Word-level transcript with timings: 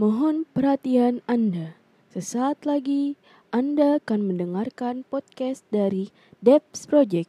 Mohon 0.00 0.48
perhatian 0.56 1.20
Anda. 1.28 1.76
Sesaat 2.08 2.64
lagi 2.64 3.20
Anda 3.52 4.00
akan 4.00 4.32
mendengarkan 4.32 5.04
podcast 5.04 5.60
dari 5.68 6.08
Debs 6.40 6.88
Project 6.88 7.28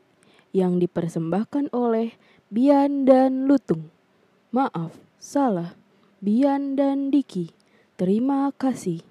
yang 0.56 0.80
dipersembahkan 0.80 1.76
oleh 1.76 2.16
Bian 2.48 3.04
dan 3.04 3.44
Lutung. 3.44 3.92
Maaf, 4.56 4.96
salah. 5.20 5.76
Bian 6.24 6.80
dan 6.80 7.12
Diki. 7.12 7.52
Terima 8.00 8.48
kasih. 8.56 9.11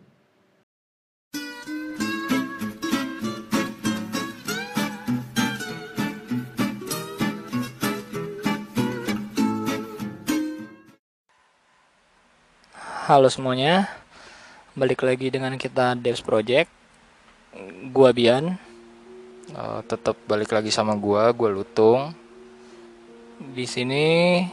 Halo 13.10 13.26
semuanya, 13.26 13.90
balik 14.78 15.02
lagi 15.02 15.34
dengan 15.34 15.50
kita 15.58 15.98
Devs 15.98 16.22
Project. 16.22 16.70
Gua 17.90 18.14
Bian, 18.14 18.54
Uh, 19.50 19.82
tetap 19.82 20.14
balik 20.30 20.54
lagi 20.54 20.70
sama 20.70 20.94
gua, 20.94 21.34
gua 21.34 21.50
Lutung. 21.50 22.14
di 23.50 23.66
sini 23.66 24.46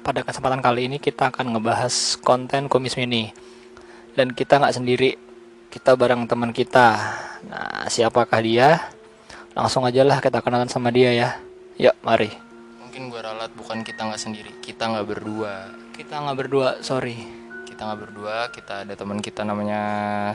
pada 0.00 0.24
kesempatan 0.24 0.64
kali 0.64 0.88
ini 0.88 0.96
kita 0.96 1.28
akan 1.28 1.52
ngebahas 1.52 2.16
konten 2.24 2.72
kumis 2.72 2.96
mini. 2.96 3.36
Dan 4.16 4.32
kita 4.32 4.64
nggak 4.64 4.80
sendiri, 4.80 5.20
kita 5.68 5.92
bareng 5.92 6.24
teman 6.24 6.56
kita. 6.56 6.96
Nah, 7.52 7.84
siapakah 7.92 8.40
dia? 8.40 8.80
Langsung 9.52 9.84
aja 9.84 10.08
lah 10.08 10.24
kita 10.24 10.40
kenalan 10.40 10.72
sama 10.72 10.88
dia 10.88 11.12
ya. 11.12 11.36
Yuk, 11.76 12.00
mari. 12.00 12.32
Mungkin 12.80 13.12
gua 13.12 13.28
ralat 13.28 13.52
bukan 13.52 13.84
kita 13.84 14.08
nggak 14.08 14.22
sendiri, 14.24 14.56
kita 14.64 14.88
nggak 14.88 15.04
berdua. 15.04 15.68
Kita 15.92 16.24
nggak 16.24 16.36
berdua, 16.40 16.80
sorry. 16.80 17.43
Kita 17.84 17.92
nggak 17.92 18.04
berdua, 18.08 18.38
kita 18.48 18.74
ada 18.80 18.96
teman 18.96 19.20
kita 19.20 19.44
namanya 19.44 19.80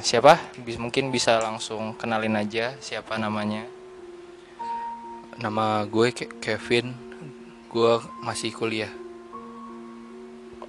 siapa? 0.05 0.37
Bis- 0.61 0.77
Mungkin 0.77 1.09
bisa 1.09 1.41
langsung 1.41 1.97
kenalin 1.97 2.37
aja 2.37 2.77
siapa 2.77 3.17
namanya. 3.17 3.65
Nama 5.41 5.81
gue 5.89 6.13
Ke- 6.13 6.29
Kevin, 6.37 6.93
gue 7.73 7.93
masih 8.21 8.53
kuliah. 8.53 8.93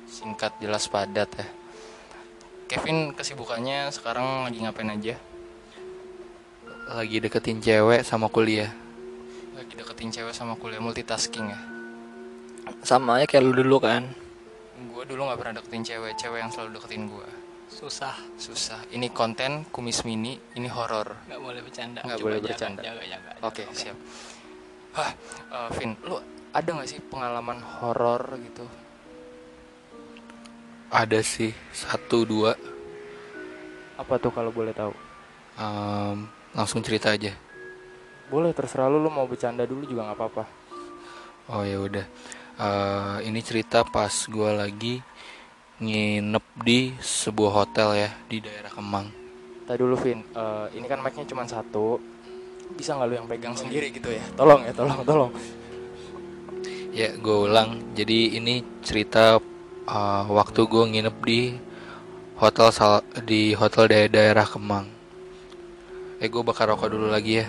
Singkat, 0.09 0.57
jelas, 0.57 0.89
padat 0.89 1.29
ya. 1.37 1.45
Kevin 2.65 3.13
kesibukannya 3.13 3.93
sekarang 3.93 4.49
lagi 4.49 4.65
ngapain 4.65 4.89
aja? 4.89 5.21
Lagi 6.97 7.21
deketin 7.21 7.61
cewek 7.61 8.09
sama 8.09 8.33
kuliah. 8.33 8.73
Lagi 9.53 9.77
deketin 9.77 10.17
cewek 10.17 10.33
sama 10.33 10.57
kuliah 10.57 10.81
multitasking 10.81 11.45
ya. 11.45 11.61
Sama 12.81 13.21
aja 13.21 13.29
kayak 13.29 13.45
lu 13.45 13.53
dulu 13.53 13.85
kan. 13.85 14.30
Gua 15.01 15.09
dulu 15.09 15.33
nggak 15.33 15.41
pernah 15.41 15.55
deketin 15.57 15.81
cewek, 15.81 16.13
cewek 16.21 16.39
yang 16.45 16.53
selalu 16.53 16.77
deketin 16.77 17.09
gua. 17.09 17.25
Susah. 17.73 18.13
Susah. 18.37 18.85
Ini 18.93 19.09
konten 19.17 19.65
kumis 19.73 20.05
mini, 20.05 20.37
ini 20.61 20.69
horor. 20.69 21.25
Nggak 21.25 21.41
boleh 21.41 21.61
bercanda. 21.65 22.05
Nggak 22.05 22.19
Coba 22.21 22.27
boleh 22.29 22.37
jaga, 22.37 22.49
bercanda. 22.53 22.81
Jaga, 22.85 23.03
jaga. 23.09 23.31
Oke, 23.41 23.65
siap. 23.73 23.97
Hah, 24.93 25.11
eh, 25.57 25.69
Vin, 25.81 25.97
lu 26.05 26.21
ada 26.53 26.69
nggak 26.69 26.85
sih 26.93 27.01
pengalaman 27.01 27.65
horor 27.81 28.29
gitu? 28.45 28.69
Ada 30.93 31.25
sih 31.25 31.57
satu 31.73 32.29
dua. 32.29 32.53
Apa 33.97 34.21
tuh 34.21 34.37
kalau 34.37 34.53
boleh 34.53 34.77
tahu? 34.77 34.93
Em, 35.57 36.29
langsung 36.53 36.85
cerita 36.85 37.17
aja. 37.17 37.33
Boleh, 38.29 38.53
terserah 38.53 38.93
lu, 38.93 39.01
lu 39.01 39.09
mau 39.09 39.25
bercanda 39.25 39.65
dulu 39.65 39.89
juga 39.89 40.13
nggak 40.13 40.19
apa-apa. 40.21 40.45
Oh 41.57 41.65
ya 41.65 41.81
udah. 41.81 42.05
Eh, 42.61 43.17
ini 43.25 43.41
cerita 43.41 43.81
pas 43.89 44.13
gue 44.13 44.51
lagi 44.53 45.01
nginep 45.81 46.45
di 46.61 46.93
sebuah 47.01 47.65
hotel 47.65 47.97
ya 47.97 48.11
di 48.29 48.45
daerah 48.45 48.69
Kemang. 48.69 49.09
Tadi 49.65 49.81
dulu, 49.81 49.97
Vin, 49.97 50.21
eh, 50.21 50.67
ini 50.77 50.85
kan 50.85 51.01
mic-nya 51.01 51.25
cuma 51.25 51.49
satu. 51.49 51.97
Bisa 52.77 53.01
nggak 53.01 53.09
lu 53.09 53.15
yang 53.17 53.29
pegang 53.33 53.57
sendiri 53.57 53.89
gitu 53.89 54.13
ya? 54.13 54.21
Tolong 54.37 54.61
ya, 54.69 54.77
tolong, 54.77 55.01
tolong. 55.09 55.33
Ya 56.93 57.17
gue 57.17 57.37
ulang. 57.49 57.81
Jadi 57.97 58.37
ini 58.37 58.61
cerita 58.85 59.41
eh, 59.89 60.25
waktu 60.29 60.61
gue 60.69 60.85
nginep 60.85 61.17
di 61.25 61.57
hotel 62.37 62.69
sal- 62.77 63.09
di 63.25 63.57
hotel 63.57 63.89
da- 63.89 64.13
daerah 64.13 64.45
Kemang. 64.45 64.85
Eh 66.21 66.29
gue 66.29 66.45
bakar 66.45 66.69
rokok 66.69 66.93
dulu 66.93 67.09
lagi 67.09 67.41
ya. 67.41 67.49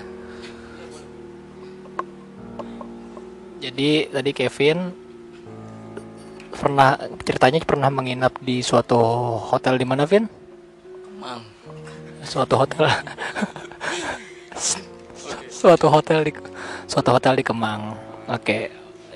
Jadi 3.60 4.08
tadi 4.08 4.32
Kevin 4.32 5.01
pernah 6.62 6.94
ceritanya 7.26 7.58
pernah 7.66 7.90
menginap 7.90 8.38
di 8.38 8.62
suatu 8.62 9.02
hotel 9.42 9.82
di 9.82 9.86
mana, 9.90 10.06
Vin? 10.06 10.30
Kemang. 11.02 11.42
Suatu 12.22 12.54
hotel. 12.62 12.86
suatu 15.50 15.90
hotel 15.90 16.22
di 16.22 16.32
suatu 16.86 17.10
hotel 17.18 17.42
di 17.42 17.44
Kemang. 17.46 17.98
Oke. 18.30 18.70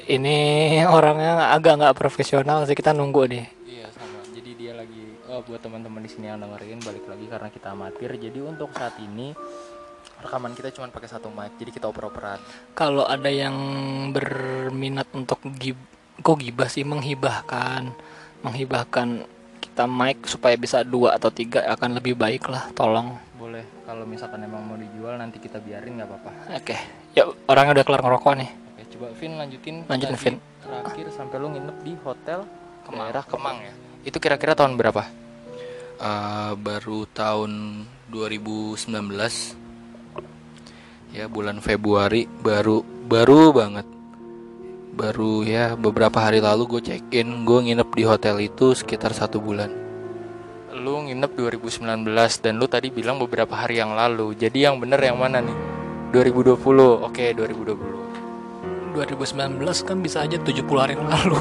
Ini 0.05 0.37
orangnya 0.85 1.49
agak 1.53 1.81
nggak 1.81 1.97
profesional 1.97 2.65
sih 2.65 2.77
kita 2.77 2.93
nunggu 2.93 3.25
nih. 3.25 3.45
Iya 3.65 3.89
sama. 3.89 4.21
Jadi 4.29 4.51
dia 4.53 4.77
lagi 4.77 5.17
oh 5.29 5.41
buat 5.41 5.61
teman-teman 5.65 6.05
di 6.05 6.09
sini 6.13 6.29
yang 6.29 6.37
dengerin 6.45 6.77
balik 6.85 7.05
lagi 7.09 7.25
karena 7.25 7.49
kita 7.49 7.73
amatir. 7.73 8.13
Jadi 8.13 8.37
untuk 8.37 8.69
saat 8.77 8.93
ini 9.01 9.33
rekaman 10.21 10.53
kita 10.53 10.69
cuma 10.77 10.93
pakai 10.93 11.09
satu 11.09 11.33
mic. 11.33 11.57
Jadi 11.57 11.73
kita 11.73 11.89
oper-operan. 11.89 12.37
Kalau 12.77 13.09
ada 13.09 13.33
yang 13.33 13.57
berminat 14.13 15.09
untuk 15.17 15.41
kok 16.21 16.37
gibah 16.39 16.69
sih 16.69 16.83
menghibahkan 16.87 17.91
menghibahkan 18.45 19.25
kita 19.59 19.83
mic 19.89 20.23
supaya 20.29 20.55
bisa 20.55 20.85
dua 20.85 21.17
atau 21.17 21.33
tiga 21.33 21.65
akan 21.75 21.99
lebih 21.99 22.15
baik 22.15 22.47
lah 22.47 22.69
tolong 22.71 23.17
Boleh 23.35 23.65
kalau 23.83 24.07
misalkan 24.07 24.39
emang 24.45 24.63
mau 24.63 24.79
dijual 24.79 25.19
nanti 25.19 25.37
kita 25.37 25.59
biarin 25.59 25.99
nggak 25.99 26.07
apa-apa. 26.07 26.31
oke 26.61 26.75
ya 27.11 27.23
orangnya 27.51 27.81
udah 27.81 27.85
kelar 27.85 28.01
ngerokok 28.03 28.33
nih 28.39 28.51
Oke, 28.75 28.83
coba 28.95 29.07
Vin 29.15 29.33
lanjutin. 29.39 29.75
Lanjutin, 29.87 30.17
Vin. 30.19 30.35
Terakhir 30.59 31.05
sampai 31.15 31.35
lu 31.39 31.47
nginep 31.51 31.77
di 31.83 31.93
hotel 32.03 32.43
Kemang. 32.83 33.07
daerah 33.07 33.23
Kemang 33.23 33.57
ya. 33.63 33.73
Itu 34.03 34.19
kira-kira 34.19 34.51
tahun 34.51 34.75
berapa? 34.75 35.03
Eh, 35.95 36.53
baru 36.59 37.07
tahun 37.07 37.51
2019 38.11 39.55
ya 41.15 41.31
bulan 41.31 41.63
Februari 41.63 42.27
baru 42.27 42.83
baru 42.83 43.55
banget 43.55 43.87
baru 44.95 45.43
ya 45.43 45.75
beberapa 45.75 46.23
hari 46.23 46.39
lalu 46.39 46.79
gue 46.79 46.81
check 46.87 47.03
in 47.11 47.43
gue 47.43 47.59
nginep 47.67 47.89
di 47.91 48.03
hotel 48.07 48.39
itu 48.39 48.71
sekitar 48.71 49.11
satu 49.11 49.43
bulan 49.43 49.67
Lu 50.75 51.03
nginep 51.03 51.31
2019 51.35 51.83
dan 52.43 52.53
lu 52.59 52.67
tadi 52.67 52.91
bilang 52.91 53.15
beberapa 53.15 53.55
hari 53.55 53.79
yang 53.79 53.95
lalu. 53.95 54.35
Jadi 54.35 54.67
yang 54.67 54.75
bener 54.75 54.99
yang 54.99 55.15
mana 55.15 55.39
nih? 55.39 55.55
2020. 56.11 56.59
Oke, 56.99 57.31
2020. 57.31 58.91
2019 58.91 59.87
kan 59.87 59.97
bisa 60.03 60.27
aja 60.27 60.35
70 60.35 60.67
hari 60.75 60.99
yang 60.99 61.07
lalu 61.07 61.35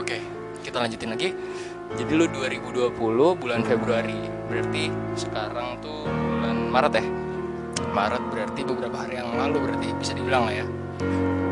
Oke, 0.00 0.18
kita 0.62 0.76
lanjutin 0.82 1.10
lagi. 1.14 1.34
Jadi 1.96 2.12
lu 2.16 2.24
2020 2.28 2.94
bulan 3.36 3.60
Februari. 3.64 4.16
Berarti 4.48 4.88
sekarang 5.16 5.80
tuh 5.80 6.08
bulan 6.08 6.56
Maret 6.72 6.92
ya? 6.98 7.04
Maret 7.92 8.22
berarti 8.32 8.60
beberapa 8.64 8.96
hari 8.96 9.20
yang 9.20 9.36
lalu 9.36 9.68
berarti 9.68 9.88
bisa 10.00 10.12
dibilang 10.16 10.48
lah 10.48 10.54
ya. 10.64 10.66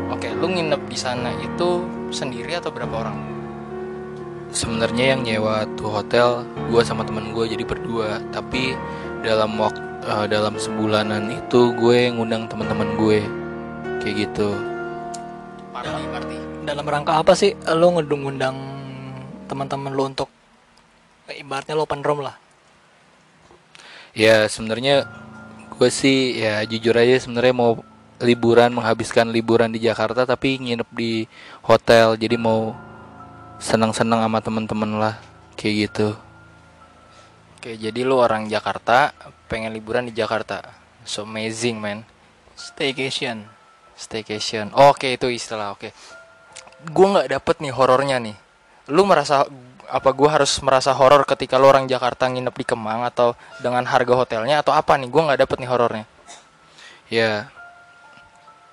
Oke, 0.09 0.33
lu 0.33 0.49
nginep 0.49 0.81
di 0.89 0.97
sana 0.97 1.31
itu 1.41 1.85
sendiri 2.09 2.57
atau 2.57 2.73
berapa 2.73 2.93
orang? 2.93 3.31
sebenarnya 4.51 5.15
yang 5.15 5.23
nyewa 5.23 5.63
tuh 5.79 5.87
hotel 5.87 6.43
gue 6.67 6.83
sama 6.83 7.07
temen 7.07 7.31
gue 7.31 7.47
jadi 7.47 7.63
berdua 7.63 8.19
tapi 8.35 8.75
dalam 9.23 9.55
waktu 9.55 9.79
dalam 10.27 10.59
sebulanan 10.59 11.31
itu 11.31 11.71
gue 11.79 12.11
ngundang 12.11 12.51
teman-teman 12.51 12.89
gue 12.99 13.19
kayak 14.03 14.27
gitu 14.27 14.51
Party, 15.71 16.03
party. 16.11 16.37
dalam 16.67 16.83
rangka 16.83 17.23
apa 17.23 17.31
sih 17.31 17.55
lo 17.63 17.95
ngedung-undang 17.95 18.80
teman-teman 19.51 19.91
lo 19.91 20.03
untuk 20.07 20.29
eh, 21.27 21.43
ibaratnya 21.43 21.75
lo 21.75 21.83
open 21.83 21.99
room 21.99 22.23
lah 22.23 22.39
ya 24.15 24.47
sebenarnya 24.47 25.03
gue 25.75 25.89
sih 25.91 26.39
ya 26.39 26.63
jujur 26.63 26.95
aja 26.95 27.19
sebenarnya 27.19 27.51
mau 27.51 27.83
liburan 28.23 28.71
menghabiskan 28.71 29.27
liburan 29.27 29.75
di 29.75 29.83
Jakarta 29.83 30.23
tapi 30.23 30.55
nginep 30.55 30.89
di 30.95 31.27
hotel 31.67 32.15
jadi 32.15 32.39
mau 32.39 32.71
senang-senang 33.59 34.23
sama 34.23 34.39
teman-teman 34.39 34.91
lah 34.95 35.15
kayak 35.59 35.91
gitu 35.91 36.15
Oke, 37.61 37.77
jadi 37.77 38.01
lu 38.01 38.17
orang 38.17 38.49
Jakarta, 38.49 39.13
pengen 39.45 39.69
liburan 39.69 40.09
di 40.09 40.17
Jakarta. 40.17 40.65
So 41.05 41.29
amazing, 41.29 41.77
man. 41.77 42.01
staycation 42.57 43.45
Staycation. 43.93 44.73
Oke, 44.73 45.13
itu 45.13 45.29
istilah. 45.29 45.77
Oke. 45.77 45.93
Gua 46.89 47.13
nggak 47.13 47.37
dapet 47.37 47.61
nih 47.61 47.69
horornya 47.69 48.17
nih. 48.17 48.33
Lu 48.91 49.07
merasa 49.07 49.47
apa 49.87 50.09
gua 50.11 50.39
harus 50.39 50.59
merasa 50.59 50.91
horor 50.91 51.23
ketika 51.23 51.55
lu 51.55 51.67
orang 51.67 51.87
Jakarta 51.87 52.27
nginep 52.27 52.55
di 52.55 52.65
Kemang 52.67 53.07
atau 53.07 53.35
dengan 53.63 53.83
harga 53.87 54.13
hotelnya 54.13 54.59
atau 54.59 54.75
apa 54.75 54.99
nih? 54.99 55.07
Gua 55.07 55.31
nggak 55.31 55.39
dapet 55.47 55.57
nih 55.63 55.69
horornya. 55.71 56.05
ya 57.11 57.51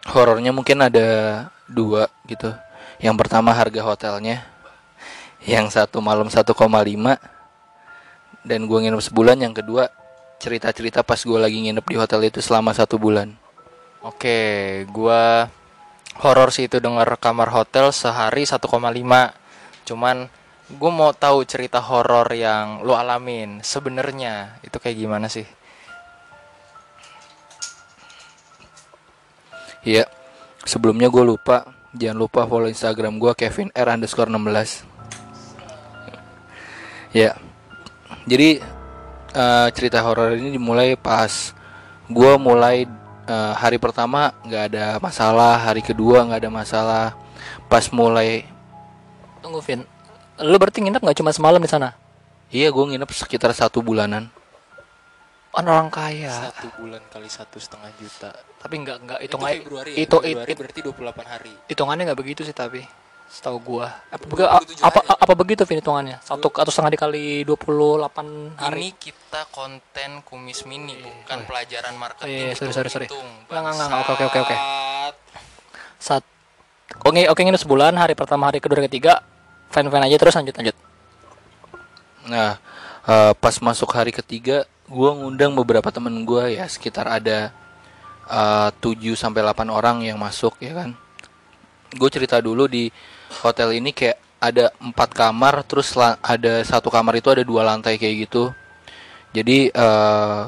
horornya 0.07 0.55
mungkin 0.55 0.79
ada 0.79 1.09
dua 1.67 2.07
gitu 2.31 2.55
yang 3.03 3.19
pertama 3.19 3.51
harga 3.51 3.83
hotelnya 3.83 4.47
yang 5.43 5.67
satu 5.67 5.99
malam 5.99 6.31
1,5 6.31 6.47
dan 8.47 8.61
gue 8.63 8.79
nginep 8.79 9.03
sebulan 9.03 9.43
yang 9.43 9.51
kedua 9.51 9.91
cerita-cerita 10.39 11.03
pas 11.03 11.19
gue 11.19 11.35
lagi 11.35 11.59
nginep 11.67 11.83
di 11.83 11.97
hotel 11.99 12.31
itu 12.31 12.39
selama 12.39 12.71
satu 12.71 12.95
bulan 12.95 13.35
Oke, 13.99 14.87
gua 14.95 15.51
horor 16.23 16.55
sih 16.55 16.71
itu 16.71 16.79
denger 16.79 17.19
kamar 17.19 17.51
hotel 17.51 17.91
sehari 17.91 18.47
1,5. 18.47 18.63
Cuman 19.89 20.29
gue 20.69 20.91
mau 20.93 21.17
tahu 21.17 21.49
cerita 21.49 21.81
horor 21.81 22.29
yang 22.37 22.85
lu 22.85 22.93
alamin 22.93 23.65
sebenarnya. 23.65 24.61
Itu 24.61 24.77
kayak 24.77 24.97
gimana 25.01 25.33
sih? 25.33 25.49
Iya. 29.89 30.05
Sebelumnya 30.69 31.09
gue 31.09 31.25
lupa. 31.25 31.65
Jangan 31.97 32.19
lupa 32.21 32.45
follow 32.45 32.69
instagram 32.69 33.17
gue 33.17 33.33
Kevin 33.33 33.73
R 33.73 33.89
underscore 33.97 34.29
16 34.29 34.99
ya 37.13 37.33
jadi 38.29 38.61
eh, 39.33 39.69
cerita 39.73 40.05
horor 40.05 40.37
ini 40.37 40.53
dimulai 40.57 40.97
pas 40.97 41.57
gue 42.09 42.33
mulai 42.37 42.85
eh, 43.29 43.53
hari 43.57 43.81
pertama 43.81 44.33
nggak 44.45 44.65
ada 44.73 44.87
masalah 45.01 45.57
hari 45.57 45.81
kedua 45.85 46.25
nggak 46.29 46.41
ada 46.45 46.53
masalah. 46.53 47.07
Pas 47.69 47.85
mulai 47.93 48.49
Tunggu 49.39 49.61
Vin. 49.61 49.83
Lu 50.39 50.57
berarti 50.57 50.79
nginep 50.81 51.01
nggak 51.01 51.19
cuma 51.19 51.31
semalam 51.31 51.59
di 51.59 51.67
sana? 51.67 51.95
iya 52.49 52.73
gue 52.73 52.81
nginep 52.81 53.11
sekitar 53.11 53.53
satu 53.53 53.81
bulanan 53.81 54.33
orang 55.53 55.91
kaya. 55.91 56.31
Satu 56.49 56.71
bulan 56.77 57.03
kali 57.09 57.27
satu 57.27 57.59
setengah 57.59 57.91
juta. 57.97 58.31
Tapi 58.57 58.75
nggak 58.79 58.97
nggak 59.03 59.19
Itu 59.19 59.27
hitungannya 59.29 59.59
Februari. 59.61 59.91
ya? 59.91 59.99
itu 60.01 60.17
Februari 60.17 60.49
it- 60.49 60.59
berarti 60.59 60.81
28 60.81 61.27
hari. 61.27 61.53
hitungannya 61.67 62.03
nggak 62.07 62.17
begitu 62.17 62.41
sih 62.41 62.55
tapi 62.55 62.87
setahu 63.29 63.61
gua 63.61 63.93
apa, 64.09 64.25
apa, 64.81 65.01
hari. 65.05 65.21
apa 65.21 65.33
begitu 65.35 65.61
Vin 65.63 65.79
hitungannya 65.79 66.17
satu 66.23 66.49
atau 66.49 66.71
setengah 66.71 66.95
dikali 66.95 67.45
28 67.45 68.57
hari 68.57 68.81
Ini 68.81 68.91
kita 68.97 69.43
konten 69.51 70.11
kumis 70.25 70.65
mini 70.65 70.97
bukan 70.97 71.39
pelajaran 71.45 71.93
marketing. 71.93 72.31
Iya, 72.31 72.55
sorry, 72.55 72.55
hitung- 72.55 72.73
sorry, 72.73 72.89
sorry. 72.89 73.07
hitung, 73.11 73.29
Nggak, 73.45 73.61
nggak, 73.61 73.75
nggak, 73.75 74.01
oke, 74.01 74.13
oke, 74.15 74.25
oke, 74.25 74.39
oke. 74.41 74.57
bangsat. 74.57 76.25
Oke 77.05 77.23
oke 77.31 77.41
ini 77.43 77.59
sebulan 77.59 77.95
hari 77.95 78.15
pertama 78.19 78.51
hari 78.51 78.63
kedua 78.63 78.83
hari 78.83 78.91
ketiga 78.91 79.23
fine 79.71 79.91
fine 79.93 80.05
aja 80.07 80.17
terus 80.19 80.35
lanjut 80.35 80.57
lanjut 80.57 80.77
Nah, 82.29 82.61
eh, 83.09 83.33
pas 83.41 83.57
masuk 83.65 83.89
hari 83.97 84.13
ketiga, 84.13 84.69
gue 84.85 85.11
ngundang 85.17 85.57
beberapa 85.57 85.89
temen 85.89 86.13
gue 86.29 86.61
ya 86.61 86.69
sekitar 86.69 87.09
ada 87.09 87.51
eh, 88.29 88.69
7 88.85 89.17
sampai 89.17 89.41
8 89.41 89.73
orang 89.73 90.05
yang 90.05 90.21
masuk 90.21 90.61
ya 90.61 90.77
kan. 90.77 90.91
Gue 91.97 92.09
cerita 92.13 92.37
dulu 92.45 92.69
di 92.69 92.93
hotel 93.41 93.81
ini 93.81 93.97
kayak 93.97 94.21
ada 94.39 94.71
empat 94.79 95.11
kamar, 95.17 95.65
terus 95.65 95.97
ada 96.23 96.63
satu 96.63 96.93
kamar 96.93 97.19
itu 97.19 97.33
ada 97.33 97.43
dua 97.43 97.65
lantai 97.67 97.97
kayak 97.99 98.29
gitu. 98.29 98.53
Jadi 99.35 99.73
eh 99.73 100.41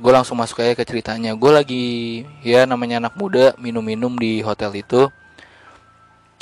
gue 0.00 0.12
langsung 0.14 0.38
masuk 0.38 0.62
aja 0.62 0.72
ke 0.78 0.84
ceritanya. 0.86 1.34
Gue 1.36 1.52
lagi 1.52 1.84
ya 2.46 2.64
namanya 2.64 3.02
anak 3.02 3.14
muda 3.18 3.52
minum-minum 3.60 4.14
di 4.16 4.40
hotel 4.40 4.72
itu. 4.78 5.10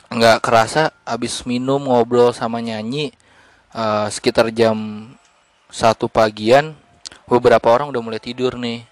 Nggak 0.09 0.41
kerasa 0.41 0.89
abis 1.05 1.45
minum 1.45 1.85
ngobrol 1.85 2.33
sama 2.33 2.65
nyanyi 2.65 3.13
eh, 3.77 4.07
sekitar 4.09 4.49
jam 4.57 5.05
satu 5.69 6.09
pagian 6.09 6.73
beberapa 7.29 7.69
orang 7.69 7.93
udah 7.93 8.01
mulai 8.01 8.17
tidur 8.17 8.57
nih. 8.57 8.89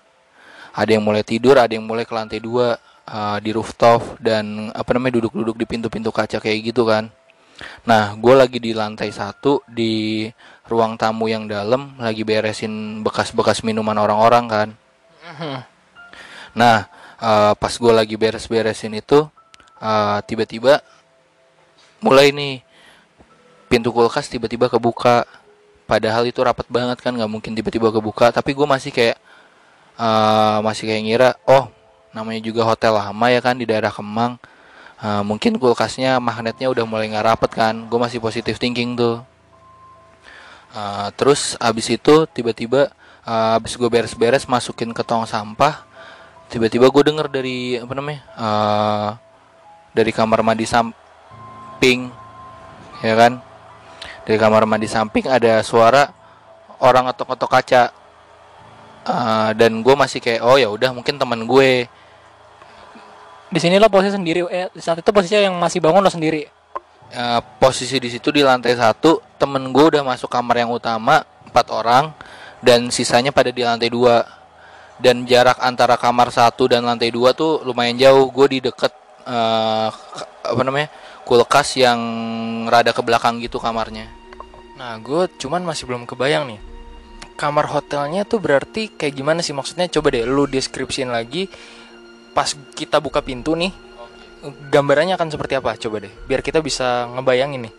Ada 0.77 1.01
yang 1.01 1.05
mulai 1.09 1.25
tidur 1.25 1.57
ada 1.57 1.73
yang 1.73 1.89
mulai 1.89 2.05
ke 2.05 2.13
lantai 2.13 2.37
dua 2.37 2.77
eh, 3.09 3.39
di 3.41 3.49
rooftop 3.57 4.21
dan 4.21 4.69
apa 4.77 4.93
namanya 4.93 5.17
duduk-duduk 5.25 5.57
di 5.57 5.65
pintu-pintu 5.65 6.13
kaca 6.13 6.37
kayak 6.37 6.69
gitu 6.69 6.85
kan. 6.85 7.09
Nah 7.89 8.13
gue 8.21 8.35
lagi 8.37 8.61
di 8.61 8.77
lantai 8.77 9.09
satu 9.09 9.65
di 9.65 10.29
ruang 10.69 11.01
tamu 11.01 11.33
yang 11.33 11.49
dalam 11.49 11.97
lagi 11.97 12.29
beresin 12.29 13.01
bekas-bekas 13.01 13.65
minuman 13.65 13.97
orang-orang 13.97 14.45
kan. 14.53 14.69
Nah 16.53 16.85
eh, 17.25 17.53
pas 17.57 17.73
gue 17.73 17.93
lagi 17.97 18.21
beres-beresin 18.21 19.01
itu 19.01 19.25
tiba-tiba 20.29 20.85
mulai 22.07 22.31
nih 22.31 22.63
pintu 23.67 23.91
kulkas 23.91 24.31
tiba-tiba 24.31 24.71
kebuka. 24.71 25.27
Padahal 25.91 26.27
itu 26.27 26.39
rapat 26.43 26.67
banget 26.71 26.99
kan 27.03 27.15
nggak 27.15 27.31
mungkin 27.31 27.53
tiba-tiba 27.59 27.91
kebuka. 27.91 28.31
Tapi 28.31 28.55
gue 28.55 28.67
masih 28.67 28.95
kayak 28.95 29.19
eh, 29.99 30.59
masih 30.63 30.85
kayak 30.87 31.03
ngira 31.03 31.31
oh 31.51 31.67
namanya 32.15 32.41
juga 32.41 32.63
hotel 32.63 32.95
lama 32.95 33.27
ya 33.29 33.43
kan 33.43 33.59
di 33.59 33.67
daerah 33.67 33.91
Kemang. 33.91 34.39
Eh, 35.03 35.23
mungkin 35.27 35.59
kulkasnya 35.59 36.23
magnetnya 36.23 36.71
udah 36.71 36.85
mulai 36.87 37.11
nggak 37.11 37.27
rapet 37.27 37.51
kan. 37.55 37.75
Gue 37.91 37.99
masih 37.99 38.23
positif 38.23 38.63
thinking 38.63 38.95
tuh. 38.95 39.23
Eh, 40.77 41.09
terus 41.17 41.57
abis 41.57 41.89
itu 41.89 42.29
tiba-tiba 42.31 42.93
eh, 43.25 43.57
abis 43.59 43.75
gue 43.81 43.89
beres-beres 43.89 44.45
masukin 44.45 44.93
ke 44.93 45.03
tong 45.03 45.25
sampah 45.25 45.89
tiba-tiba 46.53 46.87
gue 46.93 47.03
denger 47.03 47.27
dari 47.33 47.81
apa 47.81 47.93
namanya 47.97 48.21
eh, 48.37 49.09
dari 49.97 50.13
kamar 50.13 50.45
mandi 50.45 50.69
samping 51.77 52.09
ya 53.05 53.13
kan? 53.13 53.37
Dari 54.25 54.41
kamar 54.41 54.65
mandi 54.65 54.89
samping 54.89 55.29
ada 55.29 55.61
suara 55.61 56.09
orang 56.81 57.13
ngetok-ngetok 57.13 57.51
kaca. 57.53 57.85
Eh, 59.05 59.51
dan 59.61 59.85
gue 59.85 59.93
masih 59.95 60.25
kayak 60.25 60.41
oh 60.41 60.57
ya 60.57 60.73
udah 60.73 60.97
mungkin 60.97 61.21
teman 61.21 61.45
gue. 61.45 61.85
Di 63.53 63.61
sini 63.61 63.77
lo 63.77 63.93
posisi 63.93 64.17
sendiri 64.17 64.49
eh 64.49 64.73
saat 64.81 65.05
itu 65.05 65.11
posisinya 65.13 65.53
yang 65.53 65.55
masih 65.61 65.85
bangun 65.85 66.01
lo 66.01 66.09
sendiri? 66.09 66.49
Eh, 67.13 67.41
posisi 67.61 68.01
di 68.01 68.09
situ 68.09 68.33
di 68.33 68.41
lantai 68.41 68.73
satu 68.73 69.21
temen 69.37 69.69
gue 69.69 69.85
udah 69.93 70.01
masuk 70.01 70.33
kamar 70.33 70.65
yang 70.65 70.73
utama 70.73 71.29
empat 71.45 71.67
orang 71.77 72.11
dan 72.65 72.89
sisanya 72.89 73.37
pada 73.37 73.53
di 73.53 73.61
lantai 73.61 73.93
dua. 73.93 74.25
Dan 74.97 75.29
jarak 75.29 75.61
antara 75.61 76.01
kamar 76.01 76.33
satu 76.33 76.73
dan 76.73 76.81
lantai 76.81 77.13
dua 77.13 77.37
tuh 77.37 77.61
lumayan 77.69 78.01
jauh. 78.01 78.33
Gue 78.33 78.49
di 78.49 78.59
deket 78.65 78.97
k- 79.29 80.31
apa 80.41 80.63
namanya 80.65 80.89
kulkas 81.27 81.75
yang 81.75 81.99
rada 82.71 82.95
ke 82.95 83.03
belakang 83.03 83.43
gitu 83.43 83.59
kamarnya 83.59 84.07
Nah, 84.77 85.01
gue 85.01 85.25
cuman 85.41 85.65
masih 85.65 85.89
belum 85.89 86.05
kebayang 86.05 86.53
nih. 86.53 86.61
Kamar 87.37 87.65
hotelnya 87.69 88.29
tuh 88.29 88.41
berarti 88.41 88.93
kayak 88.93 89.15
gimana 89.17 89.41
sih 89.41 89.57
maksudnya? 89.57 89.89
Coba 89.89 90.13
deh 90.13 90.25
lu 90.29 90.45
deskripsiin 90.45 91.09
lagi 91.09 91.49
pas 92.37 92.53
kita 92.53 93.01
buka 93.01 93.25
pintu 93.25 93.57
nih. 93.57 93.73
Gambarannya 94.69 95.17
akan 95.17 95.33
seperti 95.33 95.57
apa? 95.57 95.81
Coba 95.81 96.05
deh, 96.05 96.13
biar 96.29 96.45
kita 96.45 96.61
bisa 96.61 97.09
ngebayangin 97.09 97.69
nih. 97.69 97.75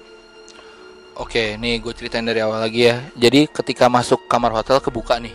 Oke, 1.21 1.53
nih 1.57 1.81
gue 1.81 1.93
ceritain 1.93 2.25
dari 2.25 2.41
awal 2.41 2.65
lagi 2.65 2.89
ya. 2.89 2.97
Jadi 3.13 3.45
ketika 3.45 3.89
masuk 3.89 4.25
kamar 4.25 4.53
hotel 4.57 4.81
kebuka 4.81 5.21
nih, 5.21 5.33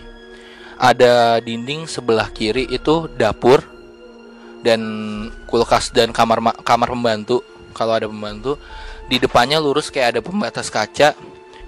ada 0.78 1.38
dinding 1.38 1.87
sebelah 1.87 2.26
kiri 2.35 2.66
itu 2.71 3.07
dapur 3.14 3.62
dan 4.66 4.83
kulkas 5.47 5.95
dan 5.95 6.11
kamar 6.11 6.42
ma- 6.42 6.59
kamar 6.59 6.90
pembantu. 6.90 7.42
Kalau 7.75 7.97
ada 7.97 8.07
pembantu, 8.07 8.57
di 9.11 9.19
depannya 9.19 9.59
lurus 9.59 9.91
kayak 9.91 10.17
ada 10.17 10.21
pembatas 10.21 10.71
kaca. 10.71 11.17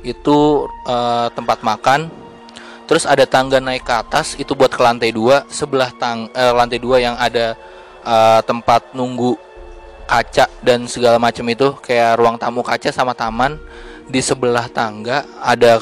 Itu 0.05 0.69
eh, 0.87 1.29
tempat 1.33 1.65
makan. 1.65 2.13
Terus 2.85 3.09
ada 3.09 3.25
tangga 3.25 3.59
naik 3.65 3.89
ke 3.89 3.95
atas 3.97 4.37
itu 4.37 4.53
buat 4.53 4.69
ke 4.69 4.81
lantai 4.85 5.11
dua. 5.11 5.49
Sebelah 5.49 5.91
tang 5.97 6.29
eh, 6.31 6.53
lantai 6.53 6.79
dua 6.79 7.01
yang 7.01 7.17
ada 7.17 7.57
eh, 8.05 8.41
tempat 8.45 8.93
nunggu 8.93 9.41
kaca 10.05 10.47
dan 10.61 10.85
segala 10.85 11.17
macam 11.17 11.49
itu 11.49 11.73
kayak 11.81 12.21
ruang 12.21 12.37
tamu 12.37 12.61
kaca 12.61 12.93
sama 12.93 13.17
taman 13.17 13.57
di 14.05 14.21
sebelah 14.21 14.69
tangga 14.69 15.25
ada 15.41 15.81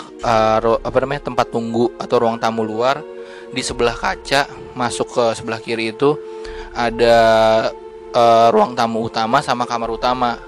ru- 0.63 0.79
apa 0.79 0.97
namanya 1.03 1.27
tempat 1.27 1.51
tunggu 1.51 1.91
atau 1.99 2.23
ruang 2.23 2.39
tamu 2.39 2.63
luar 2.63 3.03
di 3.51 3.61
sebelah 3.61 3.99
kaca 3.99 4.47
masuk 4.79 5.11
ke 5.11 5.25
sebelah 5.35 5.59
kiri 5.59 5.91
itu 5.91 6.15
ada 6.73 7.17
eh, 8.13 8.49
ruang 8.53 8.77
tamu 8.77 9.05
utama 9.09 9.41
sama 9.41 9.65
kamar 9.65 9.91
utama. 9.93 10.39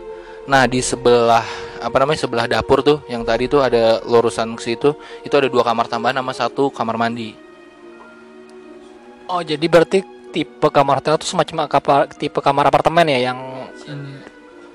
Nah 0.44 0.68
di 0.68 0.85
sebelah 0.85 1.44
apa 1.85 1.97
namanya 2.00 2.21
sebelah 2.25 2.47
dapur 2.49 2.80
tuh 2.80 3.04
yang 3.12 3.25
tadi 3.25 3.44
tuh 3.44 3.61
ada 3.61 4.00
lurusan 4.09 4.56
ke 4.56 4.73
situ 4.73 4.97
itu 5.21 5.35
ada 5.37 5.52
dua 5.52 5.61
kamar 5.61 5.85
tambahan 5.85 6.21
sama 6.21 6.33
satu 6.33 6.73
kamar 6.73 6.97
mandi. 6.97 7.37
Oh 9.28 9.40
jadi 9.40 9.64
berarti 9.68 10.04
tipe 10.33 10.68
kamar 10.68 11.00
hotel 11.00 11.16
itu 11.16 11.28
semacam 11.28 11.68
kapal 11.68 12.09
tipe 12.09 12.40
kamar 12.40 12.68
apartemen 12.68 13.09
ya 13.09 13.33
yang 13.33 13.38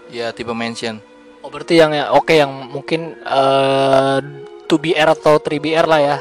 ya 0.10 0.34
tipe 0.34 0.54
mansion. 0.54 1.02
Oh 1.46 1.50
berarti 1.50 1.78
yang 1.78 1.94
ya 1.94 2.14
oke 2.14 2.34
yang 2.34 2.50
mungkin 2.70 3.18
eh 3.26 4.20
2BR 4.70 5.10
atau 5.18 5.42
3BR 5.42 5.86
lah 5.90 6.00
ya. 6.02 6.18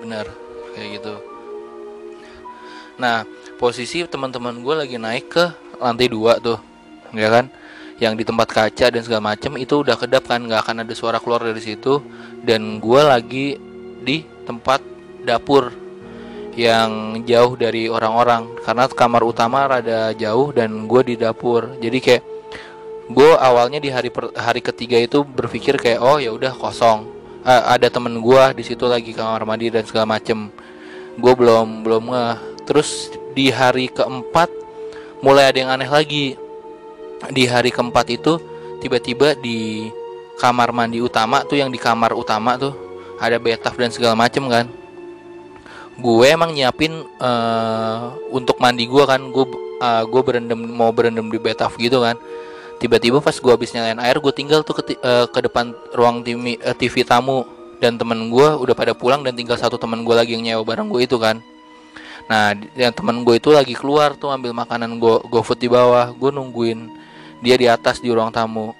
Bener 0.00 0.26
kayak 0.76 0.88
gitu. 1.00 1.14
Nah 3.00 3.24
posisi 3.56 4.04
teman-teman 4.04 4.60
gue 4.60 4.74
lagi 4.76 4.96
naik 5.00 5.26
ke 5.32 5.44
lantai 5.80 6.08
dua 6.08 6.38
tuh 6.40 6.58
ya 7.14 7.28
kan? 7.30 7.46
Yang 7.96 8.14
di 8.20 8.24
tempat 8.28 8.48
kaca 8.52 8.86
dan 8.92 9.00
segala 9.00 9.32
macem 9.32 9.56
itu 9.56 9.80
udah 9.80 9.96
kedap 9.96 10.28
kan? 10.28 10.44
Nggak 10.44 10.60
akan 10.68 10.76
ada 10.84 10.94
suara 10.96 11.16
keluar 11.16 11.40
dari 11.40 11.62
situ. 11.64 12.04
Dan 12.44 12.76
gue 12.76 13.00
lagi 13.00 13.56
di 14.04 14.22
tempat 14.44 14.84
dapur 15.24 15.72
yang 16.52 17.20
jauh 17.24 17.56
dari 17.56 17.88
orang-orang. 17.88 18.60
Karena 18.60 18.84
kamar 18.88 19.22
utama 19.24 19.64
rada 19.64 20.12
jauh 20.12 20.52
dan 20.52 20.84
gue 20.84 21.02
di 21.08 21.14
dapur. 21.16 21.80
Jadi 21.80 21.98
kayak 22.04 22.22
gue 23.08 23.30
awalnya 23.38 23.80
di 23.80 23.88
hari 23.88 24.12
per- 24.12 24.34
hari 24.36 24.60
ketiga 24.60 25.00
itu 25.00 25.24
berpikir 25.24 25.80
kayak 25.80 26.00
oh 26.04 26.20
ya 26.20 26.36
udah 26.36 26.52
kosong. 26.52 27.08
Eh, 27.46 27.62
ada 27.78 27.88
temen 27.88 28.20
gue 28.20 28.42
di 28.58 28.64
situ 28.66 28.84
lagi 28.84 29.16
kamar 29.16 29.48
mandi 29.48 29.72
dan 29.72 29.88
segala 29.88 30.20
macem. 30.20 30.52
Gue 31.16 31.32
belum 31.32 31.80
belum 31.80 32.12
ngeh. 32.12 32.36
Terus 32.68 33.08
di 33.32 33.48
hari 33.48 33.88
keempat 33.88 34.65
mulai 35.26 35.50
ada 35.50 35.58
yang 35.58 35.70
aneh 35.74 35.90
lagi. 35.90 36.38
Di 37.34 37.50
hari 37.50 37.74
keempat 37.74 38.06
itu 38.14 38.38
tiba-tiba 38.78 39.34
di 39.34 39.90
kamar 40.38 40.70
mandi 40.70 41.02
utama 41.02 41.42
tuh 41.42 41.58
yang 41.58 41.74
di 41.74 41.82
kamar 41.82 42.14
utama 42.14 42.54
tuh 42.54 42.70
ada 43.18 43.34
bathtub 43.42 43.74
dan 43.74 43.90
segala 43.90 44.14
macem 44.14 44.46
kan. 44.46 44.70
Gue 45.98 46.30
emang 46.30 46.54
nyiapin 46.54 47.02
eh, 47.02 48.02
untuk 48.30 48.62
mandi 48.62 48.86
gue 48.86 49.02
kan. 49.02 49.18
Gue 49.34 49.50
eh, 49.82 50.04
gue 50.06 50.22
berendam 50.22 50.62
mau 50.62 50.94
berendam 50.94 51.26
di 51.26 51.42
bathtub 51.42 51.74
gitu 51.74 52.06
kan. 52.06 52.14
Tiba-tiba 52.78 53.18
pas 53.18 53.34
gue 53.34 53.50
habis 53.50 53.74
nyalain 53.74 53.98
air 53.98 54.20
gue 54.20 54.32
tinggal 54.36 54.62
tuh 54.62 54.78
ke, 54.78 54.94
eh, 54.94 55.26
ke 55.26 55.40
depan 55.42 55.74
ruang 55.96 56.22
TV, 56.22 56.54
eh, 56.60 56.76
TV 56.76 57.02
tamu 57.02 57.42
dan 57.82 57.98
temen 57.98 58.30
gue 58.30 58.48
udah 58.62 58.76
pada 58.78 58.92
pulang 58.94 59.26
dan 59.26 59.34
tinggal 59.34 59.58
satu 59.58 59.74
temen 59.74 60.06
gue 60.06 60.14
lagi 60.14 60.38
yang 60.38 60.44
nyewa 60.44 60.62
bareng 60.62 60.88
gue 60.88 61.02
itu 61.02 61.16
kan 61.20 61.40
nah 62.26 62.54
yang 62.74 62.90
temen 62.90 63.22
gue 63.22 63.38
itu 63.38 63.54
lagi 63.54 63.74
keluar 63.78 64.18
tuh 64.18 64.34
ambil 64.34 64.50
makanan 64.50 64.98
gue 64.98 65.14
GoFood 65.30 65.62
di 65.62 65.70
bawah 65.70 66.10
gue 66.10 66.30
nungguin 66.34 66.90
dia 67.38 67.54
di 67.54 67.70
atas 67.70 68.02
di 68.02 68.10
ruang 68.10 68.34
tamu 68.34 68.74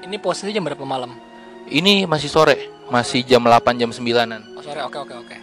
Ini 0.00 0.16
posisi 0.16 0.54
jam 0.54 0.64
berapa 0.64 0.82
malam? 0.86 1.12
ini 1.70 2.02
masih 2.08 2.30
sore 2.30 2.56
masih 2.90 3.22
jam 3.22 3.42
8 3.46 3.78
jam 3.78 3.90
9an 3.94 4.58
Oh 4.58 4.62
sore, 4.62 4.82
oke 4.82 4.98
oke 4.98 5.14
oke. 5.14 5.36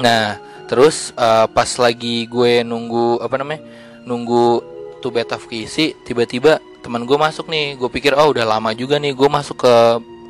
Nah, 0.00 0.38
terus 0.70 1.10
eh, 1.12 1.46
pas 1.50 1.68
lagi 1.76 2.24
gue 2.24 2.62
nunggu 2.64 3.20
apa 3.20 3.34
namanya? 3.36 3.60
Nunggu 4.08 4.62
tuh 5.02 5.10
bathtub 5.12 5.42
keisi, 5.44 5.92
tiba-tiba 6.06 6.62
teman 6.80 7.04
gue 7.04 7.18
masuk 7.18 7.50
nih. 7.50 7.76
Gue 7.76 7.90
pikir 7.92 8.14
oh 8.16 8.32
udah 8.32 8.46
lama 8.46 8.72
juga 8.72 8.96
nih 8.96 9.12
gue 9.12 9.28
masuk 9.28 9.60
ke 9.66 9.74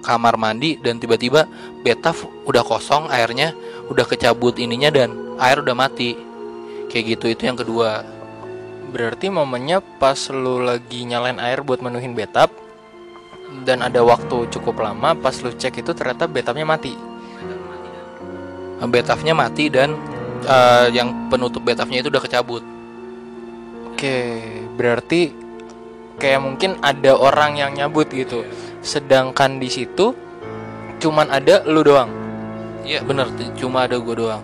kamar 0.03 0.35
mandi 0.37 0.77
dan 0.83 0.99
tiba-tiba 0.99 1.47
bathtub 1.87 2.19
udah 2.45 2.61
kosong 2.67 3.09
airnya, 3.09 3.55
udah 3.89 4.05
kecabut 4.05 4.59
ininya 4.59 4.91
dan 4.91 5.15
air 5.39 5.63
udah 5.63 5.73
mati. 5.73 6.19
Kayak 6.91 7.17
gitu 7.17 7.27
itu 7.33 7.43
yang 7.49 7.57
kedua. 7.57 8.05
Berarti 8.93 9.33
momennya 9.33 9.81
pas 9.97 10.19
lu 10.29 10.61
lagi 10.61 11.09
nyalain 11.09 11.41
air 11.41 11.65
buat 11.65 11.81
menuhin 11.81 12.13
bathtub 12.13 12.53
dan 13.65 13.81
ada 13.81 14.05
waktu 14.05 14.49
cukup 14.53 14.81
lama 14.85 15.17
pas 15.17 15.33
lu 15.41 15.53
cek 15.53 15.81
itu 15.81 15.97
ternyata 15.97 16.29
bathtubnya 16.29 16.67
mati. 16.69 16.93
Bathtubnya 18.83 19.33
mati 19.33 19.71
dan 19.71 19.95
eh, 20.45 20.87
yang 20.93 21.31
penutup 21.33 21.63
bathtubnya 21.63 22.03
itu 22.05 22.11
udah 22.11 22.21
kecabut. 22.21 22.63
Oke, 23.95 24.43
berarti 24.75 25.31
kayak 26.19 26.41
mungkin 26.43 26.75
ada 26.83 27.15
orang 27.15 27.57
yang 27.57 27.71
nyabut 27.73 28.11
gitu. 28.11 28.43
Sedangkan 28.83 29.63
di 29.63 29.71
situ 29.71 30.13
cuman 30.99 31.31
ada 31.31 31.63
lu 31.65 31.81
doang. 31.87 32.11
Iya 32.83 33.07
bener, 33.07 33.31
cuma 33.55 33.87
ada 33.87 33.97
gue 33.97 34.15
doang. 34.15 34.43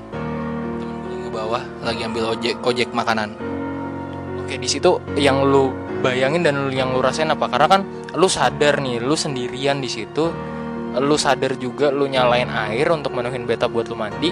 Temen 0.78 0.96
gue 1.10 1.18
ke 1.26 1.30
bawah 1.34 1.62
lagi 1.82 2.06
ambil 2.06 2.38
ojek 2.38 2.62
ojek 2.62 2.94
makanan. 2.94 3.34
Oke, 4.38 4.56
di 4.56 4.70
situ 4.70 5.02
yang 5.18 5.42
lu 5.42 5.74
bayangin 6.00 6.46
dan 6.46 6.70
lu 6.70 6.70
yang 6.70 6.94
lu 6.94 7.02
rasain 7.02 7.28
apa? 7.28 7.50
Karena 7.50 7.66
kan 7.66 7.82
lu 8.14 8.30
sadar 8.30 8.78
nih, 8.78 9.02
lu 9.02 9.18
sendirian 9.18 9.82
di 9.82 9.90
situ. 9.90 10.30
Lu 10.98 11.20
sadar 11.20 11.58
juga 11.60 11.92
lu 11.92 12.08
nyalain 12.08 12.48
air 12.48 12.88
untuk 12.94 13.12
menuhin 13.12 13.44
bathtub 13.44 13.74
buat 13.74 13.90
lu 13.90 13.98
mandi. 13.98 14.30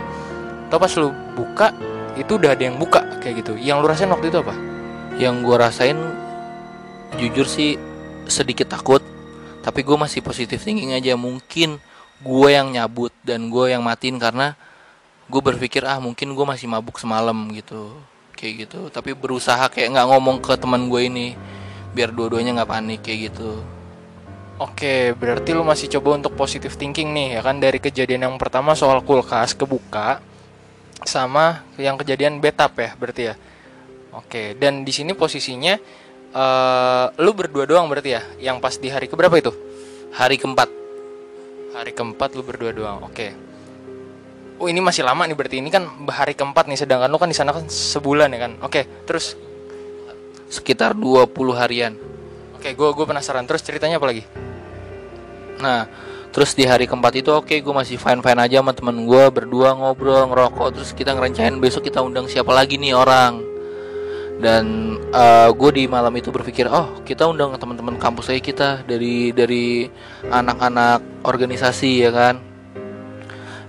Atau 0.70 0.78
pas 0.80 0.92
lu 0.96 1.12
buka 1.34 1.74
itu 2.16 2.38
udah 2.40 2.54
ada 2.56 2.62
yang 2.64 2.78
buka 2.80 3.02
kayak 3.20 3.44
gitu. 3.44 3.58
Yang 3.58 3.76
lu 3.82 3.86
rasain 3.90 4.10
waktu 4.14 4.30
itu 4.32 4.40
apa? 4.40 4.56
yang 5.16 5.40
gue 5.40 5.56
rasain 5.56 5.96
jujur 7.16 7.48
sih 7.48 7.80
sedikit 8.28 8.68
takut 8.68 9.00
tapi 9.66 9.82
gue 9.82 9.98
masih 9.98 10.22
positif 10.22 10.62
thinking 10.62 10.94
aja 10.94 11.18
mungkin 11.18 11.82
gue 12.22 12.48
yang 12.54 12.70
nyabut 12.70 13.10
dan 13.26 13.50
gue 13.50 13.74
yang 13.74 13.82
matiin 13.82 14.14
karena 14.22 14.54
gue 15.26 15.42
berpikir 15.42 15.82
ah 15.82 15.98
mungkin 15.98 16.38
gue 16.38 16.46
masih 16.46 16.70
mabuk 16.70 17.02
semalam 17.02 17.34
gitu. 17.50 17.98
Kayak 18.38 18.70
gitu. 18.70 18.80
Tapi 18.94 19.18
berusaha 19.18 19.66
kayak 19.66 19.90
nggak 19.90 20.06
ngomong 20.06 20.38
ke 20.38 20.54
teman 20.54 20.86
gue 20.86 21.10
ini 21.10 21.26
biar 21.98 22.14
dua-duanya 22.14 22.62
nggak 22.62 22.70
panik 22.70 23.00
kayak 23.02 23.34
gitu. 23.34 23.58
Oke, 24.62 25.12
berarti 25.18 25.50
lu 25.50 25.66
masih 25.66 25.90
coba 25.98 26.14
untuk 26.16 26.38
positive 26.38 26.78
thinking 26.78 27.10
nih 27.10 27.36
ya 27.36 27.40
kan? 27.42 27.58
Dari 27.58 27.82
kejadian 27.82 28.22
yang 28.22 28.36
pertama 28.38 28.78
soal 28.78 29.02
kulkas 29.02 29.52
kebuka 29.52 30.22
sama 31.02 31.66
yang 31.74 31.98
kejadian 31.98 32.38
betap 32.38 32.78
ya 32.78 32.94
berarti 32.94 33.22
ya. 33.28 33.36
Oke, 34.14 34.54
dan 34.56 34.86
di 34.86 34.94
sini 34.94 35.12
posisinya 35.12 35.76
eh 36.36 37.06
lu 37.16 37.32
berdua 37.32 37.64
doang 37.64 37.88
berarti 37.88 38.12
ya 38.12 38.22
yang 38.36 38.60
pas 38.60 38.76
di 38.76 38.92
hari 38.92 39.08
keberapa 39.08 39.36
itu? 39.40 39.52
hari 40.16 40.40
keempat 40.40 40.68
Hari 41.76 41.92
keempat 41.92 42.32
lu 42.32 42.40
berdua 42.40 42.72
doang. 42.72 43.04
Oke. 43.04 43.36
Oh, 44.56 44.64
ini 44.64 44.80
masih 44.80 45.04
lama 45.04 45.28
nih 45.28 45.36
berarti 45.36 45.60
ini 45.60 45.68
kan 45.68 45.84
hari 46.08 46.32
keempat 46.32 46.72
nih 46.72 46.80
sedangkan 46.80 47.12
lu 47.12 47.20
kan 47.20 47.28
di 47.28 47.36
sana 47.36 47.52
kan 47.52 47.68
sebulan 47.68 48.32
ya 48.32 48.48
kan. 48.48 48.52
Oke, 48.64 48.88
terus 49.04 49.36
sekitar 50.46 50.94
20 50.94 51.34
harian 51.58 51.92
oke 52.54 52.68
gue 52.70 52.88
gue 52.94 53.06
penasaran 53.06 53.44
terus 53.46 53.62
ceritanya 53.62 53.98
apa 53.98 54.06
lagi? 54.10 54.22
Nah, 55.58 55.88
terus 56.30 56.52
di 56.54 56.68
hari 56.68 56.86
keempat 56.86 57.12
itu 57.18 57.30
oke 57.32 57.54
gue 57.54 57.74
masih 57.74 57.98
fine 57.98 58.22
fine 58.22 58.40
aja 58.40 58.62
sama 58.62 58.72
temen 58.72 59.06
gue 59.06 59.24
berdua 59.32 59.74
ngobrol 59.74 60.30
ngerokok 60.30 60.68
terus 60.78 60.90
kita 60.94 61.14
ngerencanain 61.16 61.58
besok 61.58 61.86
kita 61.86 62.02
undang 62.02 62.30
siapa 62.30 62.52
lagi 62.52 62.78
nih 62.78 62.94
orang 62.94 63.55
dan 64.36 64.96
gue 65.56 65.70
di 65.72 65.84
malam 65.88 66.12
itu 66.12 66.28
berpikir 66.28 66.68
oh 66.68 67.00
kita 67.08 67.24
undang 67.24 67.56
teman-teman 67.56 67.96
kampus 67.96 68.28
aja 68.28 68.42
kita 68.42 68.68
dari 68.84 69.32
dari 69.32 69.88
anak-anak 70.28 71.24
organisasi 71.24 72.04
ya 72.04 72.10
kan? 72.12 72.36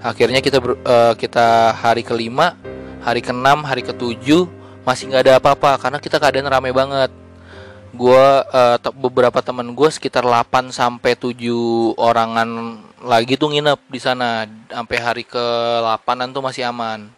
Akhirnya 0.04 0.44
kita 0.44 0.60
ber- 0.62 0.80
eh, 0.84 1.14
kita 1.18 1.74
hari 1.74 2.04
kelima 2.04 2.54
hari 3.02 3.24
keenam 3.24 3.64
hari 3.64 3.82
ketujuh 3.82 4.46
masih 4.84 5.08
nggak 5.12 5.24
ada 5.24 5.34
apa-apa 5.40 5.72
karena 5.80 5.98
kita 6.04 6.20
keadaan 6.20 6.52
rame 6.52 6.72
banget. 6.76 7.12
Gua 7.96 8.44
eh, 8.46 8.78
te- 8.78 8.94
beberapa 8.94 9.40
temen 9.42 9.72
gue 9.74 9.90
sekitar 9.90 10.28
8 10.28 10.70
sampai 10.76 11.16
7 11.18 11.96
orangan 11.98 12.78
lagi 13.02 13.40
tuh 13.40 13.56
nginep 13.56 13.80
di 13.88 14.00
sana. 14.04 14.46
Sampai 14.70 14.98
hari 15.00 15.24
ke 15.24 15.46
8an 15.82 16.30
tuh 16.36 16.44
masih 16.44 16.68
aman 16.68 17.17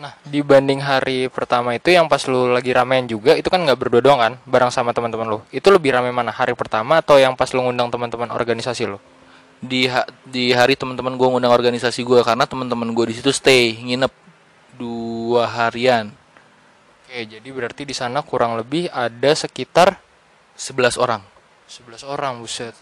Nah, 0.00 0.16
dibanding 0.24 0.80
hari 0.80 1.28
pertama 1.28 1.76
itu 1.76 1.92
yang 1.92 2.08
pas 2.08 2.24
lu 2.24 2.48
lagi 2.48 2.72
ramean 2.72 3.04
juga, 3.04 3.36
itu 3.36 3.52
kan 3.52 3.60
nggak 3.60 3.76
berdua 3.76 4.00
doang 4.00 4.16
kan, 4.16 4.32
bareng 4.48 4.72
sama 4.72 4.96
teman-teman 4.96 5.28
lu. 5.28 5.38
Itu 5.52 5.68
lebih 5.68 5.92
rame 5.92 6.08
mana? 6.08 6.32
Hari 6.32 6.56
pertama 6.56 7.04
atau 7.04 7.20
yang 7.20 7.36
pas 7.36 7.52
lu 7.52 7.60
ngundang 7.60 7.92
teman-teman 7.92 8.32
organisasi 8.32 8.88
lu? 8.88 8.98
di 9.60 9.84
ha- 9.92 10.08
di 10.24 10.56
hari 10.56 10.72
teman-teman 10.72 11.20
gue 11.20 11.28
ngundang 11.28 11.52
organisasi 11.52 12.00
gue 12.00 12.24
karena 12.24 12.48
teman-teman 12.48 12.96
gue 12.96 13.12
di 13.12 13.20
situ 13.20 13.28
stay 13.28 13.76
nginep 13.76 14.08
dua 14.80 15.44
harian 15.44 16.08
Oke, 17.04 17.28
jadi 17.28 17.44
berarti 17.52 17.84
di 17.84 17.92
sana 17.92 18.24
kurang 18.24 18.56
lebih 18.56 18.88
ada 18.88 19.36
sekitar 19.36 20.00
11 20.56 20.96
orang 20.96 21.20
11 21.70 22.02
orang, 22.02 22.42
buset. 22.42 22.74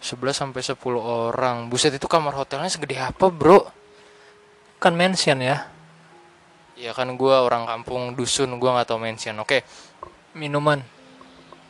11 0.00 0.32
sampai 0.32 0.64
10 0.64 0.80
orang. 0.96 1.68
Buset 1.68 1.92
itu 1.92 2.08
kamar 2.08 2.32
hotelnya 2.32 2.72
segede 2.72 2.96
apa, 2.96 3.28
Bro? 3.28 3.68
Kan 4.80 4.96
mansion 4.96 5.44
ya. 5.44 5.68
Ya 6.78 6.94
kan 6.94 7.10
gua 7.18 7.42
orang 7.42 7.66
kampung 7.66 8.14
dusun, 8.14 8.54
gua 8.62 8.78
nggak 8.78 8.88
tahu 8.94 9.02
mansion. 9.02 9.34
Oke. 9.42 9.66
Minuman 10.38 10.80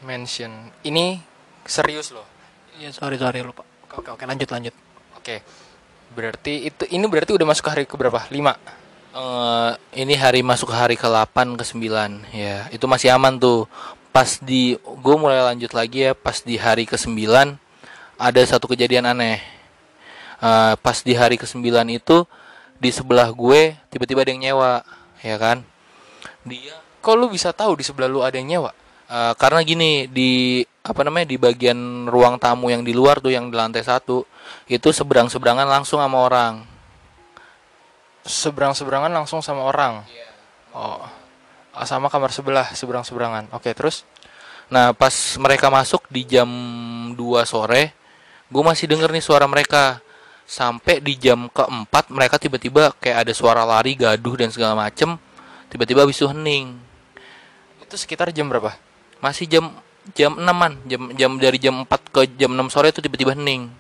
mansion. 0.05 0.53
Ini 0.85 1.19
serius 1.65 2.13
loh. 2.13 2.25
Iya 2.77 2.93
sorry 2.93 3.17
sorry 3.17 3.41
lupa. 3.41 3.65
Oke 3.89 4.05
oke, 4.05 4.11
oke 4.21 4.25
lanjut 4.29 4.49
lanjut. 4.53 4.75
Oke. 5.17 5.41
Berarti 6.13 6.69
itu 6.69 6.85
ini 6.93 7.05
berarti 7.09 7.33
udah 7.33 7.47
masuk 7.49 7.65
ke 7.65 7.71
hari 7.73 7.85
keberapa? 7.89 8.21
5. 8.29 8.33
Eh, 9.19 9.73
ini 10.05 10.15
hari 10.15 10.45
masuk 10.45 10.69
ke 10.69 10.77
hari 10.77 10.97
ke-8 11.01 11.57
ke 11.57 11.65
9 11.65 12.29
ya 12.29 12.69
itu 12.69 12.85
masih 12.85 13.09
aman 13.09 13.41
tuh 13.41 13.65
pas 14.13 14.37
di 14.39 14.77
gue 14.77 15.17
mulai 15.17 15.41
lanjut 15.43 15.73
lagi 15.73 16.07
ya 16.07 16.13
pas 16.13 16.45
di 16.45 16.61
hari 16.61 16.85
ke-9 16.85 17.17
ada 18.21 18.41
satu 18.45 18.69
kejadian 18.69 19.09
aneh 19.09 19.41
Eh, 20.39 20.75
pas 20.79 21.03
di 21.03 21.19
hari 21.19 21.35
ke-9 21.35 21.67
itu 21.91 22.23
di 22.79 22.95
sebelah 22.95 23.27
gue 23.35 23.75
tiba-tiba 23.91 24.23
ada 24.23 24.31
yang 24.31 24.39
nyewa 24.39 24.87
ya 25.23 25.37
kan 25.37 25.63
dia 26.47 26.75
Kok 26.99 27.15
lu 27.15 27.31
bisa 27.31 27.55
tahu 27.55 27.79
di 27.79 27.87
sebelah 27.87 28.11
lu 28.11 28.27
ada 28.27 28.35
yang 28.35 28.51
nyewa? 28.51 28.75
Eh, 29.09 29.33
karena 29.39 29.63
gini 29.63 30.11
di 30.11 30.61
apa 30.83 31.07
namanya 31.07 31.31
di 31.31 31.39
bagian 31.39 32.11
ruang 32.11 32.43
tamu 32.43 32.75
yang 32.75 32.83
di 32.83 32.91
luar 32.91 33.23
tuh 33.23 33.31
yang 33.31 33.49
di 33.49 33.57
lantai 33.57 33.87
satu 33.87 34.27
itu 34.67 34.89
seberang 34.91 35.31
seberangan 35.31 35.65
langsung 35.65 36.03
sama 36.03 36.19
orang 36.21 36.67
Seberang-seberangan 38.29 39.09
langsung 39.09 39.41
sama 39.41 39.65
orang. 39.65 40.05
Oh. 40.77 41.01
Ah, 41.73 41.87
Sama 41.89 42.13
kamar 42.13 42.29
sebelah, 42.29 42.69
seberang-seberangan. 42.77 43.49
Oke, 43.57 43.73
terus 43.73 44.05
Nah, 44.69 44.93
pas 44.93 45.13
mereka 45.41 45.73
masuk 45.73 46.05
di 46.13 46.29
jam 46.29 46.45
2 47.17 47.49
sore, 47.49 47.97
gue 48.53 48.61
masih 48.61 48.85
denger 48.85 49.09
nih 49.17 49.25
suara 49.25 49.49
mereka. 49.49 50.05
Sampai 50.49 51.05
di 51.05 51.21
jam 51.21 51.53
keempat 51.53 52.09
mereka 52.09 52.41
tiba-tiba 52.41 52.97
kayak 52.97 53.29
ada 53.29 53.33
suara 53.37 53.69
lari 53.69 53.93
gaduh 53.93 54.35
dan 54.41 54.49
segala 54.49 54.73
macem. 54.73 55.21
Tiba-tiba 55.69 56.09
habis 56.09 56.17
itu 56.17 56.25
hening. 56.33 56.73
Itu 57.85 58.01
sekitar 58.01 58.33
jam 58.33 58.49
berapa? 58.49 58.89
masih 59.19 59.51
jam 59.51 59.75
jam 60.15 60.35
enaman. 60.39 60.79
Jam 60.87 61.13
jam 61.15 61.31
dari 61.37 61.59
jam 61.61 61.85
4 61.85 62.15
ke 62.15 62.21
jam 62.39 62.51
6 62.55 62.73
sore 62.73 62.91
itu 62.91 63.03
tiba-tiba 63.05 63.35
hening. 63.35 63.71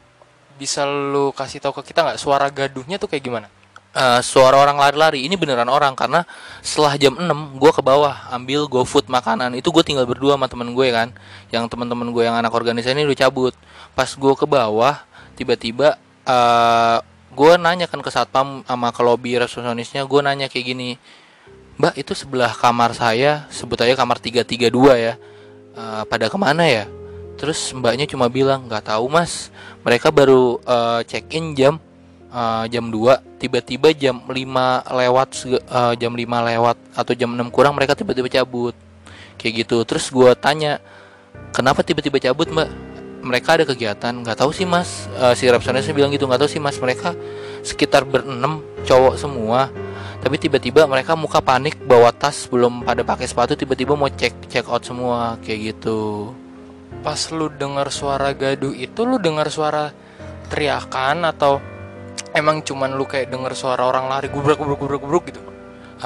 Bisa 0.58 0.84
lu 0.84 1.30
kasih 1.30 1.62
tahu 1.62 1.80
ke 1.80 1.94
kita 1.94 2.02
nggak 2.02 2.18
suara 2.20 2.50
gaduhnya 2.50 2.98
tuh 2.98 3.06
kayak 3.06 3.22
gimana? 3.22 3.48
Eh, 3.94 4.20
suara 4.20 4.58
orang 4.60 4.76
lari-lari. 4.76 5.24
Ini 5.24 5.38
beneran 5.38 5.70
orang 5.70 5.96
karena 5.96 6.26
setelah 6.60 6.98
jam 6.98 7.14
6 7.16 7.56
gue 7.56 7.70
ke 7.72 7.82
bawah 7.82 8.28
ambil 8.34 8.66
GoFood 8.68 9.08
makanan. 9.08 9.56
Itu 9.56 9.70
gue 9.70 9.82
tinggal 9.86 10.04
berdua 10.04 10.36
sama 10.36 10.50
temen 10.50 10.74
gue 10.74 10.88
kan. 10.90 11.14
Yang 11.54 11.72
teman-teman 11.72 12.10
gue 12.12 12.22
yang 12.26 12.36
anak 12.36 12.52
organisasi 12.52 12.94
ini 12.98 13.08
udah 13.08 13.18
cabut. 13.26 13.54
Pas 13.94 14.10
gue 14.10 14.34
ke 14.34 14.46
bawah 14.46 15.00
tiba-tiba 15.38 15.96
eh 16.28 16.98
gue 17.28 17.52
nanya 17.56 17.86
kan 17.88 18.00
ke 18.04 18.10
satpam 18.12 18.66
sama 18.68 18.92
ke 18.92 19.00
lobby 19.00 19.38
resepsionisnya 19.38 20.04
gue 20.04 20.20
nanya 20.20 20.46
kayak 20.50 20.66
gini 20.74 20.90
mbak 21.78 21.94
itu 21.94 22.12
sebelah 22.12 22.50
kamar 22.50 22.90
saya 22.90 23.46
sebut 23.54 23.78
aja 23.78 23.94
kamar 23.94 24.18
332 24.18 24.74
ya. 24.98 25.14
Eh, 25.78 26.02
pada 26.10 26.26
ke 26.26 26.34
mana 26.34 26.66
ya? 26.66 26.90
Terus 27.38 27.70
mbaknya 27.70 28.10
cuma 28.10 28.26
bilang 28.26 28.66
nggak 28.66 28.90
tahu 28.90 29.06
mas. 29.06 29.54
Mereka 29.86 30.10
baru 30.10 30.58
eh, 30.58 31.00
check 31.06 31.30
in 31.38 31.54
jam 31.54 31.78
eh, 32.34 32.64
jam 32.66 32.90
2 32.90 33.38
tiba-tiba 33.38 33.94
jam 33.94 34.18
5 34.26 34.34
lewat 34.90 35.28
eh, 35.54 35.94
jam 36.02 36.12
5 36.18 36.50
lewat 36.50 36.76
atau 36.98 37.12
jam 37.14 37.30
6 37.30 37.54
kurang 37.54 37.78
mereka 37.78 37.94
tiba-tiba 37.94 38.26
cabut. 38.26 38.74
Kayak 39.38 39.64
gitu. 39.64 39.86
Terus 39.86 40.10
gua 40.10 40.34
tanya 40.34 40.82
kenapa 41.54 41.86
tiba-tiba 41.86 42.18
cabut 42.18 42.50
mbak 42.50 42.66
mereka 43.22 43.58
ada 43.58 43.64
kegiatan. 43.66 44.12
Nggak 44.24 44.38
tahu 44.38 44.50
sih 44.54 44.64
mas. 44.64 45.06
Eh, 45.18 45.34
si 45.34 45.46
resepsionisnya 45.48 45.94
bilang 45.94 46.10
gitu 46.14 46.24
nggak 46.28 46.40
tahu 46.44 46.50
sih 46.50 46.60
mas. 46.62 46.78
Mereka 46.78 47.14
sekitar 47.66 48.06
berenam 48.06 48.62
cowok 48.86 49.14
semua. 49.18 49.70
Tapi 50.18 50.36
tiba-tiba 50.38 50.86
mereka 50.90 51.14
muka 51.14 51.38
panik 51.38 51.78
bawa 51.86 52.10
tas 52.10 52.50
belum 52.50 52.82
pada 52.82 53.06
pakai 53.06 53.30
sepatu 53.30 53.54
tiba-tiba 53.54 53.94
mau 53.94 54.10
cek 54.10 54.50
check 54.50 54.66
out 54.66 54.82
semua. 54.82 55.38
Kayak 55.42 55.74
gitu. 55.74 56.32
Pas 57.02 57.18
lu 57.30 57.46
dengar 57.52 57.92
suara 57.94 58.34
gaduh 58.34 58.74
itu 58.74 59.06
lu 59.06 59.22
dengar 59.22 59.46
suara 59.52 59.94
teriakan 60.48 61.28
atau 61.28 61.60
emang 62.32 62.64
cuman 62.64 62.96
lu 62.96 63.04
kayak 63.04 63.30
dengar 63.30 63.52
suara 63.54 63.84
orang 63.86 64.08
lari 64.08 64.32
gubrak 64.32 64.58
gubrak 64.58 64.78
gubrak 64.80 65.00
gubrak 65.00 65.24
gitu? 65.30 65.40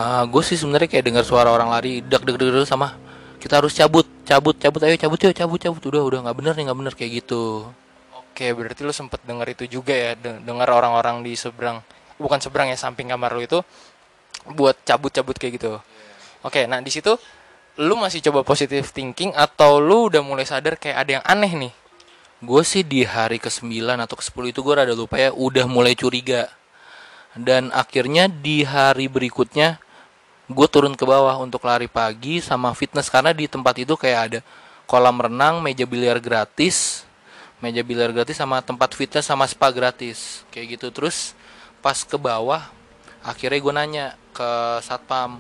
gue 0.03 0.43
sih 0.43 0.57
sebenarnya 0.57 0.89
kayak 0.89 1.05
dengar 1.05 1.25
suara 1.25 1.53
orang 1.53 1.69
lari 1.69 2.01
dak 2.01 2.25
dak 2.25 2.41
dak 2.41 2.65
sama 2.65 2.97
kita 3.43 3.59
harus 3.59 3.75
cabut 3.75 4.07
cabut 4.23 4.55
cabut. 4.55 4.81
Ayo 4.87 4.95
cabut 4.95 5.19
yuk 5.19 5.35
cabut 5.35 5.59
cabut. 5.59 5.83
Udah 5.83 6.03
udah 6.07 6.19
nggak 6.31 6.37
bener 6.39 6.53
nih 6.55 6.65
nggak 6.71 6.79
bener 6.79 6.95
kayak 6.95 7.13
gitu. 7.27 7.67
Oke, 8.15 8.47
berarti 8.55 8.81
lu 8.87 8.95
sempet 8.95 9.21
dengar 9.27 9.45
itu 9.51 9.67
juga 9.69 9.93
ya, 9.93 10.17
de- 10.17 10.41
dengar 10.41 10.71
orang-orang 10.73 11.21
di 11.21 11.37
seberang, 11.37 11.85
bukan 12.17 12.41
seberang 12.41 12.73
ya, 12.73 12.81
samping 12.81 13.13
kamar 13.13 13.37
lu 13.37 13.45
itu 13.45 13.61
buat 14.57 14.73
cabut-cabut 14.89 15.37
kayak 15.37 15.61
gitu. 15.61 15.77
Oke, 16.41 16.65
nah 16.65 16.81
di 16.81 16.89
situ 16.89 17.13
lu 17.77 17.93
masih 18.01 18.25
coba 18.25 18.41
positive 18.41 18.89
thinking 18.89 19.37
atau 19.37 19.83
lu 19.85 20.09
udah 20.09 20.25
mulai 20.25 20.49
sadar 20.49 20.81
kayak 20.81 20.97
ada 20.97 21.11
yang 21.21 21.25
aneh 21.29 21.53
nih? 21.69 21.73
gue 22.43 22.63
sih 22.67 22.83
di 22.83 23.07
hari 23.07 23.39
ke 23.39 23.47
9 23.47 23.71
atau 24.03 24.19
ke 24.19 24.25
10 24.27 24.51
itu 24.51 24.61
gue 24.67 24.75
rada 24.75 24.91
lupa 24.99 25.15
ya 25.15 25.31
udah 25.31 25.71
mulai 25.71 25.95
curiga. 25.95 26.51
Dan 27.39 27.71
akhirnya 27.71 28.27
di 28.27 28.67
hari 28.67 29.07
berikutnya 29.07 29.79
gue 30.51 30.69
turun 30.69 30.95
ke 30.99 31.05
bawah 31.07 31.39
untuk 31.39 31.63
lari 31.63 31.87
pagi 31.87 32.43
sama 32.43 32.75
fitness 32.75 33.07
karena 33.07 33.31
di 33.31 33.47
tempat 33.47 33.79
itu 33.79 33.95
kayak 33.95 34.21
ada 34.27 34.41
kolam 34.91 35.17
renang 35.23 35.63
meja 35.63 35.87
biliar 35.87 36.19
gratis 36.19 37.07
meja 37.63 37.81
biliar 37.87 38.11
gratis 38.11 38.35
sama 38.35 38.59
tempat 38.59 38.91
fitness 38.99 39.31
sama 39.31 39.47
spa 39.47 39.71
gratis 39.71 40.43
kayak 40.51 40.79
gitu. 40.79 40.91
Terus 40.91 41.39
pas 41.79 41.95
ke 42.03 42.19
bawah 42.19 42.67
akhirnya 43.23 43.59
gue 43.63 43.73
nanya 43.73 44.07
ke 44.35 44.51
satpam 44.83 45.39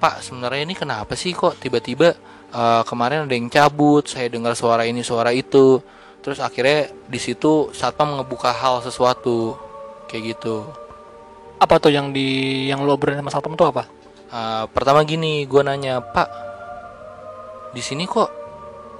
Pak 0.00 0.24
sebenarnya 0.24 0.64
ini 0.64 0.72
kenapa 0.72 1.12
sih 1.12 1.36
kok 1.36 1.60
tiba-tiba 1.60 2.16
eh, 2.54 2.82
kemarin 2.88 3.28
ada 3.28 3.34
yang 3.36 3.52
cabut? 3.52 4.08
Saya 4.08 4.32
dengar 4.32 4.56
suara 4.56 4.88
ini 4.88 5.04
suara 5.04 5.34
itu. 5.34 5.82
Terus 6.24 6.40
akhirnya 6.40 6.88
di 7.04 7.20
situ 7.20 7.68
satpam 7.76 8.16
ngebuka 8.16 8.48
hal 8.48 8.80
sesuatu 8.80 9.58
kayak 10.08 10.36
gitu 10.36 10.64
Apa 11.60 11.76
tuh 11.76 11.92
yang 11.92 12.16
di 12.16 12.28
yang 12.72 12.80
lo 12.88 12.96
obrolin 12.96 13.20
sama 13.20 13.28
satpam 13.28 13.52
tuh 13.52 13.68
apa? 13.68 13.84
Eh, 14.32 14.64
pertama 14.72 15.04
gini 15.04 15.44
gue 15.44 15.60
nanya 15.60 16.00
Pak 16.00 16.28
di 17.76 17.82
sini 17.84 18.08
kok 18.08 18.30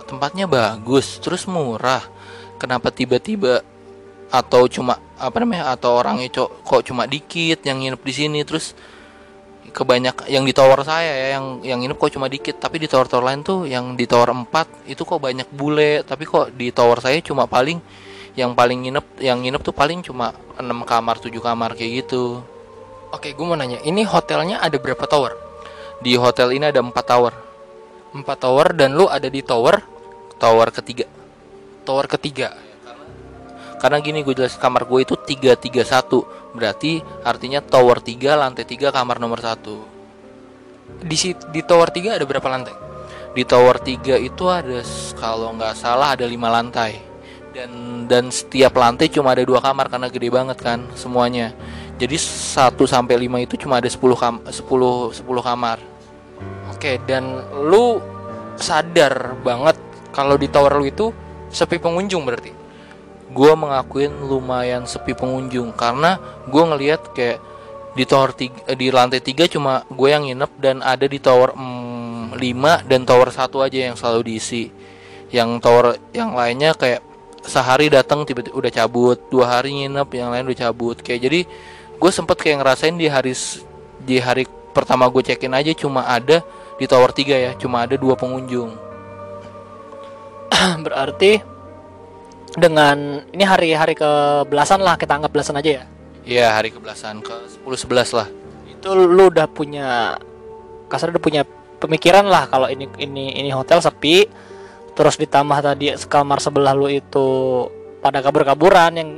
tempatnya 0.05 0.44
bagus 0.44 1.16
terus 1.25 1.49
murah? 1.49 2.05
Kenapa 2.61 2.92
tiba-tiba 2.92 3.64
atau 4.29 4.68
cuma 4.68 5.01
apa 5.16 5.37
namanya 5.40 5.73
atau 5.73 5.96
orangnya 5.96 6.29
co- 6.29 6.53
kok 6.61 6.85
cuma 6.85 7.09
dikit 7.09 7.64
yang 7.64 7.81
nginep 7.81 8.03
di 8.05 8.12
sini? 8.12 8.38
Terus 8.44 8.77
kebanyak 9.73 10.29
yang 10.29 10.44
di 10.44 10.53
tower 10.53 10.85
saya 10.85 11.09
ya 11.16 11.27
yang 11.40 11.64
yang 11.64 11.79
nginep 11.81 11.96
kok 11.96 12.12
cuma 12.12 12.29
dikit. 12.29 12.61
Tapi 12.61 12.77
di 12.77 12.92
tower-tower 12.92 13.25
lain 13.25 13.40
tuh 13.40 13.64
yang 13.64 13.96
di 13.96 14.05
tower 14.05 14.37
4 14.37 14.85
itu 14.85 15.01
kok 15.01 15.16
banyak 15.16 15.49
bule 15.49 16.05
tapi 16.05 16.29
kok 16.29 16.53
di 16.53 16.68
tower 16.68 17.01
saya 17.01 17.16
cuma 17.25 17.49
paling 17.49 17.81
yang 18.40 18.57
paling 18.57 18.88
nginep 18.88 19.07
yang 19.20 19.44
nginep 19.44 19.61
tuh 19.61 19.76
paling 19.76 20.00
cuma 20.00 20.33
6 20.57 20.64
kamar 20.88 21.20
7 21.20 21.29
kamar 21.37 21.76
kayak 21.76 22.09
gitu. 22.09 22.40
Oke, 23.12 23.37
gue 23.37 23.44
mau 23.44 23.59
nanya, 23.59 23.83
ini 23.85 24.07
hotelnya 24.07 24.64
ada 24.64 24.81
berapa 24.81 25.05
tower? 25.05 25.50
di 26.00 26.16
hotel 26.16 26.57
ini 26.57 26.72
ada 26.72 26.81
4 26.81 26.90
tower. 27.05 27.33
Empat 28.16 28.37
tower 28.42 28.72
dan 28.72 28.96
lu 28.96 29.07
ada 29.07 29.29
di 29.29 29.44
tower? 29.44 29.85
Tower 30.40 30.72
ketiga. 30.72 31.07
Tower 31.85 32.09
ketiga. 32.09 32.57
karena 33.81 33.96
gini 34.05 34.20
gue 34.20 34.37
jelas 34.37 34.61
kamar 34.61 34.85
gue 34.85 35.09
itu 35.09 35.16
331 35.16 36.53
berarti 36.53 37.00
artinya 37.24 37.64
tower 37.64 37.96
3 37.96 38.37
lantai 38.37 38.68
3 38.68 38.92
kamar 38.92 39.16
nomor 39.16 39.40
1 39.40 39.57
Di 41.00 41.16
di 41.33 41.61
tower 41.64 41.88
tiga 41.88 42.20
ada 42.20 42.29
berapa 42.29 42.44
lantai? 42.44 42.76
di 43.33 43.40
tower 43.40 43.81
3 43.81 44.20
itu 44.20 44.44
ada 44.53 44.85
kalau 45.16 45.57
nggak 45.57 45.72
salah 45.81 46.12
ada 46.12 46.29
lima 46.29 46.53
lantai 46.53 47.10
dan 47.51 47.71
dan 48.07 48.31
setiap 48.31 48.75
lantai 48.79 49.11
cuma 49.11 49.35
ada 49.35 49.43
dua 49.43 49.59
kamar 49.59 49.91
karena 49.91 50.09
gede 50.11 50.29
banget 50.31 50.59
kan 50.59 50.87
semuanya. 50.95 51.55
Jadi 52.01 52.17
1 52.17 52.81
sampai 52.89 53.29
5 53.29 53.45
itu 53.45 53.55
cuma 53.61 53.77
ada 53.77 53.85
10 53.85 54.01
kam 54.17 54.41
10 54.49 55.21
10 55.21 55.21
kamar. 55.21 55.79
Oke, 56.73 56.97
dan 57.05 57.45
lu 57.69 58.01
sadar 58.57 59.37
banget 59.45 59.77
kalau 60.09 60.41
di 60.41 60.49
tower 60.49 60.81
lu 60.81 60.89
itu 60.89 61.13
sepi 61.53 61.77
pengunjung 61.77 62.25
berarti. 62.25 62.53
gue 63.31 63.53
mengakuin 63.55 64.11
lumayan 64.27 64.91
sepi 64.91 65.15
pengunjung 65.15 65.71
karena 65.79 66.19
gue 66.51 66.63
ngelihat 66.67 67.15
kayak 67.15 67.39
di 67.95 68.03
tower 68.03 68.35
tiga, 68.35 68.59
di 68.75 68.91
lantai 68.91 69.23
3 69.23 69.47
cuma 69.47 69.87
gue 69.87 70.09
yang 70.11 70.27
nginep 70.27 70.53
dan 70.59 70.83
ada 70.83 71.07
di 71.07 71.23
tower 71.23 71.55
5 71.55 72.35
dan 72.91 73.01
tower 73.07 73.31
satu 73.31 73.63
aja 73.63 73.87
yang 73.87 73.95
selalu 73.95 74.35
diisi. 74.35 74.71
Yang 75.31 75.63
tower 75.63 75.87
yang 76.11 76.35
lainnya 76.35 76.75
kayak 76.75 77.07
sehari 77.44 77.88
datang 77.88 78.24
tiba-tiba 78.29 78.57
udah 78.57 78.72
cabut 78.72 79.18
dua 79.33 79.59
hari 79.59 79.72
nginep 79.85 80.09
yang 80.12 80.29
lain 80.29 80.44
udah 80.48 80.59
cabut 80.68 80.96
kayak 81.00 81.20
jadi 81.24 81.40
gue 82.00 82.11
sempet 82.12 82.37
kayak 82.40 82.64
ngerasain 82.64 82.96
di 82.96 83.07
hari 83.09 83.33
di 84.00 84.16
hari 84.20 84.44
pertama 84.72 85.09
gue 85.09 85.20
check 85.24 85.44
in 85.44 85.53
aja 85.53 85.72
cuma 85.76 86.07
ada 86.09 86.40
di 86.81 86.85
tower 86.88 87.12
3 87.12 87.29
ya 87.29 87.53
cuma 87.61 87.85
ada 87.85 87.96
dua 88.00 88.16
pengunjung 88.16 88.72
Berarti 90.87 91.40
dengan 92.57 93.22
ini 93.31 93.44
hari-hari 93.46 93.94
ke 93.94 94.11
belasan 94.48 94.83
lah 94.83 94.98
kita 94.98 95.20
anggap 95.20 95.31
belasan 95.31 95.61
aja 95.61 95.70
ya. 95.70 95.85
ya 96.26 96.46
hari 96.57 96.74
kebelasan 96.74 97.22
ke 97.22 97.35
10 97.62 97.68
11 97.68 98.18
lah 98.18 98.29
Itu 98.66 98.96
lu 98.96 99.29
udah 99.31 99.46
punya 99.46 100.16
kasar 100.90 101.14
udah 101.14 101.22
punya 101.22 101.42
pemikiran 101.79 102.26
lah 102.26 102.50
kalau 102.50 102.66
ini 102.66 102.90
ini 102.98 103.38
ini 103.38 103.50
hotel 103.55 103.79
sepi 103.79 104.26
terus 104.94 105.16
ditambah 105.16 105.59
tadi 105.61 105.94
kamar 106.07 106.38
sebelah 106.42 106.74
lu 106.76 106.90
itu 106.90 107.29
pada 108.00 108.24
kabur-kaburan 108.24 108.92
yang 108.96 109.11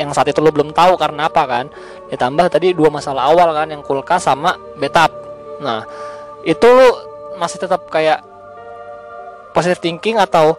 yang 0.00 0.10
saat 0.10 0.26
itu 0.26 0.42
lu 0.42 0.50
belum 0.50 0.74
tahu 0.74 0.98
karena 0.98 1.30
apa 1.30 1.42
kan. 1.46 1.66
Ditambah 2.10 2.50
tadi 2.50 2.74
dua 2.74 2.90
masalah 2.90 3.30
awal 3.30 3.54
kan 3.54 3.68
yang 3.70 3.82
kulkas 3.84 4.26
sama 4.26 4.58
betap 4.78 5.22
nah 5.62 5.86
itu 6.42 6.66
lu 6.66 6.88
masih 7.38 7.62
tetap 7.62 7.86
kayak 7.86 8.18
positive 9.54 9.78
thinking 9.78 10.18
atau 10.18 10.58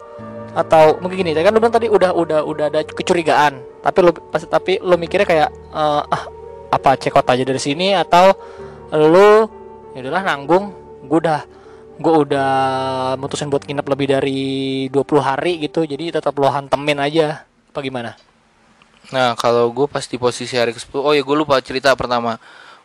atau 0.54 0.96
mungkin 1.02 1.20
gini 1.20 1.36
kan 1.36 1.52
lu 1.52 1.60
bilang 1.60 1.74
tadi 1.74 1.90
udah 1.90 2.14
udah 2.14 2.40
udah 2.46 2.66
ada 2.72 2.80
kecurigaan. 2.86 3.60
Tapi 3.84 3.98
lu 4.00 4.10
pasti 4.32 4.46
tapi 4.48 4.80
lu 4.80 4.96
mikirnya 4.96 5.28
kayak 5.28 5.50
eh, 5.52 6.02
ah 6.08 6.24
apa 6.72 6.98
check 6.98 7.14
out 7.14 7.28
aja 7.28 7.44
dari 7.44 7.60
sini 7.60 7.94
atau 7.94 8.34
lu 8.94 9.46
ya 9.94 10.02
udahlah 10.02 10.22
nanggung 10.26 10.74
gue 11.06 11.18
udah 11.22 11.40
gue 11.94 12.14
udah 12.26 12.50
mutusin 13.16 13.46
buat 13.46 13.62
nginep 13.62 13.86
lebih 13.86 14.06
dari 14.10 14.42
20 14.90 14.98
hari 15.22 15.52
gitu 15.62 15.86
jadi 15.86 16.18
tetap 16.18 16.34
lo 16.38 16.50
hantemin 16.50 16.98
aja. 16.98 17.46
Apa 17.70 17.82
gimana? 17.82 18.18
Nah 19.14 19.38
kalau 19.38 19.70
gue 19.70 19.86
pas 19.86 20.02
di 20.06 20.16
posisi 20.16 20.56
hari 20.56 20.72
ke-10 20.72 20.96
Oh 20.96 21.12
ya 21.12 21.22
gue 21.22 21.36
lupa 21.36 21.60
cerita 21.62 21.94
pertama. 21.94 22.38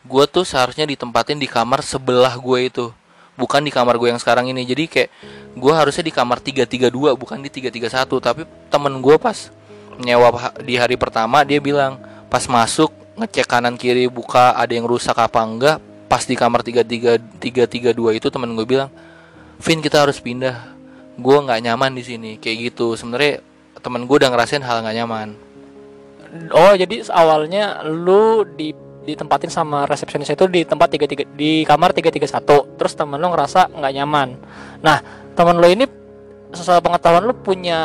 Gue 0.06 0.26
tuh 0.30 0.46
seharusnya 0.46 0.88
ditempatin 0.88 1.38
di 1.38 1.48
kamar 1.50 1.84
sebelah 1.84 2.32
gue 2.40 2.60
itu 2.72 2.88
Bukan 3.36 3.64
di 3.64 3.72
kamar 3.72 4.00
gue 4.00 4.12
yang 4.12 4.20
sekarang 4.20 4.48
ini. 4.48 4.64
Jadi 4.64 4.88
kayak 4.88 5.10
gue 5.56 5.74
harusnya 5.76 6.04
di 6.08 6.14
kamar 6.16 6.40
332 6.40 6.92
Bukan 7.20 7.38
di 7.44 7.50
331 7.52 8.08
Tapi 8.20 8.42
temen 8.72 8.94
gue 9.00 9.16
pas 9.20 9.52
nyewa 10.00 10.56
di 10.64 10.80
hari 10.80 10.96
pertama 10.96 11.44
dia 11.44 11.60
bilang 11.60 12.00
pas 12.32 12.48
masuk 12.48 12.88
ngecek 13.20 13.46
kanan 13.52 13.76
kiri 13.76 14.08
buka 14.08 14.56
ada 14.56 14.72
yang 14.72 14.88
rusak 14.88 15.20
apa 15.20 15.44
enggak 15.44 15.78
pas 16.10 16.26
di 16.26 16.34
kamar 16.34 16.66
33 16.66 17.40
332 17.40 18.20
itu 18.20 18.28
temen 18.34 18.50
gue 18.58 18.66
bilang 18.66 18.90
Vin 19.62 19.80
kita 19.80 20.04
harus 20.04 20.18
pindah 20.18 20.74
gue 21.20 21.38
nggak 21.38 21.62
nyaman 21.70 21.94
di 21.94 22.04
sini 22.04 22.32
kayak 22.42 22.74
gitu 22.74 22.98
sebenarnya 22.98 23.46
temen 23.80 24.10
gue 24.10 24.16
udah 24.18 24.34
ngerasain 24.34 24.66
hal 24.66 24.82
nggak 24.82 24.98
nyaman 25.06 25.30
Oh, 26.54 26.74
jadi 26.78 27.02
awalnya 27.10 27.82
lu 27.82 28.46
di 28.46 28.70
ditempatin 29.00 29.50
sama 29.50 29.90
resepsionis 29.90 30.30
itu 30.30 30.46
di 30.46 30.62
tempat 30.62 30.94
33 30.94 31.34
di 31.34 31.66
kamar 31.66 31.90
331. 31.90 32.78
Terus 32.78 32.94
temen 32.94 33.18
lu 33.18 33.34
ngerasa 33.34 33.74
nggak 33.74 33.94
nyaman. 33.98 34.38
Nah, 34.86 35.02
temen 35.34 35.58
lu 35.58 35.66
ini 35.66 35.90
sesuai 36.54 36.82
pengetahuan 36.86 37.26
lu 37.26 37.34
punya 37.34 37.80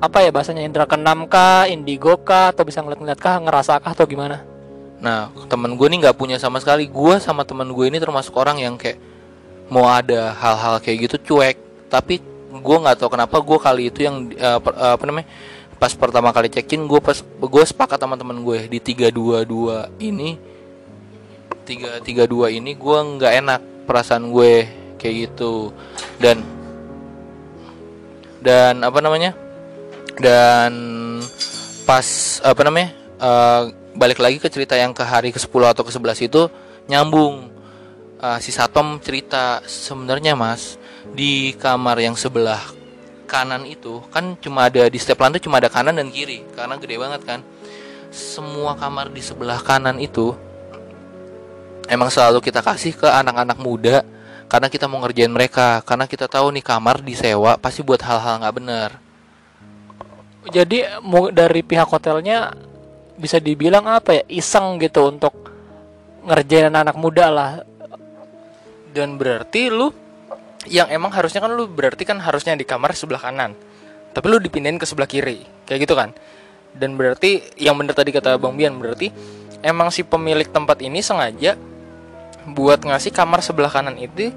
apa 0.00 0.24
ya 0.24 0.32
bahasanya 0.32 0.64
indra 0.64 0.88
keenam 0.88 1.28
kah, 1.28 1.68
indigo 1.68 2.16
kah 2.24 2.56
atau 2.56 2.64
bisa 2.64 2.80
ngeliat-ngeliat 2.80 3.20
kah, 3.20 3.36
ngerasa 3.44 3.80
kah 3.84 3.92
atau 3.92 4.08
gimana? 4.08 4.53
Nah, 5.04 5.28
temen 5.52 5.76
gue 5.76 5.86
nih 5.92 6.08
nggak 6.08 6.16
punya 6.16 6.40
sama 6.40 6.64
sekali. 6.64 6.88
Gue 6.88 7.20
sama 7.20 7.44
temen 7.44 7.68
gue 7.68 7.84
ini 7.92 8.00
termasuk 8.00 8.32
orang 8.40 8.56
yang 8.56 8.80
kayak 8.80 8.96
mau 9.68 9.84
ada 9.84 10.32
hal-hal 10.32 10.80
kayak 10.80 11.12
gitu 11.12 11.16
cuek. 11.28 11.60
Tapi 11.92 12.24
gue 12.48 12.76
nggak 12.80 12.96
tahu 12.96 13.12
kenapa 13.12 13.36
gue 13.36 13.58
kali 13.60 13.82
itu 13.92 14.08
yang 14.08 14.32
per- 14.64 14.78
eh, 14.80 14.92
apa 14.96 15.04
namanya 15.04 15.28
pas 15.76 15.92
pertama 15.92 16.32
kali 16.32 16.48
check-in 16.48 16.88
gue 16.88 17.00
pas 17.02 17.20
gue 17.20 17.64
sepakat 17.66 18.00
sama 18.00 18.16
temen 18.16 18.40
gue 18.40 18.70
di 18.70 18.78
322 18.80 20.00
ini 20.00 20.38
332 21.66 22.56
ini 22.56 22.72
gue 22.72 22.98
nggak 23.18 23.32
enak 23.44 23.60
perasaan 23.84 24.32
gue 24.32 24.64
kayak 24.96 25.14
gitu 25.28 25.74
dan 26.22 26.40
dan 28.40 28.80
apa 28.80 28.98
namanya 29.02 29.36
dan 30.16 30.72
pas 31.84 32.38
apa 32.40 32.60
namanya 32.64 32.88
eh, 33.18 33.62
balik 33.94 34.18
lagi 34.18 34.42
ke 34.42 34.50
cerita 34.50 34.74
yang 34.74 34.90
ke 34.90 35.06
hari 35.06 35.30
ke 35.30 35.38
10 35.38 35.50
atau 35.70 35.86
ke 35.86 35.90
11 35.94 36.26
itu 36.26 36.42
nyambung. 36.90 37.50
Eh, 38.18 38.38
si 38.42 38.50
Satom 38.50 38.98
cerita 38.98 39.62
sebenarnya 39.66 40.34
mas 40.34 40.80
di 41.14 41.54
kamar 41.60 42.00
yang 42.02 42.16
sebelah 42.18 42.60
kanan 43.24 43.64
itu 43.64 44.04
kan 44.12 44.36
cuma 44.38 44.68
ada 44.68 44.86
di 44.86 44.98
setiap 45.00 45.24
lantai 45.24 45.40
cuma 45.40 45.58
ada 45.58 45.72
kanan 45.72 45.96
dan 45.96 46.08
kiri 46.12 46.42
karena 46.54 46.74
gede 46.78 46.96
banget 46.98 47.22
kan. 47.22 47.40
Semua 48.14 48.78
kamar 48.78 49.10
di 49.10 49.22
sebelah 49.22 49.58
kanan 49.62 49.98
itu 49.98 50.34
emang 51.90 52.10
selalu 52.10 52.40
kita 52.40 52.62
kasih 52.62 52.94
ke 52.94 53.06
anak-anak 53.06 53.58
muda 53.58 53.96
karena 54.48 54.70
kita 54.70 54.86
mau 54.86 55.02
ngerjain 55.02 55.32
mereka. 55.32 55.82
Karena 55.82 56.06
kita 56.08 56.30
tahu 56.30 56.54
nih 56.54 56.64
kamar 56.64 57.02
disewa 57.02 57.58
pasti 57.58 57.82
buat 57.82 58.00
hal-hal 58.02 58.40
nggak 58.42 58.56
bener 58.56 58.90
Jadi 60.44 60.84
dari 61.32 61.60
pihak 61.64 61.88
hotelnya 61.88 62.52
bisa 63.14 63.38
dibilang 63.38 63.86
apa 63.86 64.20
ya 64.20 64.24
iseng 64.30 64.78
gitu 64.82 65.10
untuk 65.10 65.34
ngerjain 66.26 66.70
anak 66.70 66.96
muda 66.98 67.30
lah. 67.30 67.50
Dan 68.94 69.18
berarti 69.18 69.70
lu 69.70 69.90
yang 70.70 70.88
emang 70.88 71.10
harusnya 71.10 71.42
kan 71.42 71.50
lu 71.52 71.66
berarti 71.66 72.06
kan 72.06 72.18
harusnya 72.22 72.54
di 72.54 72.66
kamar 72.66 72.94
sebelah 72.94 73.20
kanan. 73.20 73.52
Tapi 74.14 74.26
lu 74.30 74.38
dipindahin 74.38 74.78
ke 74.78 74.86
sebelah 74.86 75.10
kiri. 75.10 75.42
Kayak 75.66 75.80
gitu 75.88 75.94
kan. 75.98 76.14
Dan 76.74 76.98
berarti 76.98 77.42
yang 77.58 77.78
bener 77.78 77.94
tadi 77.94 78.10
kata 78.10 78.38
Bang 78.38 78.58
Bian 78.58 78.74
berarti 78.78 79.10
emang 79.62 79.88
si 79.94 80.04
pemilik 80.04 80.46
tempat 80.46 80.82
ini 80.84 81.00
sengaja 81.00 81.56
buat 82.44 82.84
ngasih 82.84 83.14
kamar 83.14 83.40
sebelah 83.40 83.72
kanan 83.72 83.96
itu 83.96 84.28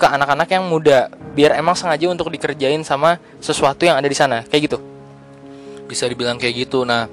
ke 0.00 0.06
anak-anak 0.08 0.48
yang 0.48 0.64
muda 0.64 1.12
biar 1.36 1.52
emang 1.60 1.76
sengaja 1.76 2.08
untuk 2.08 2.32
dikerjain 2.32 2.80
sama 2.80 3.20
sesuatu 3.44 3.84
yang 3.84 4.00
ada 4.00 4.08
di 4.08 4.16
sana 4.16 4.40
kayak 4.48 4.72
gitu 4.72 4.78
bisa 5.84 6.08
dibilang 6.08 6.40
kayak 6.40 6.64
gitu 6.64 6.88
nah 6.88 7.04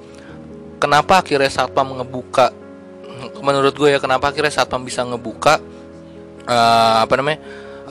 kenapa 0.79 1.19
akhirnya 1.21 1.51
satpam 1.51 1.99
ngebuka? 1.99 2.55
Menurut 3.43 3.75
gue 3.75 3.91
ya 3.91 3.99
kenapa 3.99 4.31
akhirnya 4.31 4.49
satpam 4.49 4.87
bisa 4.87 5.03
ngebuka 5.03 5.59
eh, 6.47 6.97
apa 7.03 7.13
namanya 7.19 7.39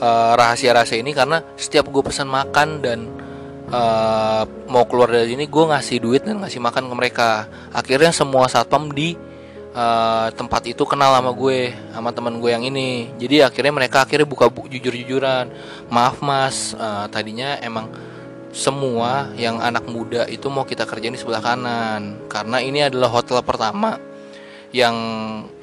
eh, 0.01 0.31
rahasia-rahasia 0.33 0.97
ini? 0.97 1.13
Karena 1.13 1.39
setiap 1.53 1.85
gue 1.87 2.01
pesan 2.01 2.25
makan 2.25 2.81
dan 2.81 2.99
eh, 3.69 4.43
mau 4.67 4.83
keluar 4.89 5.13
dari 5.13 5.37
sini 5.37 5.45
gue 5.45 5.63
ngasih 5.69 5.97
duit 6.01 6.21
dan 6.25 6.41
ngasih 6.41 6.57
makan 6.57 6.89
ke 6.89 6.95
mereka. 6.97 7.29
Akhirnya 7.69 8.09
semua 8.09 8.49
satpam 8.49 8.89
di 8.89 9.13
eh, 9.71 10.27
tempat 10.33 10.65
itu 10.65 10.81
kenal 10.89 11.13
sama 11.13 11.29
gue 11.29 11.69
sama 11.93 12.09
teman 12.09 12.41
gue 12.41 12.49
yang 12.49 12.65
ini. 12.65 13.13
Jadi 13.21 13.45
akhirnya 13.45 13.73
mereka 13.73 14.01
akhirnya 14.01 14.25
buka 14.25 14.49
bu- 14.49 14.65
jujur-jujuran. 14.65 15.53
Maaf 15.93 16.25
mas 16.25 16.73
eh, 16.73 17.05
tadinya 17.13 17.61
emang 17.61 18.08
semua 18.49 19.29
yang 19.37 19.61
anak 19.61 19.85
muda 19.85 20.25
itu 20.25 20.49
mau 20.49 20.65
kita 20.65 20.85
kerjain 20.89 21.13
di 21.13 21.21
sebelah 21.21 21.41
kanan. 21.41 22.17
Karena 22.25 22.57
ini 22.61 22.85
adalah 22.85 23.09
hotel 23.09 23.41
pertama 23.45 24.01
yang 24.69 24.95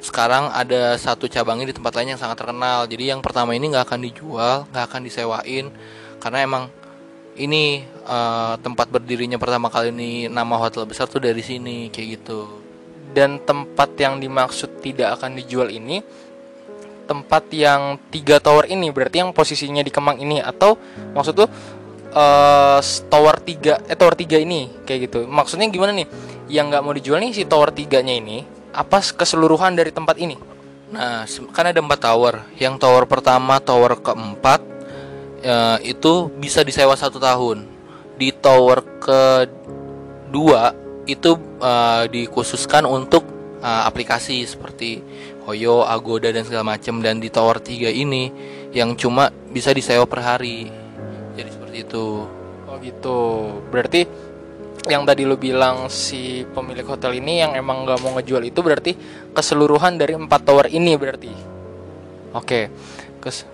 sekarang 0.03 0.51
ada 0.51 0.99
satu 0.99 1.31
cabangnya 1.31 1.71
di 1.71 1.75
tempat 1.75 1.95
lain 1.99 2.15
yang 2.15 2.21
sangat 2.21 2.39
terkenal. 2.39 2.87
Jadi 2.87 3.11
yang 3.11 3.19
pertama 3.23 3.55
ini 3.55 3.71
nggak 3.71 3.85
akan 3.87 3.99
dijual 4.03 4.55
nggak 4.71 4.85
akan 4.87 5.01
disewain. 5.03 5.65
Karena 6.19 6.39
emang 6.43 6.63
ini 7.37 7.83
eh, 7.85 8.55
tempat 8.63 8.87
berdirinya 8.89 9.37
pertama 9.37 9.69
kali 9.69 9.93
ini 9.93 10.11
nama 10.31 10.57
hotel 10.57 10.87
besar 10.87 11.11
tuh 11.11 11.19
dari 11.19 11.43
sini 11.43 11.91
kayak 11.91 12.07
gitu. 12.23 12.47
Dan 13.11 13.41
tempat 13.43 13.95
yang 13.99 14.19
dimaksud 14.19 14.83
tidak 14.83 15.19
akan 15.19 15.39
dijual 15.39 15.71
ini 15.71 16.03
tempat 17.07 17.47
yang 17.55 17.95
tiga 18.11 18.37
tower 18.43 18.67
ini 18.67 18.91
berarti 18.91 19.23
yang 19.23 19.31
posisinya 19.31 19.79
di 19.79 19.89
Kemang 19.89 20.19
ini. 20.19 20.43
Atau 20.43 20.75
maksud 21.15 21.33
tuh 21.33 21.47
eh, 22.13 22.79
tower 23.09 23.35
3 23.41 23.91
eh 23.91 23.97
tower 23.97 24.15
3 24.15 24.43
ini 24.43 24.71
kayak 24.83 24.99
gitu 25.11 25.19
maksudnya 25.27 25.67
gimana 25.67 25.91
nih 25.95 26.07
yang 26.47 26.71
nggak 26.71 26.83
mau 26.83 26.95
dijual 26.95 27.19
nih 27.19 27.35
si 27.35 27.43
tower 27.43 27.73
3 27.73 28.03
nya 28.03 28.15
ini 28.15 28.43
apa 28.71 29.01
keseluruhan 29.01 29.73
dari 29.73 29.89
tempat 29.89 30.15
ini 30.21 30.57
Nah, 30.87 31.27
kan 31.51 31.67
ada 31.67 31.83
empat 31.83 31.99
tower. 31.99 32.47
Yang 32.55 32.79
tower 32.79 33.03
pertama, 33.03 33.59
tower 33.59 33.99
keempat 33.99 34.63
eh, 35.43 35.77
itu 35.91 36.31
bisa 36.39 36.63
disewa 36.63 36.95
satu 36.95 37.19
tahun. 37.19 37.67
Di 38.15 38.31
tower 38.31 38.81
kedua 39.03 40.71
itu 41.03 41.35
eh, 41.59 42.03
dikhususkan 42.07 42.87
untuk 42.87 43.27
eh, 43.59 43.83
aplikasi 43.83 44.47
seperti 44.47 45.03
Hoyo, 45.43 45.83
Agoda 45.83 46.31
dan 46.31 46.47
segala 46.47 46.79
macam. 46.79 47.03
Dan 47.03 47.19
di 47.19 47.27
tower 47.27 47.59
3 47.59 47.91
ini 47.91 48.31
yang 48.71 48.95
cuma 48.95 49.27
bisa 49.51 49.75
disewa 49.75 50.07
per 50.07 50.23
hari. 50.23 50.71
Itu. 51.77 52.25
oh 52.67 52.77
gitu. 52.83 53.19
Berarti 53.69 54.03
yang 54.87 55.03
tadi 55.03 55.23
lu 55.27 55.35
bilang 55.37 55.91
si 55.91 56.43
pemilik 56.51 56.83
hotel 56.83 57.19
ini 57.19 57.43
yang 57.43 57.55
emang 57.55 57.83
nggak 57.83 57.99
mau 58.03 58.15
ngejual 58.19 58.43
itu 58.43 58.59
berarti 58.59 58.91
keseluruhan 59.31 59.95
dari 59.95 60.17
empat 60.17 60.41
tower 60.47 60.67
ini 60.67 60.97
berarti? 60.97 61.31
Oke. 62.35 62.71
Kes 63.21 63.45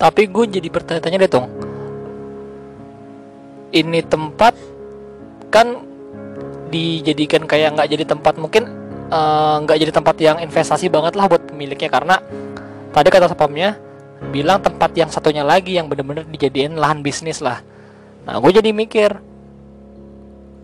Tapi 0.00 0.22
gue 0.26 0.44
jadi 0.58 0.68
bertanya-tanya 0.68 1.22
deh 1.22 1.30
Tong 1.30 1.46
Ini 3.72 4.00
tempat 4.04 4.54
kan 5.52 5.92
dijadikan 6.72 7.44
kayak 7.44 7.76
nggak 7.76 7.88
jadi 7.92 8.04
tempat 8.08 8.34
mungkin 8.40 8.64
eh, 9.12 9.56
nggak 9.60 9.76
jadi 9.76 9.92
tempat 9.92 10.16
yang 10.20 10.36
investasi 10.40 10.88
banget 10.88 11.12
lah 11.20 11.28
buat 11.28 11.44
pemiliknya 11.44 11.92
karena 11.92 12.16
tadi 12.96 13.08
kata 13.12 13.28
sapamnya 13.28 13.76
bilang 14.30 14.62
tempat 14.62 14.94
yang 14.94 15.10
satunya 15.10 15.42
lagi 15.42 15.74
yang 15.74 15.90
bener-bener 15.90 16.22
dijadiin 16.28 16.78
lahan 16.78 17.02
bisnis 17.02 17.42
lah. 17.42 17.64
Nah 18.22 18.38
gue 18.38 18.52
jadi 18.54 18.70
mikir 18.70 19.18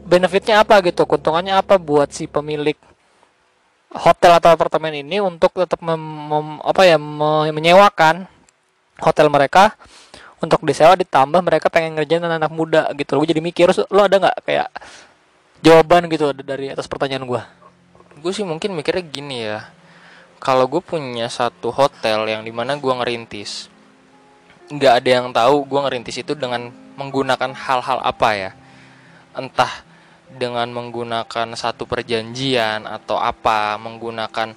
benefitnya 0.07 0.63
apa 0.63 0.79
gitu, 0.87 1.05
keuntungannya 1.05 1.59
apa 1.59 1.77
buat 1.77 2.15
si 2.15 2.31
pemilik 2.31 2.79
hotel 3.93 4.37
atau 4.37 4.53
apartemen 4.53 4.95
ini 4.95 5.19
untuk 5.19 5.53
tetap 5.57 5.81
apa 5.81 6.83
ya 6.85 6.97
me- 7.01 7.53
menyewakan 7.53 8.29
hotel 9.01 9.33
mereka 9.33 9.75
untuk 10.39 10.63
disewa 10.63 10.95
ditambah 10.95 11.41
mereka 11.43 11.67
pengen 11.73 11.99
ngerjain 11.99 12.23
anak-anak 12.23 12.53
muda 12.53 12.83
gitu. 12.95 13.19
Gue 13.19 13.29
jadi 13.35 13.43
mikir 13.43 13.75
lo 13.91 14.01
ada 14.07 14.17
nggak? 14.17 14.37
Kayak 14.47 14.69
jawaban 15.59 16.07
gitu 16.07 16.31
dari 16.31 16.71
atas 16.71 16.87
pertanyaan 16.87 17.27
gue 17.27 17.43
gue 18.19 18.33
sih 18.35 18.43
mungkin 18.43 18.75
mikirnya 18.75 19.05
gini 19.07 19.37
ya 19.47 19.71
kalau 20.39 20.71
gue 20.71 20.83
punya 20.83 21.27
satu 21.27 21.75
hotel 21.75 22.27
yang 22.31 22.43
di 22.47 22.51
mana 22.55 22.79
gue 22.79 22.95
ngerintis 22.95 23.71
nggak 24.69 24.95
ada 25.01 25.09
yang 25.09 25.27
tahu 25.33 25.65
gue 25.65 25.81
ngerintis 25.81 26.21
itu 26.21 26.37
dengan 26.37 26.69
menggunakan 26.99 27.57
hal-hal 27.57 27.99
apa 28.05 28.29
ya. 28.37 28.51
Entah 29.33 29.87
dengan 30.29 30.69
menggunakan 30.69 31.57
satu 31.57 31.89
perjanjian 31.89 32.85
atau 32.85 33.17
apa 33.17 33.81
menggunakan 33.81 34.53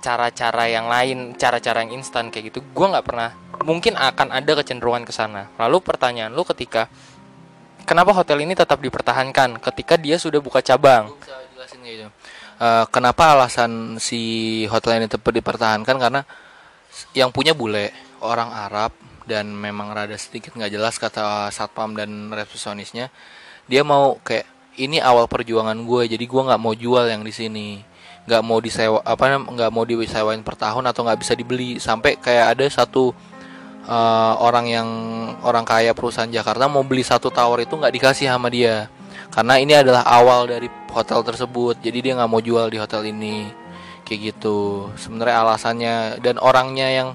cara-cara 0.00 0.64
yang 0.68 0.88
lain 0.88 1.36
cara-cara 1.36 1.84
yang 1.84 2.00
instan 2.00 2.28
kayak 2.32 2.52
gitu 2.52 2.60
gue 2.60 2.86
nggak 2.88 3.04
pernah 3.08 3.32
mungkin 3.64 3.96
akan 4.00 4.32
ada 4.32 4.52
kecenderungan 4.64 5.04
ke 5.04 5.12
sana. 5.12 5.52
Lalu 5.60 5.84
pertanyaan 5.84 6.32
lu 6.32 6.40
ketika 6.48 6.88
kenapa 7.84 8.16
hotel 8.16 8.40
ini 8.40 8.56
tetap 8.56 8.80
dipertahankan 8.80 9.60
ketika 9.60 10.00
dia 10.00 10.16
sudah 10.16 10.40
buka 10.40 10.64
cabang. 10.64 11.12
Eh, 12.54 12.84
kenapa 12.94 13.34
alasan 13.34 13.98
si 13.98 14.62
hotel 14.70 15.02
ini 15.02 15.10
tetap 15.10 15.26
dipertahankan? 15.34 15.96
Karena 15.98 16.22
yang 17.10 17.34
punya 17.34 17.50
bule 17.50 17.90
orang 18.22 18.54
Arab 18.54 18.94
dan 19.26 19.50
memang 19.50 19.90
rada 19.90 20.14
sedikit 20.14 20.54
nggak 20.54 20.70
jelas 20.70 20.94
kata 21.00 21.50
satpam 21.50 21.96
dan 21.96 22.30
resepsionisnya 22.30 23.08
dia 23.66 23.82
mau 23.82 24.20
kayak 24.20 24.44
ini 24.76 25.00
awal 25.00 25.24
perjuangan 25.26 25.74
gue 25.74 26.12
jadi 26.12 26.20
gue 26.20 26.42
nggak 26.44 26.60
mau 26.60 26.74
jual 26.74 27.06
yang 27.10 27.22
di 27.26 27.34
sini. 27.34 27.68
Nggak 28.24 28.42
mau 28.46 28.58
disewa 28.62 28.98
apa 29.04 29.24
nggak 29.36 29.70
mau 29.74 29.84
disewain 29.84 30.40
per 30.46 30.56
tahun 30.56 30.84
atau 30.88 31.02
nggak 31.04 31.20
bisa 31.20 31.34
dibeli. 31.34 31.82
Sampai 31.82 32.16
kayak 32.22 32.56
ada 32.56 32.64
satu 32.70 33.10
uh, 33.86 34.34
orang 34.40 34.66
yang 34.70 34.88
orang 35.42 35.66
kaya 35.66 35.92
perusahaan 35.92 36.30
Jakarta 36.30 36.70
mau 36.70 36.86
beli 36.86 37.02
satu 37.02 37.28
tower 37.34 37.66
itu 37.66 37.74
nggak 37.76 37.94
dikasih 37.94 38.30
sama 38.30 38.48
dia 38.48 38.88
karena 39.34 39.58
ini 39.58 39.74
adalah 39.74 40.06
awal 40.06 40.46
dari 40.46 40.70
hotel 40.94 41.26
tersebut 41.26 41.82
jadi 41.82 41.98
dia 41.98 42.12
nggak 42.14 42.30
mau 42.30 42.38
jual 42.38 42.70
di 42.70 42.78
hotel 42.78 43.02
ini. 43.10 43.50
Kayak 44.04 44.36
gitu. 44.36 44.92
Sebenarnya 45.00 45.36
alasannya 45.42 45.94
dan 46.20 46.36
orangnya 46.38 46.88
yang 46.92 47.08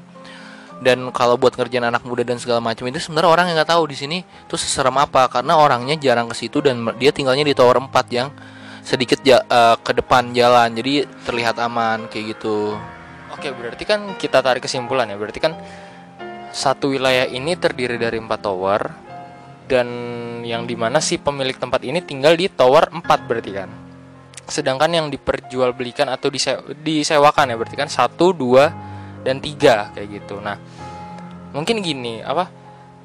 dan 0.80 1.12
kalau 1.12 1.36
buat 1.36 1.54
ngerjain 1.60 1.84
anak 1.84 2.08
muda 2.08 2.24
dan 2.24 2.40
segala 2.40 2.64
macam 2.64 2.88
itu 2.88 3.04
sebenarnya 3.04 3.30
orang 3.30 3.46
yang 3.52 3.56
nggak 3.60 3.72
tahu 3.76 3.84
di 3.88 3.96
sini 4.00 4.18
tuh 4.50 4.58
seserem 4.60 4.96
apa. 4.98 5.30
Karena 5.32 5.56
orangnya 5.60 5.96
jarang 5.96 6.28
ke 6.28 6.36
situ 6.36 6.60
dan 6.60 6.82
dia 6.98 7.14
tinggalnya 7.16 7.46
di 7.46 7.54
tower 7.54 7.78
4 7.80 7.94
yang 8.12 8.28
sedikit 8.82 9.22
ja, 9.22 9.44
uh, 9.46 9.78
ke 9.80 9.96
depan 9.96 10.34
jalan. 10.34 10.74
Jadi 10.76 11.06
terlihat 11.24 11.62
aman 11.62 12.10
kayak 12.10 12.36
gitu. 12.36 12.76
Oke 13.32 13.54
berarti 13.54 13.86
kan 13.86 14.18
kita 14.18 14.42
tarik 14.42 14.66
kesimpulan 14.66 15.08
ya. 15.08 15.16
Berarti 15.16 15.40
kan 15.40 15.54
satu 16.50 16.90
wilayah 16.90 17.30
ini 17.30 17.54
terdiri 17.54 18.02
dari 18.02 18.18
empat 18.18 18.40
tower 18.42 19.09
dan 19.70 19.88
yang 20.42 20.66
di 20.66 20.74
mana 20.74 20.98
si 20.98 21.22
pemilik 21.22 21.54
tempat 21.54 21.86
ini 21.86 22.02
tinggal 22.02 22.34
di 22.34 22.50
tower 22.50 22.90
4 22.90 23.06
berarti 23.30 23.52
kan. 23.54 23.70
Sedangkan 24.50 24.90
yang 24.90 25.08
diperjualbelikan 25.14 26.10
atau 26.10 26.34
disewakan 26.74 27.54
ya 27.54 27.56
berarti 27.56 27.78
kan 27.78 27.86
satu 27.86 28.34
dua 28.34 28.74
dan 29.22 29.38
tiga 29.38 29.94
kayak 29.94 30.26
gitu. 30.26 30.42
Nah 30.42 30.58
mungkin 31.54 31.86
gini 31.86 32.26
apa 32.26 32.50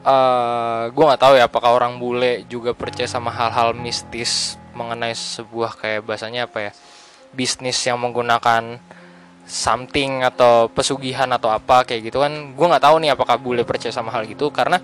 uh, 0.05 0.09
eh, 0.09 0.83
gue 0.89 1.05
nggak 1.05 1.21
tahu 1.21 1.33
ya 1.37 1.45
apakah 1.49 1.77
orang 1.77 2.01
bule 2.01 2.49
juga 2.49 2.73
percaya 2.73 3.09
sama 3.09 3.29
hal-hal 3.29 3.77
mistis 3.77 4.57
mengenai 4.73 5.13
sebuah 5.13 5.77
kayak 5.77 6.01
bahasanya 6.09 6.49
apa 6.49 6.59
ya 6.69 6.73
bisnis 7.37 7.77
yang 7.85 8.01
menggunakan 8.01 8.81
something 9.45 10.25
atau 10.25 10.73
pesugihan 10.73 11.29
atau 11.29 11.53
apa 11.53 11.85
kayak 11.85 12.09
gitu 12.09 12.25
kan. 12.25 12.57
Gue 12.57 12.67
nggak 12.73 12.85
tahu 12.89 12.97
nih 13.05 13.13
apakah 13.13 13.37
bule 13.37 13.69
percaya 13.69 13.93
sama 13.93 14.09
hal 14.17 14.25
gitu 14.25 14.49
karena 14.49 14.81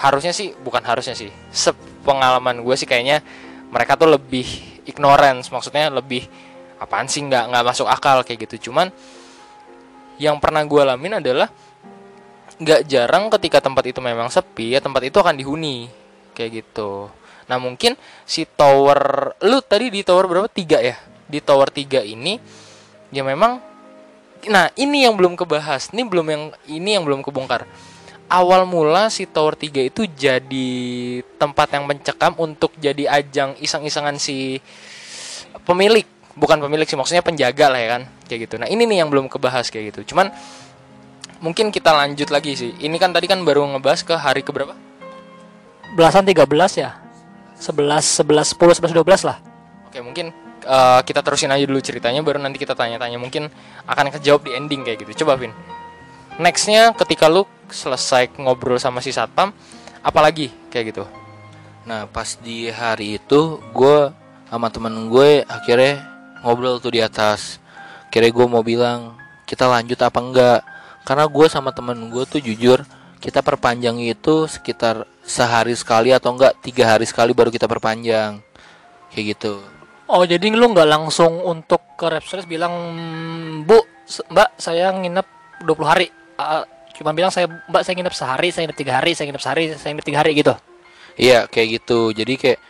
harusnya 0.00 0.32
sih 0.32 0.56
bukan 0.56 0.80
harusnya 0.80 1.12
sih 1.12 1.28
sepengalaman 1.52 2.64
gue 2.64 2.74
sih 2.74 2.88
kayaknya 2.88 3.20
mereka 3.68 4.00
tuh 4.00 4.08
lebih 4.08 4.48
ignorance 4.88 5.52
maksudnya 5.52 5.92
lebih 5.92 6.24
apaan 6.80 7.06
sih 7.06 7.20
nggak 7.20 7.52
nggak 7.52 7.64
masuk 7.64 7.86
akal 7.86 8.24
kayak 8.24 8.48
gitu. 8.48 8.72
Cuman 8.72 8.88
yang 10.16 10.40
pernah 10.40 10.64
gue 10.64 10.80
alamin 10.80 11.20
adalah 11.20 11.52
nggak 12.60 12.80
jarang 12.88 13.28
ketika 13.38 13.60
tempat 13.60 13.88
itu 13.88 14.00
memang 14.04 14.28
sepi 14.28 14.76
ya 14.76 14.80
tempat 14.84 15.08
itu 15.08 15.16
akan 15.20 15.36
dihuni 15.36 15.92
kayak 16.32 16.64
gitu. 16.64 17.12
Nah 17.46 17.56
mungkin 17.60 17.94
si 18.24 18.48
tower 18.48 19.32
lu 19.44 19.60
tadi 19.60 19.92
di 19.92 20.00
tower 20.00 20.24
berapa? 20.24 20.48
Tiga 20.48 20.80
ya? 20.80 20.96
Di 21.28 21.44
tower 21.44 21.68
tiga 21.68 22.00
ini 22.00 22.40
ya 23.12 23.20
memang 23.20 23.60
nah 24.48 24.72
ini 24.72 25.04
yang 25.04 25.20
belum 25.20 25.36
kebahas 25.36 25.92
ini 25.92 26.00
belum 26.08 26.26
yang 26.32 26.42
ini 26.64 26.96
yang 26.96 27.04
belum 27.04 27.20
kebongkar 27.20 27.68
awal 28.30 28.62
mula 28.64 29.10
si 29.10 29.26
tower 29.26 29.58
3 29.58 29.90
itu 29.90 30.06
jadi 30.06 30.70
tempat 31.36 31.74
yang 31.74 31.84
mencekam 31.84 32.38
untuk 32.38 32.70
jadi 32.78 33.10
ajang 33.10 33.58
iseng-isengan 33.58 34.16
si 34.22 34.62
pemilik. 35.66 36.06
Bukan 36.38 36.62
pemilik 36.62 36.86
sih 36.86 36.94
maksudnya 36.94 37.26
penjaga 37.26 37.66
lah 37.68 37.80
ya 37.82 37.88
kan 37.98 38.02
kayak 38.30 38.46
gitu. 38.46 38.54
Nah 38.62 38.70
ini 38.70 38.86
nih 38.86 39.02
yang 39.02 39.10
belum 39.10 39.26
kebahas 39.26 39.68
kayak 39.68 39.92
gitu. 39.92 40.14
Cuman 40.14 40.30
mungkin 41.42 41.74
kita 41.74 41.90
lanjut 41.90 42.30
lagi 42.30 42.54
sih. 42.54 42.70
Ini 42.78 42.96
kan 43.02 43.10
tadi 43.10 43.26
kan 43.26 43.42
baru 43.42 43.66
ngebahas 43.76 44.06
ke 44.06 44.14
hari 44.14 44.46
keberapa? 44.46 44.78
Belasan 45.98 46.22
13 46.22 46.46
ya? 46.78 46.96
11 47.58 48.24
11 48.24 48.56
10 48.56 48.94
11 48.94 48.94
12 48.94 49.26
lah. 49.28 49.36
Oke 49.90 49.98
mungkin 50.00 50.30
uh, 50.64 51.02
kita 51.02 51.20
terusin 51.20 51.50
aja 51.50 51.66
dulu 51.66 51.82
ceritanya 51.82 52.22
baru 52.22 52.38
nanti 52.38 52.62
kita 52.62 52.78
tanya-tanya. 52.78 53.18
Mungkin 53.18 53.50
akan 53.90 54.06
kejawab 54.14 54.46
di 54.46 54.54
ending 54.54 54.86
kayak 54.86 55.02
gitu. 55.02 55.26
Coba 55.26 55.34
Vin. 55.34 55.50
Nextnya 56.40 56.94
ketika 56.94 57.26
lu 57.28 57.44
selesai 57.72 58.34
ngobrol 58.38 58.76
sama 58.76 59.02
si 59.02 59.14
satpam 59.14 59.54
apalagi? 60.04 60.50
Kayak 60.68 60.84
gitu. 60.94 61.04
Nah 61.86 62.06
pas 62.10 62.36
di 62.38 62.68
hari 62.68 63.16
itu 63.16 63.58
gue 63.72 64.12
sama 64.50 64.68
temen 64.68 65.08
gue 65.08 65.46
akhirnya 65.46 66.04
ngobrol 66.42 66.82
tuh 66.82 66.92
di 66.92 67.00
atas. 67.00 67.62
Kira 68.10 68.26
gue 68.26 68.46
mau 68.50 68.60
bilang 68.66 69.14
kita 69.46 69.70
lanjut 69.70 69.98
apa 70.02 70.18
enggak? 70.18 70.60
Karena 71.06 71.24
gue 71.26 71.46
sama 71.48 71.70
temen 71.70 72.10
gue 72.10 72.24
tuh 72.26 72.42
jujur 72.42 72.82
kita 73.20 73.44
perpanjang 73.44 74.00
itu 74.00 74.48
sekitar 74.48 75.04
sehari 75.20 75.76
sekali 75.76 76.08
atau 76.10 76.32
enggak 76.32 76.56
tiga 76.64 76.96
hari 76.96 77.04
sekali 77.04 77.36
baru 77.36 77.52
kita 77.52 77.68
perpanjang. 77.68 78.40
Kayak 79.12 79.24
gitu. 79.36 79.60
Oh 80.10 80.26
jadi 80.26 80.42
lu 80.50 80.74
nggak 80.74 80.90
langsung 80.90 81.38
untuk 81.46 81.94
ke 81.94 82.10
Repsol 82.10 82.42
bilang 82.42 82.74
bu 83.62 83.78
mbak 84.34 84.58
saya 84.58 84.90
nginep 84.90 85.26
20 85.62 85.86
hari. 85.86 86.10
Uh, 86.34 86.64
cuma 87.00 87.16
bilang 87.16 87.32
saya 87.32 87.48
mbak 87.48 87.80
saya 87.80 87.96
nginep 87.96 88.12
sehari 88.12 88.48
saya 88.52 88.68
nginep 88.68 88.76
tiga 88.76 88.92
hari 89.00 89.16
saya 89.16 89.32
nginep 89.32 89.40
sehari 89.40 89.64
saya 89.72 89.90
nginep 89.96 90.06
tiga 90.06 90.18
hari 90.20 90.30
gitu. 90.36 90.52
Iya 91.16 91.48
kayak 91.48 91.68
gitu. 91.80 92.12
Jadi 92.12 92.36
kayak 92.36 92.60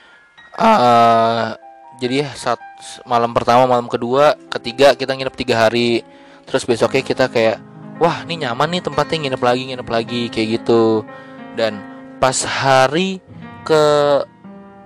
uh, 0.55 1.59
jadi 1.99 2.31
saat 2.39 2.63
malam 3.03 3.35
pertama 3.35 3.67
malam 3.67 3.91
kedua 3.91 4.39
ketiga 4.47 4.95
kita 4.95 5.19
nginep 5.19 5.35
tiga 5.35 5.67
hari. 5.67 6.07
Terus 6.47 6.63
besoknya 6.63 7.03
kita 7.03 7.27
kayak 7.27 7.59
wah 7.99 8.23
ini 8.23 8.47
nyaman 8.47 8.79
nih 8.79 8.83
tempatnya 8.87 9.19
nginep 9.27 9.43
lagi 9.43 9.63
nginep 9.75 9.89
lagi 9.91 10.23
kayak 10.31 10.49
gitu. 10.63 11.03
Dan 11.59 11.83
pas 12.23 12.39
hari 12.47 13.19
ke 13.67 13.83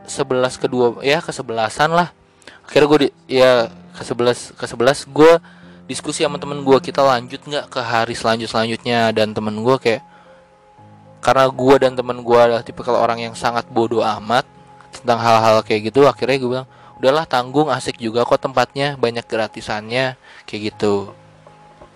sebelas 0.08 0.56
kedua 0.56 1.04
ya 1.04 1.20
ke 1.20 1.36
sebelasan 1.36 1.92
lah. 1.92 2.16
Akhirnya 2.64 2.88
gue 2.88 3.00
di, 3.04 3.08
ya 3.28 3.68
ke 3.92 4.02
sebelas 4.08 4.56
ke 4.56 4.64
sebelas 4.64 5.04
gue 5.04 5.32
diskusi 5.84 6.24
sama 6.24 6.40
temen 6.40 6.64
gue 6.64 6.78
kita 6.80 7.04
lanjut 7.04 7.40
nggak 7.44 7.66
ke 7.68 7.80
hari 7.80 8.16
selanjut 8.16 8.48
selanjutnya 8.48 9.12
dan 9.12 9.36
temen 9.36 9.60
gue 9.60 9.76
kayak 9.76 10.02
karena 11.24 11.48
gue 11.48 11.74
dan 11.80 11.92
temen 11.96 12.20
gue 12.20 12.38
adalah 12.40 12.64
tipe 12.64 12.80
kalau 12.84 13.00
orang 13.00 13.20
yang 13.20 13.34
sangat 13.36 13.64
bodoh 13.68 14.04
amat 14.04 14.44
tentang 14.92 15.20
hal-hal 15.20 15.60
kayak 15.64 15.92
gitu 15.92 16.04
akhirnya 16.04 16.36
gue 16.40 16.50
bilang 16.52 16.68
udahlah 17.00 17.24
tanggung 17.28 17.68
asik 17.68 18.00
juga 18.00 18.24
kok 18.24 18.40
tempatnya 18.40 18.96
banyak 18.96 19.26
gratisannya 19.28 20.16
kayak 20.48 20.72
gitu. 20.72 21.12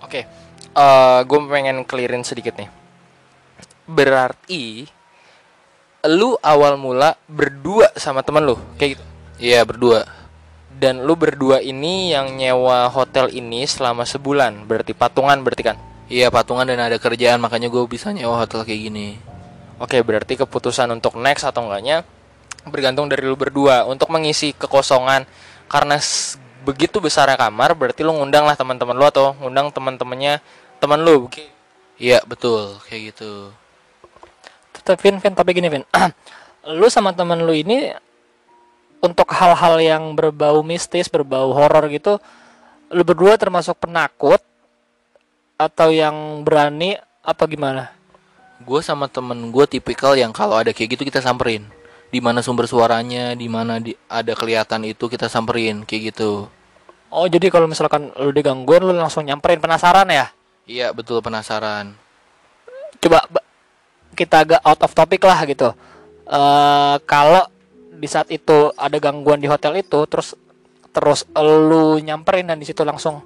Oke 0.05 0.21
okay. 0.21 0.23
uh, 0.77 1.21
eh, 1.21 1.29
gue 1.29 1.39
pengen 1.49 1.81
clearin 1.85 2.21
sedikit 2.21 2.57
nih. 2.57 2.69
Berarti 3.89 4.85
lu 6.05 6.37
awal 6.45 6.77
mula 6.77 7.17
berdua 7.25 7.89
sama 7.97 8.21
temen 8.21 8.45
lu 8.45 8.57
kayak 8.77 8.97
gitu? 8.97 9.05
Iya 9.39 9.63
berdua 9.65 10.18
dan 10.79 11.03
lu 11.03 11.19
berdua 11.19 11.59
ini 11.59 12.15
yang 12.15 12.39
nyewa 12.39 12.87
hotel 12.87 13.27
ini 13.35 13.67
selama 13.67 14.07
sebulan. 14.07 14.63
Berarti 14.63 14.95
patungan 14.95 15.35
berarti 15.43 15.63
kan? 15.67 15.77
Iya 16.07 16.31
patungan 16.31 16.63
dan 16.63 16.79
ada 16.79 16.95
kerjaan 16.95 17.43
makanya 17.43 17.67
gue 17.67 17.83
bisa 17.85 18.15
nyewa 18.15 18.39
hotel 18.39 18.63
kayak 18.63 18.81
gini. 18.87 19.19
Oke 19.77 19.99
berarti 19.99 20.39
keputusan 20.39 20.87
untuk 20.95 21.19
next 21.19 21.43
atau 21.43 21.67
enggaknya 21.67 22.07
bergantung 22.71 23.11
dari 23.11 23.27
lu 23.27 23.35
berdua. 23.35 23.83
Untuk 23.83 24.07
mengisi 24.07 24.55
kekosongan 24.55 25.27
karena 25.67 25.99
begitu 26.63 27.03
besarnya 27.03 27.35
kamar 27.35 27.75
berarti 27.75 28.01
lu 28.01 28.15
ngundang 28.15 28.47
lah 28.47 28.55
teman-teman 28.55 28.95
lu 28.95 29.05
atau 29.05 29.35
ngundang 29.37 29.71
teman-temannya 29.71 30.43
teman 30.79 30.99
lu 31.03 31.27
iya 31.99 32.23
betul 32.23 32.79
kayak 32.87 33.13
gitu. 33.13 33.51
Tetap 34.71 34.95
Vin 35.03 35.19
Vin 35.19 35.35
tapi 35.35 35.51
gini 35.51 35.67
Vin. 35.67 35.83
Lu 36.79 36.91
sama 36.91 37.15
teman 37.15 37.39
lu 37.39 37.55
ini 37.55 37.95
untuk 38.99 39.31
hal-hal 39.31 39.79
yang 39.79 40.03
berbau 40.15 40.59
mistis 40.63 41.07
berbau 41.07 41.55
horor 41.55 41.87
gitu 41.87 42.19
lu 42.89 43.05
berdua 43.05 43.37
termasuk 43.37 43.77
penakut 43.77 44.41
atau 45.59 45.91
yang 45.93 46.41
berani 46.41 46.97
apa 47.19 47.43
gimana? 47.45 47.93
Gue 48.63 48.81
sama 48.81 49.05
temen 49.11 49.53
gue 49.53 49.65
tipikal 49.69 50.17
yang 50.17 50.33
kalau 50.33 50.57
ada 50.57 50.73
kayak 50.73 50.97
gitu 50.97 51.03
kita 51.05 51.21
samperin. 51.21 51.67
Di 52.09 52.17
mana 52.17 52.41
sumber 52.41 52.65
suaranya 52.65 53.37
di 53.37 53.45
mana 53.45 53.77
di, 53.77 53.93
ada 54.09 54.33
kelihatan 54.33 54.81
itu 54.89 55.05
kita 55.05 55.29
samperin 55.29 55.85
kayak 55.85 56.15
gitu. 56.15 56.49
Oh 57.13 57.25
jadi 57.29 57.53
kalau 57.53 57.69
misalkan 57.69 58.09
lu 58.17 58.33
digangguin 58.33 58.81
lu 58.81 58.95
langsung 58.97 59.27
nyamperin. 59.27 59.61
Penasaran 59.61 60.09
ya? 60.09 60.33
Iya 60.65 60.89
betul 60.89 61.21
penasaran. 61.21 61.93
Coba 62.97 63.29
kita 64.17 64.41
agak 64.47 64.61
out 64.65 64.81
of 64.81 64.91
topic 64.97 65.21
lah 65.21 65.39
gitu. 65.45 65.69
Uh, 66.25 66.97
kalau 67.05 67.45
di 67.99 68.07
saat 68.07 68.31
itu 68.31 68.71
ada 68.79 68.95
gangguan 68.97 69.43
di 69.43 69.51
hotel 69.51 69.83
itu 69.83 70.07
terus 70.07 70.33
terus 70.89 71.27
lu 71.35 71.99
nyamperin 71.99 72.47
dan 72.49 72.57
di 72.57 72.65
situ 72.65 72.81
langsung 72.81 73.21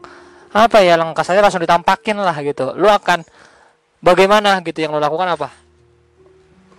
apa 0.54 0.86
ya 0.86 0.98
langkah 0.98 1.26
saya 1.26 1.42
langsung 1.42 1.62
ditampakin 1.62 2.18
lah 2.18 2.38
gitu. 2.46 2.78
Lu 2.78 2.86
akan 2.86 3.26
bagaimana? 4.02 4.62
gitu 4.62 4.86
yang 4.86 4.94
lu 4.94 5.02
lakukan 5.02 5.34
apa? 5.34 5.50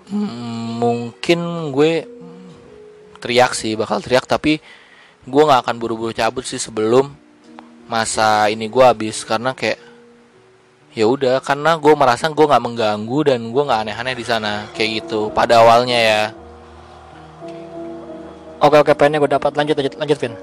Hmm, 0.07 0.79
mungkin 0.79 1.73
gue 1.75 2.07
teriak 3.19 3.57
sih 3.57 3.73
bakal 3.75 4.05
teriak 4.05 4.29
tapi 4.29 4.61
gue 5.25 5.43
nggak 5.43 5.65
akan 5.65 5.77
buru-buru 5.81 6.13
cabut 6.13 6.45
sih 6.45 6.61
sebelum 6.61 7.09
masa 7.89 8.53
ini 8.53 8.69
gue 8.69 8.85
habis 8.85 9.25
karena 9.25 9.57
kayak 9.57 9.81
ya 10.93 11.09
udah 11.09 11.41
karena 11.41 11.81
gue 11.81 11.95
merasa 11.97 12.29
gue 12.29 12.47
nggak 12.47 12.65
mengganggu 12.69 13.19
dan 13.33 13.41
gue 13.49 13.63
nggak 13.65 13.81
aneh-aneh 13.89 14.15
di 14.15 14.25
sana 14.29 14.69
kayak 14.77 15.03
gitu 15.03 15.33
pada 15.33 15.65
awalnya 15.65 15.97
ya 15.97 16.23
Oke 18.65 18.77
oke 18.81 18.93
poinnya 18.97 19.21
gue 19.21 19.29
dapat. 19.29 19.53
Lanjut 19.53 19.77
lanjut 19.77 19.95
lanjut 20.01 20.19
Vin. 20.25 20.35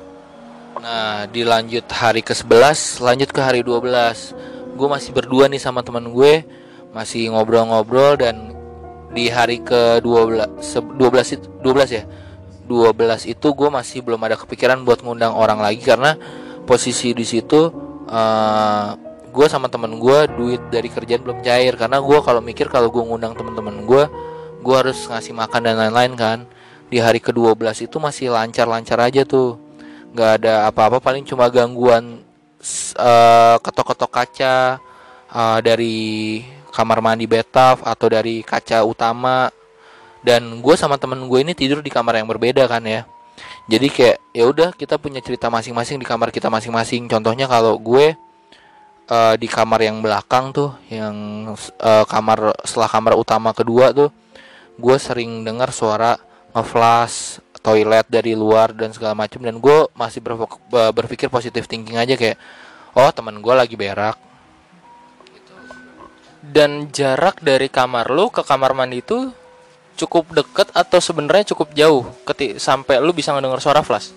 Nah, 0.81 1.29
dilanjut 1.29 1.85
hari 1.93 2.21
ke-11, 2.25 3.01
lanjut 3.05 3.29
ke 3.29 3.41
hari 3.41 3.61
12. 3.61 4.33
Gue 4.77 4.87
masih 4.89 5.13
berdua 5.13 5.45
nih 5.45 5.61
sama 5.61 5.85
teman 5.85 6.09
gue, 6.09 6.41
masih 6.93 7.33
ngobrol-ngobrol 7.33 8.17
dan 8.17 8.53
di 9.13 9.29
hari 9.29 9.61
ke-12 9.61 10.61
se- 10.63 10.93
12 10.97 11.37
itu 11.37 11.47
12 11.65 11.89
ya. 11.91 12.03
12 12.69 13.27
itu 13.27 13.47
gue 13.51 13.69
masih 13.69 13.99
belum 13.99 14.21
ada 14.23 14.39
kepikiran 14.39 14.87
buat 14.87 15.03
ngundang 15.03 15.35
orang 15.35 15.59
lagi 15.59 15.83
karena 15.83 16.15
posisi 16.63 17.11
di 17.11 17.27
situ 17.27 17.67
eh 18.07 18.89
gue 19.31 19.47
sama 19.47 19.71
temen 19.71 19.95
gue 19.95 20.19
duit 20.35 20.61
dari 20.71 20.91
kerjaan 20.91 21.23
belum 21.23 21.39
cair 21.43 21.75
karena 21.79 22.03
gue 22.03 22.19
kalau 22.19 22.39
mikir 22.43 22.67
kalau 22.67 22.87
gue 22.91 23.03
ngundang 23.03 23.31
temen-temen 23.35 23.87
gue 23.87 24.03
gue 24.59 24.75
harus 24.75 25.07
ngasih 25.07 25.31
makan 25.35 25.61
dan 25.67 25.75
lain-lain 25.79 26.13
kan 26.19 26.39
di 26.91 26.99
hari 26.99 27.23
ke-12 27.23 27.87
itu 27.87 27.97
masih 28.03 28.27
lancar-lancar 28.35 28.99
aja 28.99 29.23
tuh. 29.23 29.55
Nggak 30.11 30.43
ada 30.43 30.67
apa-apa 30.67 30.99
paling 30.99 31.23
cuma 31.23 31.47
gangguan 31.47 32.19
eh, 32.99 33.55
ketok-ketok 33.63 34.11
kaca 34.11 34.55
eh, 35.31 35.59
dari 35.63 35.97
kamar 36.75 36.99
mandi 36.99 37.23
bathtub 37.31 37.79
atau 37.87 38.07
dari 38.11 38.43
kaca 38.43 38.83
utama. 38.83 39.47
Dan 40.21 40.59
gue 40.59 40.75
sama 40.77 40.99
temen 40.99 41.25
gue 41.25 41.39
ini 41.41 41.55
tidur 41.55 41.79
di 41.79 41.89
kamar 41.89 42.19
yang 42.19 42.27
berbeda 42.27 42.67
kan 42.67 42.83
ya. 42.83 43.07
Jadi 43.71 43.87
kayak 43.87 44.17
ya 44.35 44.43
udah 44.51 44.69
kita 44.75 44.99
punya 44.99 45.23
cerita 45.23 45.47
masing-masing 45.47 45.95
di 45.95 46.05
kamar 46.05 46.29
kita 46.29 46.51
masing-masing. 46.51 47.07
Contohnya 47.07 47.47
kalau 47.47 47.79
gue 47.79 48.19
eh, 49.07 49.35
di 49.39 49.47
kamar 49.47 49.79
yang 49.79 50.03
belakang 50.03 50.51
tuh 50.51 50.75
yang 50.91 51.15
eh, 51.55 52.05
kamar 52.05 52.51
setelah 52.67 52.91
kamar 52.91 53.13
utama 53.15 53.55
kedua 53.55 53.95
tuh 53.95 54.11
gue 54.75 54.97
sering 54.99 55.47
dengar 55.47 55.71
suara 55.71 56.19
ngeflash 56.51 57.39
toilet 57.61 58.07
dari 58.09 58.33
luar 58.33 58.73
dan 58.73 58.89
segala 58.91 59.13
macam 59.13 59.39
dan 59.41 59.61
gue 59.61 59.77
masih 59.93 60.19
berpikir 60.91 61.29
positif 61.29 61.69
thinking 61.69 61.95
aja 61.95 62.17
kayak 62.17 62.37
oh 62.97 63.09
teman 63.13 63.39
gue 63.39 63.53
lagi 63.53 63.77
berak 63.77 64.17
Dan 66.41 66.89
jarak 66.89 67.37
dari 67.45 67.69
kamar 67.69 68.09
lu 68.09 68.33
ke 68.33 68.41
kamar 68.41 68.73
mandi 68.73 69.05
itu 69.05 69.29
cukup 69.93 70.33
deket 70.33 70.73
atau 70.73 70.97
sebenarnya 70.97 71.53
cukup 71.53 71.69
jauh 71.77 72.01
keti 72.25 72.57
sampai 72.57 72.97
lu 72.97 73.13
bisa 73.13 73.29
ngedenger 73.29 73.61
suara 73.61 73.85
flash? 73.85 74.09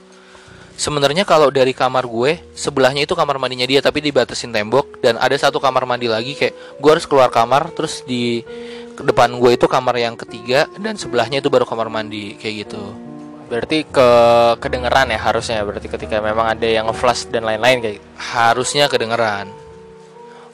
sebenarnya 0.74 1.22
kalau 1.22 1.54
dari 1.54 1.70
kamar 1.70 2.02
gue 2.06 2.42
sebelahnya 2.54 3.06
itu 3.06 3.14
kamar 3.14 3.38
mandinya 3.38 3.66
dia 3.66 3.78
tapi 3.78 4.02
dibatasin 4.02 4.50
tembok 4.50 4.98
dan 4.98 5.14
ada 5.22 5.34
satu 5.38 5.62
kamar 5.62 5.86
mandi 5.86 6.10
lagi 6.10 6.34
kayak 6.34 6.54
gue 6.82 6.90
harus 6.90 7.06
keluar 7.06 7.30
kamar 7.30 7.70
terus 7.70 8.02
di 8.02 8.42
depan 9.02 9.34
gue 9.40 9.50
itu 9.58 9.66
kamar 9.66 9.98
yang 9.98 10.14
ketiga 10.14 10.70
dan 10.78 10.94
sebelahnya 10.94 11.42
itu 11.42 11.50
baru 11.50 11.66
kamar 11.66 11.90
mandi 11.90 12.38
kayak 12.38 12.68
gitu 12.68 12.82
Berarti 13.44 13.84
ke 13.84 14.08
kedengeran 14.56 15.12
ya 15.12 15.20
harusnya 15.20 15.60
berarti 15.62 15.86
ketika 15.86 16.16
memang 16.18 16.48
ada 16.56 16.64
yang 16.64 16.88
nge-flash 16.88 17.28
dan 17.28 17.44
lain-lain 17.44 17.84
kayak 17.84 17.94
gitu. 18.00 18.06
harusnya 18.16 18.88
kedengeran 18.88 19.52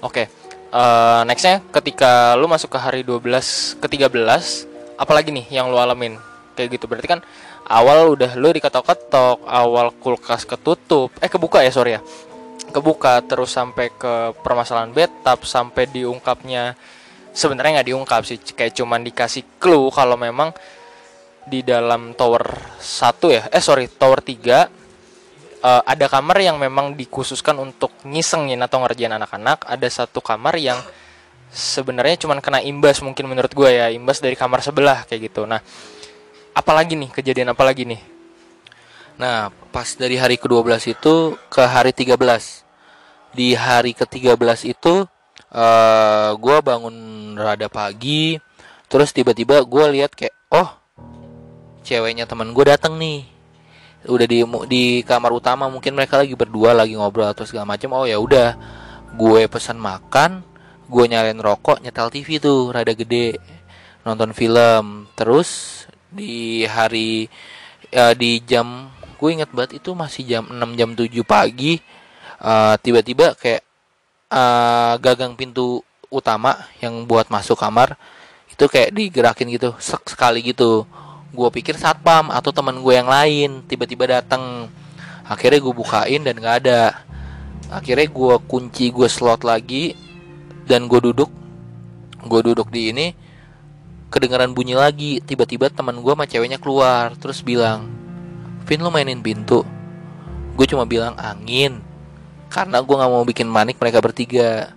Oke. 0.02 0.26
eh, 0.72 1.20
nextnya 1.28 1.60
ketika 1.70 2.34
lu 2.34 2.48
masuk 2.48 2.72
ke 2.72 2.78
hari 2.80 3.00
12 3.06 3.78
ke 3.78 3.86
13 3.86 4.10
apalagi 5.00 5.32
nih 5.32 5.46
yang 5.60 5.68
lu 5.68 5.78
alamin 5.78 6.18
kayak 6.58 6.76
gitu 6.76 6.84
berarti 6.90 7.08
kan 7.08 7.20
awal 7.70 8.12
udah 8.18 8.34
lu 8.36 8.50
diketok-ketok 8.52 9.46
awal 9.46 9.94
kulkas 9.96 10.42
ketutup 10.44 11.14
eh 11.22 11.30
kebuka 11.30 11.62
ya 11.62 11.70
sorry 11.72 11.96
ya 11.96 12.00
kebuka 12.70 13.22
terus 13.26 13.50
sampai 13.54 13.90
ke 13.94 14.36
permasalahan 14.44 14.94
bathtub 14.94 15.42
sampai 15.46 15.90
diungkapnya 15.90 16.78
sebenarnya 17.32 17.80
nggak 17.80 17.88
diungkap 17.88 18.22
sih. 18.26 18.38
Kayak 18.40 18.76
cuman 18.78 19.00
dikasih 19.06 19.58
clue 19.62 19.90
kalau 19.90 20.14
memang 20.18 20.54
di 21.48 21.64
dalam 21.64 22.12
tower 22.14 22.44
1 22.78 23.16
ya 23.32 23.42
eh 23.48 23.64
sorry 23.64 23.88
tower 23.88 24.20
3 24.22 24.36
eh, 24.36 24.66
ada 25.64 26.06
kamar 26.06 26.36
yang 26.38 26.60
memang 26.60 26.94
dikhususkan 26.94 27.56
untuk 27.58 27.90
ngisengin 28.06 28.60
atau 28.60 28.82
ngerjain 28.84 29.12
anak-anak. 29.14 29.66
Ada 29.66 30.04
satu 30.04 30.20
kamar 30.20 30.56
yang 30.60 30.78
sebenarnya 31.50 32.22
cuman 32.26 32.38
kena 32.38 32.62
imbas 32.62 33.02
mungkin 33.02 33.26
menurut 33.26 33.50
gue 33.50 33.70
ya 33.74 33.90
imbas 33.90 34.22
dari 34.22 34.38
kamar 34.38 34.62
sebelah 34.62 35.04
kayak 35.08 35.32
gitu. 35.32 35.44
Nah 35.48 35.58
apalagi 36.54 36.94
nih 36.94 37.10
kejadian 37.10 37.54
apalagi 37.54 37.86
nih? 37.86 38.20
Nah, 39.20 39.52
pas 39.68 39.84
dari 40.00 40.16
hari 40.16 40.40
ke-12 40.40 40.96
itu 40.96 41.36
ke 41.52 41.60
hari 41.60 41.92
13. 41.92 42.16
Di 43.36 43.52
hari 43.52 43.92
ke-13 43.92 44.72
itu 44.72 45.04
eh 45.50 46.30
gua 46.38 46.56
bangun 46.62 46.96
rada 47.38 47.66
pagi, 47.66 48.38
terus 48.86 49.10
tiba-tiba 49.10 49.62
gua 49.66 49.90
lihat 49.90 50.14
kayak 50.14 50.34
oh, 50.50 50.80
ceweknya 51.82 52.28
teman 52.28 52.52
gue 52.52 52.64
datang 52.66 52.96
nih. 53.00 53.26
Udah 54.08 54.24
di 54.24 54.40
di 54.70 54.84
kamar 55.04 55.32
utama 55.34 55.68
mungkin 55.68 55.92
mereka 55.92 56.20
lagi 56.20 56.32
berdua 56.32 56.72
lagi 56.72 56.96
ngobrol 56.96 57.28
atau 57.28 57.44
segala 57.44 57.68
macam. 57.68 57.92
Oh 57.96 58.06
ya 58.08 58.16
udah, 58.16 58.56
gue 59.16 59.44
pesan 59.50 59.76
makan, 59.76 60.40
gue 60.88 61.04
nyalain 61.04 61.36
rokok, 61.36 61.84
nyetel 61.84 62.08
TV 62.08 62.40
tuh 62.40 62.72
rada 62.72 62.92
gede, 62.96 63.36
nonton 64.06 64.32
film. 64.32 65.10
Terus 65.12 65.82
di 66.08 66.64
hari 66.64 67.28
ya, 67.92 68.16
di 68.16 68.40
jam 68.42 68.88
gue 69.20 69.30
inget 69.36 69.52
banget 69.52 69.84
itu 69.84 69.92
masih 69.92 70.24
jam 70.24 70.44
6 70.48 70.78
jam 70.80 70.90
7 70.96 71.12
pagi 71.22 71.76
eh, 72.40 72.74
tiba-tiba 72.80 73.36
kayak 73.36 73.62
eh, 74.30 74.94
gagang 75.02 75.34
pintu 75.34 75.82
utama 76.10 76.58
yang 76.82 77.06
buat 77.06 77.30
masuk 77.30 77.54
kamar 77.54 77.94
itu 78.50 78.66
kayak 78.66 78.90
digerakin 78.92 79.48
gitu 79.56 79.70
sek 79.78 80.04
sekali 80.10 80.44
gitu. 80.44 80.84
Gue 81.30 81.48
pikir 81.54 81.78
satpam 81.78 82.28
atau 82.28 82.50
teman 82.50 82.76
gue 82.82 82.92
yang 82.92 83.08
lain 83.08 83.62
tiba-tiba 83.64 84.20
datang 84.20 84.68
akhirnya 85.24 85.62
gue 85.62 85.74
bukain 85.74 86.20
dan 86.26 86.36
nggak 86.36 86.56
ada. 86.66 87.06
Akhirnya 87.70 88.10
gue 88.10 88.34
kunci 88.50 88.90
gue 88.90 89.08
slot 89.08 89.46
lagi 89.46 89.94
dan 90.66 90.90
gue 90.90 91.00
duduk. 91.00 91.30
Gue 92.26 92.40
duduk 92.44 92.68
di 92.68 92.92
ini 92.92 93.06
kedengaran 94.12 94.52
bunyi 94.52 94.76
lagi. 94.76 95.22
Tiba-tiba 95.22 95.70
teman 95.70 96.02
gue 96.02 96.12
sama 96.12 96.26
ceweknya 96.28 96.58
keluar 96.60 97.14
terus 97.16 97.40
bilang 97.40 97.88
Vin 98.68 98.82
lu 98.84 98.90
mainin 98.92 99.24
pintu. 99.24 99.64
Gue 100.58 100.66
cuma 100.68 100.84
bilang 100.84 101.16
angin 101.16 101.80
karena 102.50 102.82
gue 102.82 102.96
nggak 102.98 103.12
mau 103.12 103.22
bikin 103.22 103.46
manik 103.46 103.78
mereka 103.78 104.02
bertiga. 104.02 104.74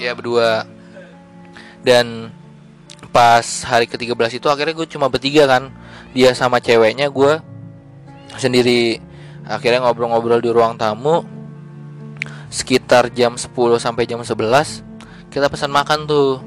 Ya 0.00 0.16
berdua. 0.16 0.66
Dan 1.84 2.32
pas 3.12 3.44
hari 3.68 3.84
ke-13 3.84 4.40
itu 4.40 4.48
akhirnya 4.48 4.74
gue 4.74 4.88
cuma 4.88 5.12
bertiga 5.12 5.44
kan. 5.44 5.68
Dia 6.16 6.32
sama 6.32 6.58
ceweknya 6.58 7.12
gue 7.12 7.38
sendiri. 8.40 8.98
Akhirnya 9.44 9.84
ngobrol-ngobrol 9.84 10.40
di 10.40 10.50
ruang 10.50 10.80
tamu. 10.80 11.22
Sekitar 12.48 13.12
jam 13.12 13.36
10 13.36 13.52
sampai 13.78 14.08
jam 14.08 14.20
11 14.24 14.32
kita 15.28 15.46
pesan 15.52 15.70
makan 15.70 16.08
tuh. 16.08 16.40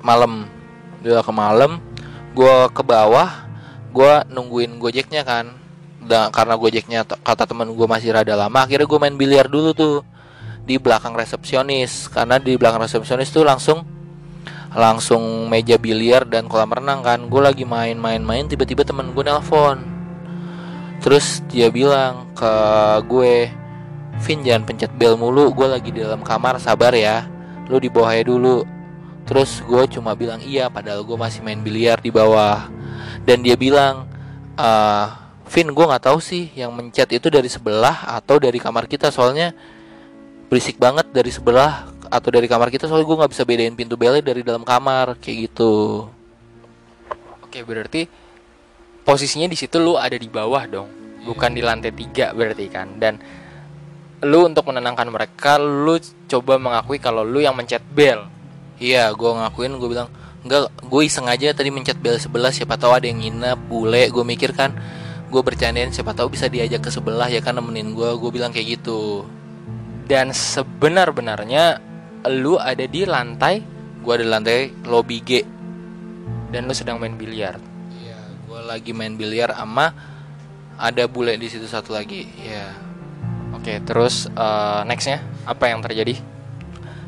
Malam. 0.00 0.46
Dia 1.02 1.18
ke 1.18 1.34
malam 1.34 1.82
gue 2.32 2.56
ke 2.72 2.80
bawah 2.80 3.28
gue 3.92 4.12
nungguin 4.32 4.80
gojeknya 4.80 5.20
kan 5.20 5.52
Da- 6.02 6.30
karena 6.34 6.58
gojeknya 6.58 7.06
kata 7.06 7.46
temen 7.46 7.70
gue 7.70 7.86
masih 7.86 8.10
rada 8.10 8.34
lama 8.34 8.66
akhirnya 8.66 8.86
gue 8.90 8.98
main 8.98 9.14
biliar 9.14 9.46
dulu 9.46 9.70
tuh. 9.74 9.96
Di 10.62 10.78
belakang 10.78 11.18
resepsionis 11.18 12.06
karena 12.06 12.38
di 12.38 12.54
belakang 12.54 12.86
resepsionis 12.86 13.34
tuh 13.34 13.42
langsung 13.42 13.82
langsung 14.72 15.50
meja 15.50 15.74
biliar 15.74 16.22
dan 16.22 16.46
kolam 16.46 16.70
renang 16.70 17.02
kan. 17.02 17.26
Gue 17.26 17.42
lagi 17.42 17.66
main-main-main 17.66 18.46
tiba-tiba 18.46 18.86
temen 18.86 19.10
gue 19.10 19.24
nelpon. 19.26 19.82
Terus 21.02 21.42
dia 21.50 21.66
bilang 21.66 22.30
ke 22.38 22.52
gue 23.10 23.50
Vin 24.22 24.38
jangan 24.46 24.62
pencet 24.62 24.94
bel 24.94 25.18
mulu 25.18 25.50
gue 25.50 25.66
lagi 25.66 25.90
di 25.90 25.98
dalam 25.98 26.22
kamar 26.22 26.62
sabar 26.62 26.94
ya. 26.94 27.26
Lu 27.66 27.82
di 27.82 27.90
bawahnya 27.90 28.22
dulu. 28.30 28.62
Terus 29.26 29.66
gue 29.66 29.82
cuma 29.98 30.14
bilang 30.14 30.38
iya 30.42 30.70
padahal 30.70 31.02
gue 31.02 31.18
masih 31.18 31.42
main 31.42 31.58
biliar 31.58 31.98
di 31.98 32.14
bawah. 32.14 32.70
Dan 33.26 33.42
dia 33.42 33.58
bilang 33.58 34.06
eh 34.54 35.21
Vin 35.52 35.68
gue 35.68 35.84
nggak 35.84 36.08
tahu 36.08 36.16
sih 36.16 36.48
yang 36.56 36.72
mencet 36.72 37.12
itu 37.12 37.28
dari 37.28 37.52
sebelah 37.52 38.08
atau 38.08 38.40
dari 38.40 38.56
kamar 38.56 38.88
kita. 38.88 39.12
Soalnya 39.12 39.52
berisik 40.48 40.80
banget 40.80 41.12
dari 41.12 41.28
sebelah 41.28 41.92
atau 42.12 42.28
dari 42.28 42.44
kamar 42.44 42.68
kita 42.68 42.84
soalnya 42.84 43.08
gue 43.08 43.16
nggak 43.24 43.32
bisa 43.32 43.44
bedain 43.48 43.72
pintu 43.72 43.96
belnya 43.96 44.20
dari 44.20 44.44
dalam 44.44 44.68
kamar 44.68 45.16
kayak 45.16 45.48
gitu. 45.48 46.04
Oke 47.40 47.64
berarti 47.64 48.04
posisinya 49.00 49.48
di 49.48 49.56
situ 49.56 49.80
lu 49.80 49.96
ada 49.96 50.12
di 50.12 50.28
bawah 50.28 50.68
dong 50.68 50.88
bukan 51.24 51.56
di 51.56 51.64
lantai 51.64 51.88
tiga 51.96 52.36
berarti 52.36 52.68
kan? 52.68 53.00
Dan 53.00 53.16
lu 54.28 54.44
untuk 54.44 54.68
menenangkan 54.68 55.08
mereka 55.08 55.56
lu 55.56 55.96
coba 56.28 56.60
mengakui 56.60 57.00
kalau 57.00 57.24
lu 57.24 57.40
yang 57.40 57.56
mencet 57.56 57.80
bel. 57.92 58.28
Iya 58.76 59.08
gue 59.16 59.30
ngakuin 59.32 59.72
gue 59.80 59.88
bilang 59.88 60.12
enggak 60.44 60.68
gue 60.84 61.02
iseng 61.04 61.32
aja 61.32 61.48
tadi 61.56 61.72
mencet 61.72 61.96
bel 61.96 62.20
sebelah 62.20 62.52
siapa 62.52 62.76
tahu 62.76 62.92
ada 62.92 63.08
yang 63.08 63.24
nginep 63.24 63.58
bule. 63.72 64.12
Gue 64.12 64.24
mikir 64.24 64.52
kan 64.52 64.76
gue 65.32 65.40
bercandain 65.40 65.88
siapa 65.88 66.12
tahu 66.12 66.36
bisa 66.36 66.52
diajak 66.52 66.84
ke 66.84 66.90
sebelah 66.92 67.32
ya 67.32 67.40
kan 67.40 67.56
nemenin 67.56 67.96
gue 67.96 68.10
gue 68.20 68.30
bilang 68.30 68.52
kayak 68.52 68.76
gitu. 68.76 69.24
Dan 70.04 70.36
sebenar-benarnya 70.36 71.80
lu 72.28 72.60
ada 72.60 72.84
di 72.84 73.08
lantai 73.08 73.64
gue 74.04 74.12
ada 74.12 74.22
di 74.22 74.30
lantai 74.30 74.58
lobby 74.84 75.24
G. 75.24 75.30
Dan 76.52 76.68
lu 76.68 76.76
sedang 76.76 77.00
main 77.00 77.16
biliar. 77.16 77.56
Iya, 77.96 78.20
gue 78.44 78.60
lagi 78.60 78.92
main 78.92 79.16
biliar 79.16 79.56
sama 79.56 79.96
ada 80.76 81.08
bule 81.08 81.40
di 81.40 81.48
situ 81.48 81.64
satu 81.64 81.96
lagi. 81.96 82.28
Ya 82.36 82.76
Oke, 83.56 83.78
terus 83.86 84.26
eh, 84.28 84.80
nextnya 84.84 85.24
apa 85.48 85.72
yang 85.72 85.80
terjadi? 85.80 86.18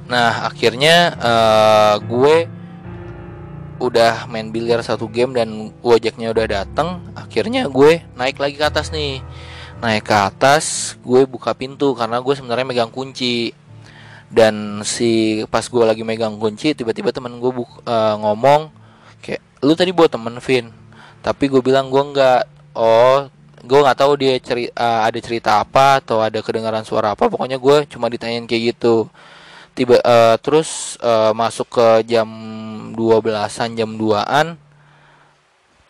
nah 0.04 0.52
akhirnya 0.52 1.16
eh, 1.16 1.94
gue 2.04 2.36
udah 3.82 4.30
main 4.30 4.48
biliar 4.54 4.80
satu 4.80 5.10
game 5.10 5.34
dan 5.34 5.74
Wojeknya 5.82 6.30
udah 6.30 6.46
dateng 6.46 7.02
akhirnya 7.18 7.66
gue 7.66 8.02
naik 8.14 8.38
lagi 8.38 8.54
ke 8.54 8.64
atas 8.66 8.94
nih. 8.94 9.18
Naik 9.82 10.06
ke 10.06 10.14
atas 10.14 10.94
gue 11.02 11.26
buka 11.26 11.52
pintu 11.52 11.92
karena 11.98 12.22
gue 12.22 12.34
sebenarnya 12.34 12.66
megang 12.66 12.92
kunci. 12.94 13.50
Dan 14.34 14.82
si 14.82 15.42
pas 15.46 15.62
gue 15.62 15.84
lagi 15.86 16.02
megang 16.02 16.38
kunci 16.38 16.74
tiba-tiba 16.74 17.14
temen 17.14 17.38
gue 17.38 17.52
eh, 17.86 18.14
ngomong 18.18 18.70
kayak 19.22 19.42
lu 19.62 19.74
tadi 19.78 19.90
bawa 19.90 20.08
temen 20.10 20.38
Vin? 20.38 20.70
Tapi 21.22 21.44
gue 21.50 21.62
bilang 21.62 21.90
gue 21.90 22.02
nggak. 22.02 22.42
Oh 22.74 23.30
gue 23.64 23.80
nggak 23.80 23.98
tahu 23.98 24.12
dia 24.20 24.36
ceri 24.44 24.68
eh, 24.68 25.00
ada 25.08 25.18
cerita 25.18 25.50
apa 25.58 26.04
atau 26.04 26.20
ada 26.20 26.38
kedengaran 26.44 26.84
suara 26.84 27.16
apa 27.16 27.32
pokoknya 27.32 27.56
gue 27.56 27.88
cuma 27.90 28.06
ditanyain 28.12 28.44
kayak 28.46 28.76
gitu. 28.76 29.08
Tiba 29.74 29.98
eh, 29.98 30.36
terus 30.38 31.00
eh, 31.02 31.32
masuk 31.34 31.66
ke 31.72 31.86
jam 32.06 32.28
12-an 32.94 33.70
jam 33.74 33.90
2-an 33.98 34.56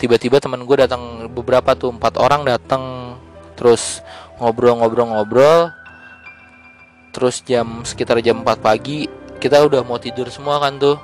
tiba-tiba 0.01 0.43
teman 0.43 0.67
gue 0.67 0.77
datang 0.81 1.31
beberapa 1.31 1.77
tuh 1.79 1.95
empat 1.95 2.19
orang 2.19 2.43
datang 2.43 3.15
terus 3.55 4.03
ngobrol-ngobrol-ngobrol 4.43 5.71
terus 7.15 7.47
jam 7.47 7.87
sekitar 7.87 8.19
jam 8.19 8.43
4 8.43 8.59
pagi 8.59 9.07
kita 9.45 9.61
udah 9.61 9.85
mau 9.85 10.01
tidur 10.01 10.33
semua 10.33 10.57
kan 10.57 10.81
tuh. 10.81 10.97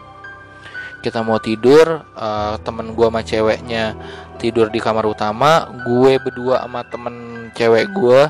Kita 1.05 1.21
mau 1.21 1.37
tidur 1.37 2.05
eh, 2.17 2.55
temen 2.65 2.97
gue 2.97 3.07
sama 3.09 3.21
ceweknya 3.21 3.93
tidur 4.41 4.73
di 4.73 4.81
kamar 4.81 5.05
utama 5.05 5.69
gue 5.85 6.17
berdua 6.17 6.65
sama 6.65 6.81
temen 6.89 7.17
cewek 7.53 7.93
gue 7.93 8.21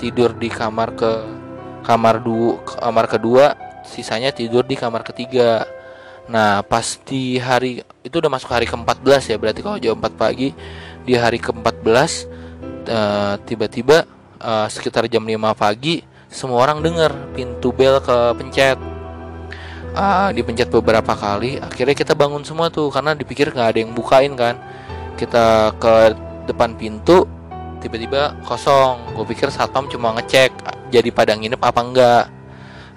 tidur 0.00 0.32
di 0.32 0.48
kamar 0.48 0.96
ke 0.96 1.12
kamar 1.84 2.24
du 2.24 2.56
kamar 2.64 3.04
kedua 3.04 3.52
sisanya 3.84 4.32
tidur 4.32 4.64
di 4.64 4.72
kamar 4.72 5.04
ketiga 5.04 5.68
nah 6.30 6.62
pas 6.62 6.94
di 7.02 7.42
hari 7.42 7.82
itu 8.06 8.14
udah 8.22 8.30
masuk 8.30 8.54
hari 8.54 8.70
ke-14 8.70 9.34
ya 9.34 9.36
berarti 9.36 9.60
kalau 9.66 9.82
jam 9.82 9.98
4 9.98 10.14
pagi 10.14 10.54
di 11.02 11.18
hari 11.18 11.42
ke-14 11.42 11.90
eh, 12.86 13.34
tiba-tiba 13.44 14.06
eh, 14.38 14.66
sekitar 14.70 15.10
jam 15.10 15.26
5 15.26 15.34
pagi 15.58 16.06
semua 16.30 16.62
orang 16.62 16.78
dengar 16.78 17.10
pintu 17.34 17.74
bel 17.74 17.98
kepencet. 17.98 18.78
Ah, 19.98 20.30
dipencet 20.30 20.70
beberapa 20.70 21.18
kali 21.18 21.58
akhirnya 21.58 21.98
kita 21.98 22.14
bangun 22.14 22.46
semua 22.46 22.70
tuh 22.70 22.86
karena 22.94 23.18
dipikir 23.18 23.50
nggak 23.50 23.68
ada 23.74 23.78
yang 23.82 23.90
bukain 23.90 24.38
kan. 24.38 24.54
Kita 25.18 25.74
ke 25.74 26.14
depan 26.46 26.78
pintu 26.78 27.26
tiba-tiba 27.82 28.38
kosong. 28.46 29.18
Gue 29.18 29.26
pikir 29.34 29.50
satpam 29.50 29.90
cuma 29.90 30.14
ngecek 30.14 30.54
jadi 30.94 31.10
pada 31.10 31.34
nginep 31.34 31.58
apa 31.58 31.80
enggak 31.82 32.24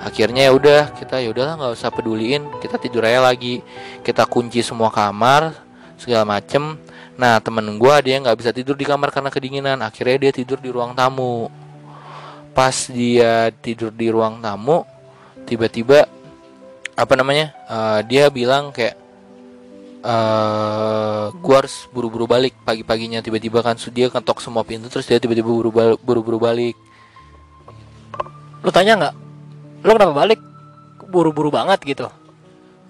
akhirnya 0.03 0.47
ya 0.47 0.51
udah 0.51 0.81
kita 0.99 1.23
ya 1.23 1.31
udahlah 1.31 1.55
nggak 1.55 1.73
usah 1.79 1.89
peduliin. 1.89 2.43
Kita 2.59 2.75
tidur 2.75 3.07
aja 3.07 3.23
lagi. 3.23 3.63
Kita 4.03 4.27
kunci 4.27 4.59
semua 4.59 4.91
kamar 4.91 5.55
segala 5.95 6.27
macem. 6.27 6.75
Nah 7.15 7.39
temen 7.39 7.63
gue 7.79 7.93
yang 8.05 8.27
nggak 8.27 8.37
bisa 8.37 8.51
tidur 8.51 8.75
di 8.75 8.83
kamar 8.83 9.09
karena 9.09 9.31
kedinginan. 9.31 9.79
Akhirnya 9.81 10.29
dia 10.29 10.31
tidur 10.35 10.59
di 10.59 10.69
ruang 10.69 10.91
tamu. 10.93 11.47
Pas 12.53 12.91
dia 12.91 13.49
tidur 13.63 13.89
di 13.89 14.13
ruang 14.13 14.37
tamu 14.43 14.85
tiba-tiba 15.43 16.05
apa 16.93 17.13
namanya 17.17 17.49
eh, 17.65 17.99
dia 18.05 18.29
bilang 18.29 18.69
kayak 18.69 18.95
eh 20.03 21.25
gua 21.39 21.55
harus 21.63 21.87
buru-buru 21.95 22.27
balik 22.27 22.53
pagi-paginya. 22.67 23.23
Tiba-tiba 23.23 23.63
kan 23.63 23.79
dia 23.89 24.11
ketok 24.11 24.43
semua 24.43 24.67
pintu 24.67 24.91
terus 24.91 25.07
dia 25.07 25.17
tiba-tiba 25.17 25.47
buru 25.47 25.71
buru-buru 26.03 26.37
balik. 26.43 26.75
Lu 28.61 28.69
tanya 28.69 28.93
nggak? 28.99 29.22
Lu 29.83 29.91
kenapa 29.95 30.15
balik? 30.15 30.39
Buru-buru 31.11 31.51
banget 31.53 31.79
gitu. 31.83 32.07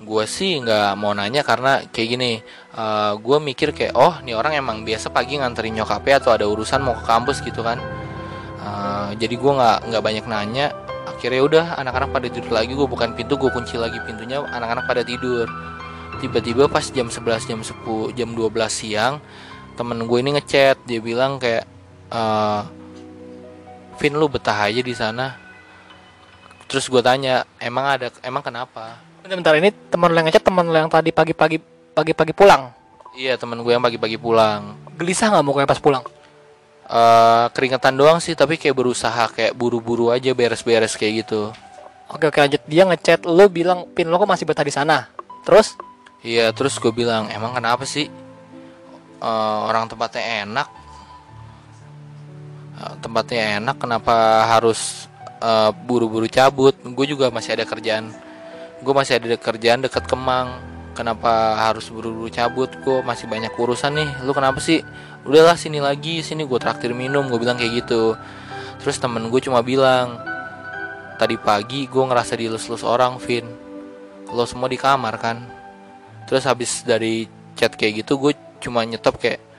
gue 0.04 0.28
sih 0.28 0.60
nggak 0.60 1.00
mau 1.00 1.16
nanya 1.16 1.48
karena 1.48 1.80
kayak 1.88 2.08
gini 2.12 2.44
eh 2.76 3.12
gue 3.16 3.38
mikir 3.40 3.72
kayak 3.72 3.96
oh 3.96 4.20
nih 4.20 4.36
orang 4.36 4.60
emang 4.60 4.84
biasa 4.84 5.08
pagi 5.16 5.40
nganterin 5.40 5.80
nyokapnya 5.80 6.20
atau 6.20 6.36
ada 6.36 6.44
urusan 6.44 6.84
mau 6.84 6.92
ke 7.00 7.08
kampus 7.08 7.40
gitu 7.40 7.64
kan. 7.64 7.80
Eh, 8.64 9.10
jadi 9.16 9.36
gue 9.36 9.52
nggak 9.56 9.78
nggak 9.92 10.04
banyak 10.04 10.26
nanya. 10.28 10.76
Akhirnya 11.08 11.42
udah 11.48 11.66
anak-anak 11.80 12.10
pada 12.12 12.28
tidur 12.28 12.52
lagi. 12.52 12.76
Gue 12.76 12.84
bukan 12.84 13.16
pintu 13.16 13.40
gue 13.40 13.48
kunci 13.48 13.80
lagi 13.80 13.96
pintunya. 14.04 14.44
Anak-anak 14.44 14.84
pada 14.92 15.02
tidur. 15.08 15.48
Tiba-tiba 16.20 16.68
pas 16.68 16.84
jam 16.92 17.08
11 17.08 17.48
jam 17.48 17.60
10 17.64 18.12
jam 18.16 18.30
12 18.36 18.52
siang 18.68 19.24
temen 19.80 20.04
gue 20.04 20.20
ini 20.20 20.36
ngechat. 20.36 20.84
Dia 20.84 21.00
bilang 21.00 21.40
kayak 21.40 21.64
eh 22.12 22.62
Vin 24.04 24.20
lu 24.20 24.28
betah 24.28 24.68
aja 24.68 24.82
di 24.84 24.92
sana 24.92 25.43
terus 26.66 26.88
gue 26.88 27.00
tanya 27.00 27.44
emang 27.58 27.86
ada 27.86 28.08
emang 28.22 28.42
kenapa? 28.42 28.98
Bentar, 29.24 29.38
bentar 29.40 29.54
ini 29.56 29.70
teman 29.90 30.12
lu 30.12 30.18
yang 30.20 30.28
ngechat 30.28 30.44
teman 30.44 30.66
lu 30.68 30.76
yang 30.76 30.92
tadi 30.92 31.16
pagi-pagi 31.16 31.58
pagi-pagi 31.94 32.34
pulang. 32.34 32.72
Iya 33.14 33.38
temen 33.38 33.62
gue 33.62 33.72
yang 33.72 33.84
pagi-pagi 33.84 34.18
pulang. 34.18 34.74
Gelisah 34.98 35.30
nggak 35.32 35.44
mau 35.46 35.54
kayak 35.54 35.70
pas 35.70 35.82
pulang? 35.82 36.04
eh 36.84 37.46
Keringetan 37.56 37.96
doang 37.96 38.20
sih 38.20 38.36
tapi 38.36 38.60
kayak 38.60 38.76
berusaha 38.76 39.32
kayak 39.32 39.56
buru-buru 39.56 40.12
aja 40.12 40.36
beres-beres 40.36 41.00
kayak 41.00 41.24
gitu. 41.26 41.54
Oke 42.12 42.28
oke 42.28 42.38
lanjut. 42.38 42.62
Dia 42.68 42.84
ngechat 42.84 43.24
lu 43.24 43.48
bilang 43.48 43.88
pin 43.96 44.12
lo 44.12 44.20
kok 44.20 44.28
masih 44.28 44.44
betah 44.44 44.66
di 44.68 44.74
sana. 44.74 45.08
Terus? 45.48 45.74
Iya 46.20 46.52
terus 46.52 46.76
gue 46.78 46.92
bilang 46.92 47.32
emang 47.32 47.56
kenapa 47.56 47.88
sih? 47.88 48.12
Eh, 49.24 49.60
Orang 49.64 49.88
tempatnya 49.88 50.44
enak. 50.44 50.68
Eh, 52.82 52.94
Tempatnya 53.00 53.64
enak 53.64 53.76
kenapa 53.80 54.44
harus 54.46 55.08
eh, 55.44 55.72
buru-buru 55.84 56.26
cabut. 56.32 56.72
Gue 56.80 57.06
juga 57.06 57.28
masih 57.28 57.60
ada 57.60 57.68
kerjaan. 57.68 58.16
Gue 58.80 58.94
masih 58.96 59.20
ada 59.20 59.36
kerjaan 59.36 59.84
deket 59.84 60.08
Kemang. 60.08 60.60
Kenapa 60.96 61.58
harus 61.58 61.92
buru-buru 61.92 62.32
cabut? 62.32 62.72
Gue 62.82 63.04
masih 63.04 63.28
banyak 63.28 63.52
urusan 63.52 63.92
nih. 64.00 64.10
Lu 64.24 64.32
kenapa 64.32 64.64
sih? 64.64 64.80
Udahlah 65.24 65.56
sini 65.56 65.80
lagi 65.80 66.20
Sini 66.20 66.48
gue 66.48 66.60
traktir 66.60 66.96
minum. 66.96 67.28
Gue 67.28 67.44
bilang 67.44 67.60
kayak 67.60 67.84
gitu. 67.84 68.16
Terus 68.80 69.00
temen 69.00 69.28
gue 69.28 69.42
cuma 69.44 69.60
bilang 69.64 70.20
Tadi 71.14 71.38
pagi 71.38 71.86
gue 71.86 72.04
ngerasa 72.04 72.34
dilus-lus 72.36 72.82
orang 72.82 73.22
Vin. 73.22 73.46
Lo 74.34 74.44
semua 74.50 74.66
di 74.66 74.76
kamar 74.82 75.16
kan? 75.22 75.38
Terus 76.26 76.44
habis 76.50 76.82
dari 76.82 77.30
chat 77.54 77.78
kayak 77.78 78.04
gitu 78.04 78.18
gue 78.18 78.34
cuma 78.60 78.82
nyetop 78.82 79.22
kayak 79.22 79.53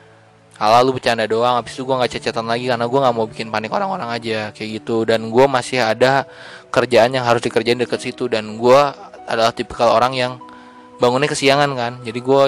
Ala 0.58 0.80
lu 0.86 0.94
bercanda 0.94 1.26
doang. 1.26 1.58
Habis 1.58 1.74
itu 1.74 1.82
gue 1.82 1.94
gak 1.98 2.10
chat-chatan 2.14 2.46
lagi 2.46 2.70
Karena 2.70 2.86
gue 2.86 3.00
gak 3.02 3.14
mau 3.14 3.26
bikin 3.26 3.50
panik 3.50 3.74
orang-orang 3.74 4.06
aja 4.14 4.54
Kayak 4.54 4.82
gitu. 4.82 5.02
Dan 5.02 5.28
gue 5.34 5.46
masih 5.50 5.82
ada 5.82 6.26
kerjaan 6.70 7.10
yang 7.10 7.26
harus 7.26 7.42
dikerjain 7.42 7.78
deket 7.78 8.00
situ. 8.00 8.30
Dan 8.30 8.58
gue 8.58 8.80
adalah 9.26 9.50
tipikal 9.50 9.94
orang 9.94 10.14
yang 10.14 10.32
Bangunnya 10.98 11.26
kesiangan 11.26 11.70
kan. 11.74 11.92
Jadi 12.06 12.18
gue 12.22 12.42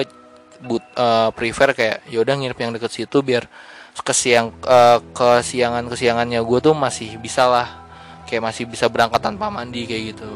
but, 0.63 0.83
eh, 0.95 1.29
prefer 1.35 1.75
kayak 1.75 2.07
yaudah 2.07 2.33
nginep 2.39 2.57
yang 2.57 2.71
deket 2.73 2.91
situ 2.91 3.19
Biar 3.19 3.45
kesiang 3.97 4.53
eh, 4.63 4.99
kesiangan 5.11 5.83
kesiangannya 5.89 6.39
gue 6.41 6.59
tuh 6.63 6.73
masih 6.73 7.19
bisa 7.19 7.49
lah. 7.49 7.67
Kayak 8.27 8.51
masih 8.51 8.63
bisa 8.67 8.87
berangkat 8.91 9.19
tanpa 9.23 9.51
mandi 9.51 9.87
kayak 9.87 10.15
gitu. 10.15 10.31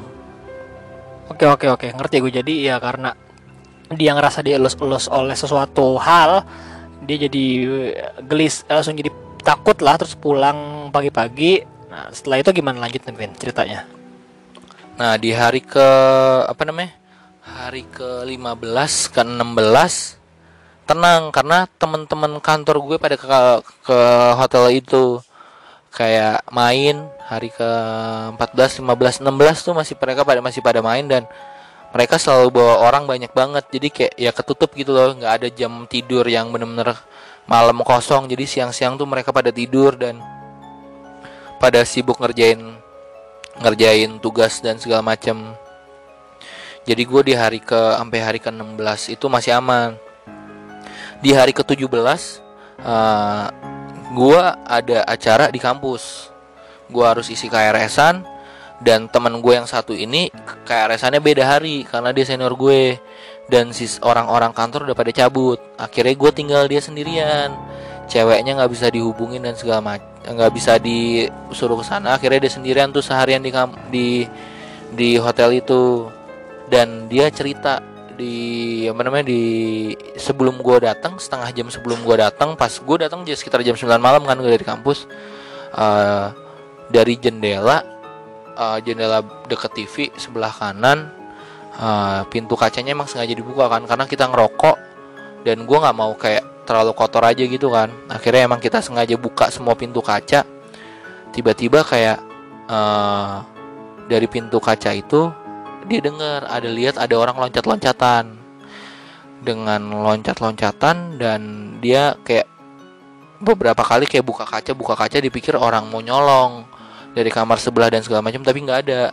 Oke 1.31 1.47
oke 1.47 1.67
oke. 1.71 1.87
Ngerti 1.95 2.15
gue 2.19 2.31
jadi 2.43 2.53
ya 2.71 2.75
karena 2.83 3.15
dia 3.91 4.15
ngerasa 4.15 4.39
dielus-elus 4.43 5.11
oleh 5.11 5.35
sesuatu 5.35 5.99
hal 5.99 6.47
dia 7.01 7.17
jadi 7.27 7.45
eh, 7.91 8.13
gelis 8.25 8.63
eh, 8.69 8.73
langsung 8.77 8.97
jadi 8.97 9.11
takut 9.41 9.77
lah 9.81 9.97
terus 9.97 10.13
pulang 10.13 10.89
pagi-pagi. 10.93 11.65
Nah 11.89 12.13
setelah 12.13 12.39
itu 12.39 12.49
gimana 12.55 12.87
lanjut 12.87 13.01
nih 13.03 13.15
Vin 13.17 13.31
ceritanya? 13.35 13.89
Nah 14.95 15.17
di 15.17 15.33
hari 15.33 15.65
ke 15.65 15.87
apa 16.45 16.61
namanya 16.63 16.93
hari 17.41 17.83
ke 17.89 18.23
15 18.25 19.13
ke 19.13 19.21
16 19.25 20.21
tenang 20.85 21.33
karena 21.33 21.65
teman-teman 21.79 22.37
kantor 22.37 22.75
gue 22.85 22.97
pada 23.01 23.15
ke 23.17 23.27
ke 23.85 23.99
hotel 24.37 24.65
itu 24.75 25.23
kayak 25.91 26.45
main 26.53 27.09
hari 27.25 27.51
ke 27.51 27.69
14 28.37 28.83
15 28.83 29.23
16 29.25 29.65
tuh 29.65 29.73
masih 29.75 29.95
mereka 29.99 30.21
pada 30.23 30.39
masih 30.39 30.61
pada 30.63 30.79
main 30.79 31.03
dan 31.07 31.23
mereka 31.91 32.15
selalu 32.15 32.55
bawa 32.55 32.87
orang 32.87 33.03
banyak 33.07 33.31
banget 33.35 33.67
jadi 33.67 33.87
kayak 33.91 34.13
ya 34.15 34.31
ketutup 34.31 34.71
gitu 34.75 34.95
loh 34.95 35.11
nggak 35.15 35.33
ada 35.43 35.47
jam 35.51 35.83
tidur 35.87 36.23
yang 36.23 36.51
bener-bener 36.51 36.95
malam 37.49 37.83
kosong 37.83 38.31
jadi 38.31 38.47
siang-siang 38.47 38.95
tuh 38.95 39.07
mereka 39.07 39.35
pada 39.35 39.51
tidur 39.51 39.99
dan 39.99 40.23
pada 41.59 41.83
sibuk 41.85 42.17
ngerjain 42.17 42.81
ngerjain 43.59 44.17
tugas 44.17 44.63
dan 44.63 44.79
segala 44.81 45.03
macam. 45.03 45.53
Jadi 46.81 47.03
gue 47.05 47.21
di 47.21 47.33
hari 47.37 47.61
ke 47.61 47.77
sampai 47.77 48.19
hari 48.23 48.39
ke 48.41 48.49
16 48.49 49.13
itu 49.13 49.25
masih 49.29 49.53
aman. 49.53 49.93
Di 51.21 51.37
hari 51.37 51.53
ke 51.53 51.61
17 51.61 51.85
uh, 51.85 53.45
gue 54.15 54.41
ada 54.65 54.97
acara 55.05 55.53
di 55.53 55.61
kampus. 55.61 56.33
Gue 56.89 57.05
harus 57.05 57.29
isi 57.29 57.45
KRS-an 57.45 58.25
dan 58.81 59.05
teman 59.13 59.37
gue 59.45 59.53
yang 59.53 59.69
satu 59.69 59.93
ini 59.93 60.33
KRS-annya 60.65 61.21
beda 61.21 61.45
hari 61.45 61.85
karena 61.85 62.09
dia 62.09 62.25
senior 62.25 62.57
gue. 62.57 62.97
dan 63.51 63.75
sis 63.75 63.99
orang-orang 63.99 64.55
kantor 64.55 64.87
udah 64.87 64.95
pada 64.95 65.11
cabut. 65.11 65.59
Akhirnya 65.75 66.15
gue 66.15 66.31
tinggal 66.31 66.71
dia 66.71 66.79
sendirian. 66.79 67.51
Ceweknya 68.07 68.55
nggak 68.55 68.71
bisa 68.71 68.87
dihubungin 68.87 69.43
dan 69.43 69.59
segala 69.59 69.83
macam 69.83 70.07
nggak 70.23 70.51
bisa 70.55 70.79
disuruh 70.79 71.75
ke 71.75 71.83
sana. 71.83 72.15
Akhirnya 72.15 72.47
dia 72.47 72.51
sendirian 72.53 72.95
tuh 72.95 73.03
seharian 73.03 73.43
di 73.43 73.51
di 73.91 74.07
di 74.95 75.09
hotel 75.19 75.59
itu. 75.59 76.07
Dan 76.71 77.11
dia 77.11 77.27
cerita 77.27 77.83
di 78.15 78.87
apa 78.87 79.03
namanya 79.03 79.27
di 79.27 79.43
sebelum 80.15 80.63
gue 80.63 80.87
datang 80.87 81.19
setengah 81.19 81.51
jam 81.51 81.67
sebelum 81.67 82.07
gue 82.07 82.15
datang 82.23 82.55
pas 82.55 82.71
gue 82.71 82.97
datang 83.01 83.27
jadi 83.27 83.35
sekitar 83.35 83.65
jam 83.65 83.75
9 83.75 83.87
malam 83.99 84.23
kan 84.23 84.37
gue 84.39 84.51
dari 84.51 84.61
kampus 84.61 85.09
eh, 85.73 86.27
dari 86.87 87.17
jendela 87.17 88.00
eh, 88.55 88.77
jendela 88.83 89.23
deket 89.47 89.71
TV 89.73 89.95
sebelah 90.15 90.51
kanan 90.51 91.11
eh, 91.75 92.21
pintu 92.27 92.55
kacanya 92.59 92.95
emang 92.95 93.07
sengaja 93.07 93.31
dibuka 93.31 93.67
kan 93.71 93.83
karena 93.87 94.05
kita 94.05 94.27
ngerokok 94.27 94.77
dan 95.41 95.65
gue 95.65 95.77
nggak 95.77 95.97
mau 95.97 96.13
kayak 96.13 96.51
terlalu 96.65 96.93
kotor 96.93 97.23
aja 97.25 97.43
gitu 97.43 97.67
kan. 97.73 97.89
Akhirnya 98.07 98.47
emang 98.47 98.61
kita 98.61 98.79
sengaja 98.79 99.17
buka 99.17 99.49
semua 99.49 99.73
pintu 99.73 99.99
kaca. 99.99 100.45
Tiba-tiba 101.33 101.81
kayak 101.83 102.19
eh, 102.69 103.35
dari 104.07 104.27
pintu 104.29 104.61
kaca 104.61 104.91
itu 104.93 105.31
dia 105.89 105.99
dengar 105.99 106.45
ada 106.45 106.69
lihat 106.69 106.95
ada 107.01 107.15
orang 107.17 107.37
loncat-loncatan. 107.37 108.39
Dengan 109.41 109.81
loncat-loncatan 109.89 111.17
dan 111.17 111.41
dia 111.81 112.13
kayak 112.21 112.45
beberapa 113.41 113.81
kali 113.81 114.05
kayak 114.05 114.21
buka 114.21 114.45
kaca 114.45 114.77
buka 114.77 114.93
kaca 114.93 115.17
dipikir 115.17 115.57
orang 115.57 115.89
mau 115.89 115.97
nyolong 115.97 116.61
dari 117.11 117.29
kamar 117.31 117.59
sebelah 117.59 117.91
dan 117.91 118.01
segala 118.03 118.23
macam 118.23 118.41
tapi 118.43 118.59
nggak 118.63 118.79
ada. 118.87 119.11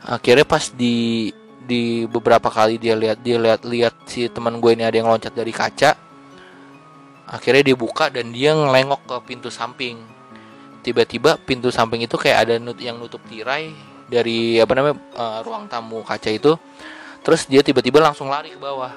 Akhirnya 0.00 0.48
pas 0.48 0.72
di 0.72 1.28
di 1.60 2.08
beberapa 2.08 2.50
kali 2.50 2.80
dia 2.80 2.96
lihat 2.96 3.20
dia 3.22 3.36
lihat 3.38 3.60
lihat 3.62 3.94
si 4.08 4.26
teman 4.26 4.58
gue 4.58 4.74
ini 4.74 4.82
ada 4.82 4.96
yang 4.96 5.06
loncat 5.06 5.30
dari 5.30 5.54
kaca 5.54 5.94
akhirnya 7.30 7.62
dia 7.62 7.76
buka 7.78 8.10
dan 8.10 8.34
dia 8.34 8.50
ngelengok 8.50 9.06
ke 9.06 9.16
pintu 9.30 9.48
samping. 9.48 10.02
Tiba-tiba 10.82 11.38
pintu 11.38 11.70
samping 11.70 12.02
itu 12.02 12.18
kayak 12.18 12.48
ada 12.48 12.54
nut 12.58 12.80
yang 12.82 12.98
nutup 12.98 13.22
tirai 13.30 13.70
dari 14.10 14.58
apa 14.58 14.72
namanya 14.74 14.98
eh, 14.98 15.38
ruang 15.46 15.70
tamu 15.70 16.02
kaca 16.02 16.26
itu. 16.26 16.58
Terus 17.22 17.46
dia 17.46 17.62
tiba-tiba 17.62 18.02
langsung 18.02 18.26
lari 18.26 18.50
ke 18.50 18.58
bawah. 18.58 18.90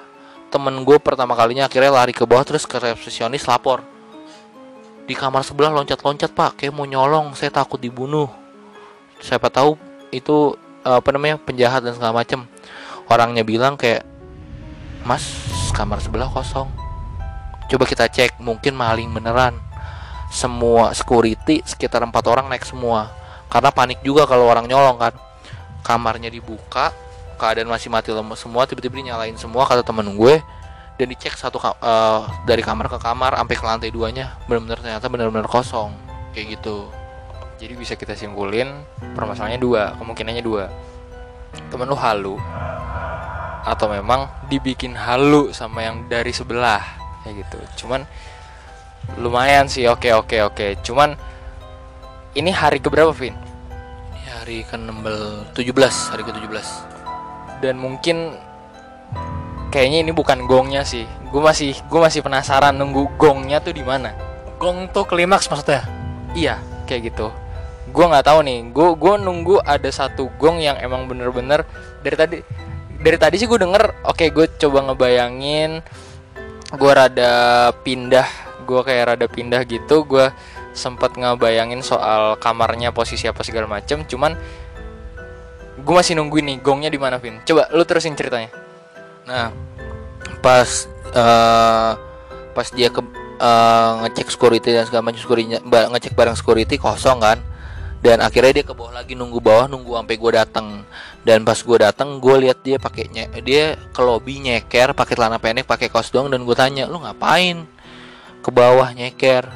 Temen 0.49 0.81
gue 0.81 0.97
pertama 0.97 1.37
kalinya 1.37 1.69
akhirnya 1.69 1.93
lari 1.93 2.15
ke 2.15 2.25
bawah 2.25 2.41
terus 2.41 2.65
ke 2.65 2.81
resepsionis 2.81 3.45
lapor 3.45 3.92
di 5.03 5.13
kamar 5.13 5.43
sebelah 5.43 5.71
loncat-loncat 5.71 6.31
pak. 6.31 6.59
Kayak 6.59 6.73
mau 6.75 6.87
nyolong 6.87 7.35
saya 7.35 7.51
takut 7.51 7.79
dibunuh. 7.79 8.27
Siapa 9.19 9.47
tahu 9.51 9.75
itu 10.11 10.55
apa 10.83 11.09
namanya 11.15 11.39
penjahat 11.39 11.83
dan 11.83 11.95
segala 11.95 12.23
macem. 12.23 12.43
Orangnya 13.07 13.43
bilang 13.43 13.75
kayak 13.75 14.07
mas 15.03 15.23
kamar 15.75 15.99
sebelah 15.99 16.31
kosong. 16.31 16.71
Coba 17.67 17.83
kita 17.87 18.07
cek 18.07 18.39
mungkin 18.39 18.75
maling 18.75 19.11
beneran. 19.11 19.59
Semua 20.33 20.91
security 20.97 21.61
sekitar 21.63 22.01
empat 22.03 22.25
orang 22.27 22.47
naik 22.49 22.65
semua. 22.65 23.11
Karena 23.51 23.69
panik 23.69 24.01
juga 24.01 24.25
kalau 24.25 24.47
orang 24.47 24.65
nyolong 24.67 24.97
kan. 24.97 25.13
Kamarnya 25.83 26.31
dibuka 26.31 26.95
keadaan 27.35 27.67
masih 27.67 27.91
mati 27.91 28.07
lemah 28.07 28.39
semua 28.39 28.63
tiba-tiba 28.63 29.03
dinyalain 29.03 29.35
semua 29.35 29.67
kata 29.67 29.83
temen 29.83 30.15
gue 30.15 30.39
dan 30.93 31.07
dicek 31.09 31.33
satu 31.33 31.57
ka- 31.57 31.79
eh, 31.79 32.21
dari 32.45 32.61
kamar 32.61 32.85
ke 32.87 32.97
kamar 33.01 33.33
sampai 33.35 33.55
ke 33.57 33.63
lantai 33.65 33.89
duanya 33.89 34.37
benar-benar 34.45 34.77
ternyata 34.79 35.05
benar-benar 35.09 35.49
kosong 35.49 35.93
kayak 36.31 36.59
gitu 36.59 36.89
Jadi 37.53 37.79
bisa 37.79 37.95
kita 37.95 38.11
simpulin 38.11 38.67
permasalahannya 39.15 39.61
dua, 39.61 39.95
kemungkinannya 39.95 40.43
dua. 40.43 40.67
Temen 41.71 41.87
lu 41.87 41.95
halu 41.95 42.35
atau 43.63 43.87
memang 43.87 44.27
dibikin 44.51 44.91
halu 44.99 45.55
sama 45.55 45.79
yang 45.79 46.03
dari 46.11 46.35
sebelah 46.35 46.83
kayak 47.23 47.47
gitu. 47.47 47.85
Cuman 47.85 48.03
lumayan 49.15 49.71
sih, 49.71 49.87
oke 49.87 50.11
oke 50.11 50.43
oke. 50.43 50.67
Cuman 50.83 51.15
ini 52.35 52.51
hari 52.51 52.83
keberapa, 52.83 53.15
Vin? 53.15 53.31
Ini 54.11 54.27
hari 54.43 54.67
ke 54.67 54.75
16 54.75 55.55
17 55.55 56.11
hari 56.11 56.23
ke 56.27 56.31
17 56.35 57.63
Dan 57.63 57.79
mungkin 57.79 58.35
kayaknya 59.73 60.05
ini 60.05 60.11
bukan 60.13 60.45
gongnya 60.45 60.85
sih. 60.85 61.09
Gue 61.33 61.41
masih 61.41 61.73
gue 61.89 61.97
masih 61.97 62.21
penasaran 62.21 62.77
nunggu 62.77 63.09
gongnya 63.17 63.57
tuh 63.57 63.73
di 63.73 63.81
mana. 63.81 64.13
Gong 64.61 64.93
tuh 64.93 65.09
klimaks 65.09 65.49
maksudnya. 65.49 65.81
Iya, 66.37 66.61
kayak 66.85 67.09
gitu. 67.09 67.33
Gue 67.89 68.05
nggak 68.05 68.29
tahu 68.29 68.45
nih. 68.45 68.69
Gue 68.69 68.93
gue 68.93 69.13
nunggu 69.17 69.57
ada 69.65 69.89
satu 69.89 70.29
gong 70.37 70.61
yang 70.61 70.77
emang 70.77 71.09
bener-bener 71.09 71.65
dari 72.05 72.13
tadi 72.13 72.37
dari 73.01 73.17
tadi 73.17 73.41
sih 73.41 73.49
gue 73.49 73.57
denger. 73.57 74.05
Oke, 74.05 74.29
gue 74.29 74.45
coba 74.61 74.93
ngebayangin. 74.93 75.81
Gue 76.77 76.91
rada 76.93 77.33
pindah. 77.81 78.29
Gue 78.69 78.85
kayak 78.85 79.17
rada 79.17 79.25
pindah 79.25 79.65
gitu. 79.65 80.05
Gue 80.05 80.29
sempat 80.77 81.17
ngebayangin 81.17 81.81
soal 81.81 82.37
kamarnya 82.37 82.93
posisi 82.93 83.25
apa 83.25 83.41
segala 83.41 83.65
macem. 83.65 84.05
Cuman 84.05 84.37
gue 85.81 85.93
masih 85.97 86.13
nungguin 86.13 86.45
nih 86.45 86.57
gongnya 86.61 86.93
di 86.93 87.01
mana, 87.01 87.17
Vin. 87.17 87.41
Coba 87.41 87.73
lu 87.73 87.81
terusin 87.89 88.13
ceritanya. 88.13 88.62
Nah, 89.23 89.51
pas 90.43 90.67
eh, 91.13 91.91
pas 92.53 92.67
dia 92.75 92.89
ke 92.91 93.01
eh, 93.39 93.91
ngecek 94.05 94.27
security 94.33 94.69
dan 94.75 94.83
segala 94.87 95.11
macam 95.11 95.21
security 95.21 95.59
ngecek 95.63 96.13
barang 96.13 96.37
security 96.37 96.75
kosong 96.79 97.19
kan. 97.23 97.39
Dan 98.03 98.19
akhirnya 98.19 98.51
dia 98.51 98.65
ke 98.67 98.75
bawah 98.75 98.91
lagi 98.91 99.15
nunggu 99.15 99.39
bawah 99.39 99.71
nunggu 99.71 99.95
sampai 99.95 100.15
gue 100.19 100.31
datang. 100.35 100.67
Dan 101.23 101.47
pas 101.47 101.55
gue 101.55 101.77
datang 101.79 102.19
gue 102.19 102.35
lihat 102.43 102.59
dia 102.59 102.75
pakai 102.75 103.07
nye- 103.07 103.31
dia 103.39 103.79
ke 103.95 104.01
lobby 104.03 104.43
nyeker 104.43 104.91
pakai 104.91 105.15
celana 105.15 105.39
pendek 105.39 105.63
pakai 105.63 105.87
kaos 105.87 106.11
doang 106.11 106.27
dan 106.27 106.43
gue 106.43 106.51
tanya 106.51 106.83
lu 106.83 106.99
ngapain 106.99 107.63
ke 108.43 108.51
bawah 108.51 108.91
nyeker 108.91 109.47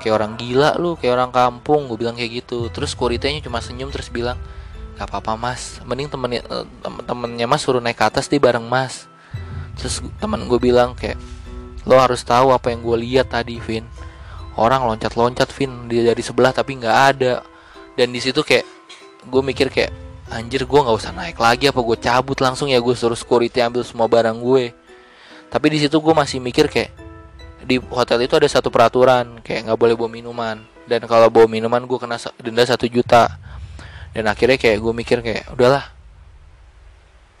kayak 0.00 0.12
orang 0.16 0.36
gila 0.36 0.76
lu 0.76 0.96
kayak 0.96 1.16
orang 1.16 1.32
kampung 1.32 1.88
gue 1.88 1.96
bilang 2.00 2.16
kayak 2.16 2.44
gitu 2.44 2.68
terus 2.68 2.92
securitynya 2.96 3.40
cuma 3.44 3.64
senyum 3.64 3.88
terus 3.88 4.12
bilang 4.12 4.36
gak 5.00 5.08
apa-apa 5.08 5.32
mas. 5.40 5.80
Mending 5.88 6.12
temennya 6.12 6.44
eh, 6.44 6.66
tem- 6.84 7.04
temennya 7.08 7.48
mas 7.48 7.64
suruh 7.64 7.80
naik 7.80 7.96
ke 7.96 8.04
atas 8.04 8.28
di 8.28 8.36
bareng 8.36 8.68
mas. 8.68 9.08
Terus 9.80 10.04
temen 10.20 10.44
gue 10.44 10.60
bilang 10.60 10.92
kayak 10.92 11.16
lo 11.88 11.96
harus 11.96 12.20
tahu 12.20 12.52
apa 12.52 12.68
yang 12.68 12.84
gue 12.84 12.96
lihat 13.00 13.32
tadi 13.32 13.56
Vin. 13.56 13.88
Orang 14.60 14.84
loncat-loncat 14.84 15.48
Vin. 15.56 15.88
Dia 15.88 16.12
dari 16.12 16.20
sebelah 16.20 16.52
tapi 16.52 16.76
nggak 16.76 16.96
ada. 17.16 17.40
Dan 17.96 18.12
di 18.12 18.20
situ 18.20 18.44
kayak 18.44 18.68
gue 19.24 19.40
mikir 19.40 19.72
kayak 19.72 19.88
anjir 20.28 20.68
gue 20.68 20.80
nggak 20.84 20.96
usah 21.00 21.16
naik 21.16 21.40
lagi. 21.40 21.72
Apa 21.72 21.80
gue 21.80 21.96
cabut 21.96 22.36
langsung 22.44 22.68
ya? 22.68 22.76
Gue 22.76 22.92
suruh 22.92 23.16
security 23.16 23.64
ambil 23.64 23.80
semua 23.80 24.04
barang 24.04 24.36
gue. 24.36 24.76
Tapi 25.48 25.66
di 25.72 25.80
situ 25.80 25.96
gue 25.96 26.12
masih 26.12 26.44
mikir 26.44 26.68
kayak 26.68 26.92
di 27.64 27.80
hotel 27.80 28.20
itu 28.20 28.36
ada 28.36 28.48
satu 28.48 28.68
peraturan 28.68 29.40
kayak 29.40 29.64
nggak 29.64 29.78
boleh 29.80 29.96
bawa 29.96 30.12
minuman. 30.12 30.56
Dan 30.84 31.08
kalau 31.08 31.32
bawa 31.32 31.48
minuman 31.48 31.80
gue 31.88 31.96
kena 31.96 32.20
denda 32.36 32.68
satu 32.68 32.84
juta 32.84 33.40
dan 34.10 34.24
akhirnya 34.26 34.58
kayak 34.58 34.78
gue 34.82 34.92
mikir 34.94 35.18
kayak 35.22 35.44
udahlah. 35.54 35.86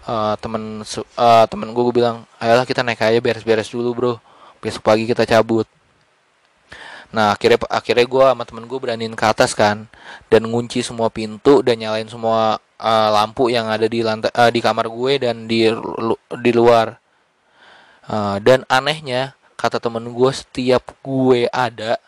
Eh, 0.06 0.34
temen 0.40 0.80
eh, 0.86 1.44
temen 1.50 1.68
gue 1.76 1.82
gue 1.90 1.96
bilang 2.00 2.24
ayolah 2.40 2.64
kita 2.64 2.80
naik 2.80 3.02
aja 3.04 3.20
beres-beres 3.20 3.68
dulu 3.70 3.90
bro. 3.92 4.14
Besok 4.62 4.82
pagi 4.86 5.04
kita 5.04 5.24
cabut. 5.28 5.66
Nah 7.10 7.34
akhirnya 7.34 7.58
akhirnya 7.66 8.06
gue 8.06 8.24
sama 8.24 8.44
temen 8.46 8.64
gue 8.70 8.78
beraniin 8.78 9.14
ke 9.18 9.24
atas 9.26 9.50
kan 9.50 9.90
dan 10.30 10.46
ngunci 10.46 10.80
semua 10.86 11.10
pintu 11.10 11.58
dan 11.60 11.78
nyalain 11.82 12.06
semua 12.06 12.62
eh, 12.78 13.08
lampu 13.10 13.50
yang 13.50 13.66
ada 13.66 13.84
di 13.90 14.00
lantai 14.00 14.30
eh, 14.30 14.50
di 14.54 14.60
kamar 14.62 14.86
gue 14.86 15.12
dan 15.20 15.44
di 15.50 15.66
lu- 15.74 16.22
di 16.38 16.50
luar. 16.54 16.96
Eh, 18.08 18.36
dan 18.46 18.62
anehnya 18.70 19.34
kata 19.58 19.76
temen 19.82 20.06
gue 20.08 20.30
setiap 20.32 20.96
gue 21.02 21.50
ada 21.50 21.98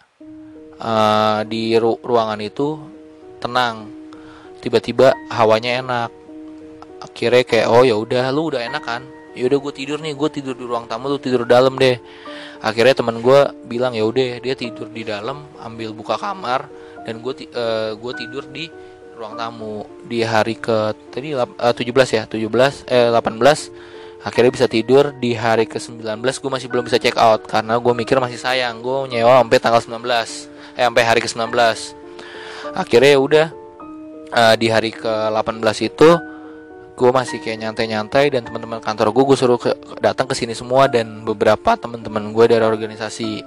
eh, 0.81 1.41
di 1.51 1.77
ru- 1.77 2.01
ruangan 2.01 2.41
itu 2.41 2.79
tenang 3.43 3.91
tiba-tiba 4.63 5.13
hawanya 5.29 5.83
enak. 5.83 6.11
Akhirnya 7.03 7.43
kayak 7.43 7.67
oh 7.67 7.83
ya 7.83 7.99
udah 7.99 8.31
lu 8.31 8.55
udah 8.55 8.63
enak 8.63 8.83
kan? 8.87 9.03
Ya 9.35 9.51
udah 9.51 9.59
gue 9.59 9.73
tidur 9.75 9.99
nih 9.99 10.15
gue 10.15 10.29
tidur 10.31 10.55
di 10.55 10.63
ruang 10.63 10.87
tamu 10.87 11.11
lu 11.11 11.19
tidur 11.19 11.43
dalam 11.43 11.75
deh. 11.75 11.99
Akhirnya 12.63 12.95
teman 12.95 13.19
gue 13.19 13.41
bilang 13.67 13.91
ya 13.91 14.07
udah 14.07 14.39
dia 14.39 14.55
tidur 14.55 14.87
di 14.87 15.03
dalam 15.03 15.43
ambil 15.59 15.91
buka 15.91 16.15
kamar 16.15 16.71
dan 17.03 17.19
gue 17.19 17.51
gue 17.99 18.13
tidur 18.15 18.47
di 18.47 18.71
ruang 19.19 19.35
tamu. 19.35 19.83
Di 20.07 20.23
hari 20.23 20.55
ke 20.55 20.95
tadi 21.11 21.35
eh, 21.35 21.75
17 21.75 22.17
ya 22.17 22.23
17 22.31 22.87
eh 22.87 23.11
18 23.11 24.23
akhirnya 24.23 24.53
bisa 24.55 24.67
tidur. 24.71 25.11
Di 25.19 25.35
hari 25.35 25.67
ke 25.67 25.83
19 25.83 26.23
gue 26.23 26.51
masih 26.55 26.71
belum 26.71 26.87
bisa 26.87 27.03
check 27.03 27.19
out 27.19 27.43
karena 27.51 27.83
gue 27.83 27.93
mikir 27.99 28.23
masih 28.23 28.39
sayang 28.39 28.79
gue 28.79 29.11
nyewa 29.11 29.43
sampai 29.43 29.59
tanggal 29.59 29.83
19 29.83 30.53
eh 30.79 30.85
sampai 30.89 31.03
hari 31.05 31.21
ke 31.21 31.29
19 31.29 31.53
akhirnya 32.73 33.11
ya 33.13 33.21
udah 33.21 33.47
eh, 34.33 34.55
di 34.57 34.67
hari 34.73 34.91
ke 34.91 35.09
18 35.09 35.61
itu 35.89 36.11
gue 36.93 37.11
masih 37.11 37.41
kayak 37.41 37.59
nyantai-nyantai 37.67 38.29
dan 38.29 38.45
teman-teman 38.45 38.79
kantor 38.79 39.11
gue 39.17 39.25
gue 39.33 39.37
suruh 39.37 39.57
ke, 39.57 39.73
datang 39.99 40.29
ke 40.29 40.37
sini 40.37 40.53
semua 40.53 40.87
dan 40.87 41.25
beberapa 41.25 41.75
teman-teman 41.75 42.31
gue 42.31 42.45
dari 42.53 42.65
organisasi. 42.65 43.43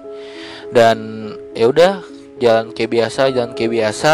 Dan 0.73 1.29
ya 1.53 1.69
udah 1.69 2.01
jalan 2.41 2.73
kayak 2.73 2.91
biasa 2.91 3.29
jalan 3.31 3.53
kayak 3.53 3.71
biasa. 3.71 4.11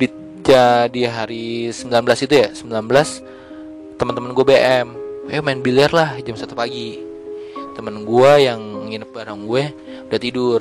Di 0.00 0.06
jadi 0.40 1.02
hari 1.12 1.70
19 1.70 2.26
itu 2.26 2.34
ya 2.34 2.48
19 2.52 3.96
teman-teman 3.96 4.30
gue 4.36 4.44
BM 4.44 4.88
eh 5.26 5.42
main 5.42 5.58
biliar 5.60 5.92
lah 5.92 6.16
jam 6.24 6.34
satu 6.34 6.56
pagi. 6.56 6.98
Temen 7.76 8.08
gue 8.08 8.32
yang 8.40 8.88
nginep 8.88 9.10
bareng 9.12 9.44
gue 9.44 9.64
udah 10.08 10.20
tidur. 10.20 10.60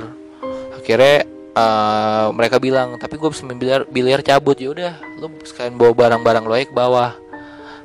Akhirnya 0.76 1.35
uh, 1.56 2.28
mereka 2.36 2.60
bilang 2.60 3.00
tapi 3.00 3.16
gue 3.16 3.30
bisa 3.32 3.48
biliar 3.48 3.82
biliar 3.88 4.20
cabut. 4.22 4.60
Ya 4.60 4.70
udah 4.70 4.94
lu 5.18 5.32
sekalian 5.48 5.80
bawa 5.80 5.96
barang-barang 5.96 6.44
lo 6.46 6.56
ke 6.60 6.76
bawah. 6.76 7.16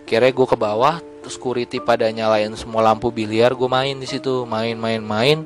Akhirnya 0.04 0.34
gue 0.34 0.46
ke 0.50 0.58
bawah 0.58 0.98
terus 1.22 1.38
security 1.38 1.78
pada 1.78 2.10
nyalain 2.10 2.50
semua 2.58 2.82
lampu 2.82 3.14
biliar 3.14 3.54
gue 3.54 3.70
main 3.70 3.94
di 3.94 4.10
situ. 4.10 4.42
Main 4.44 4.74
main 4.76 5.00
main. 5.00 5.38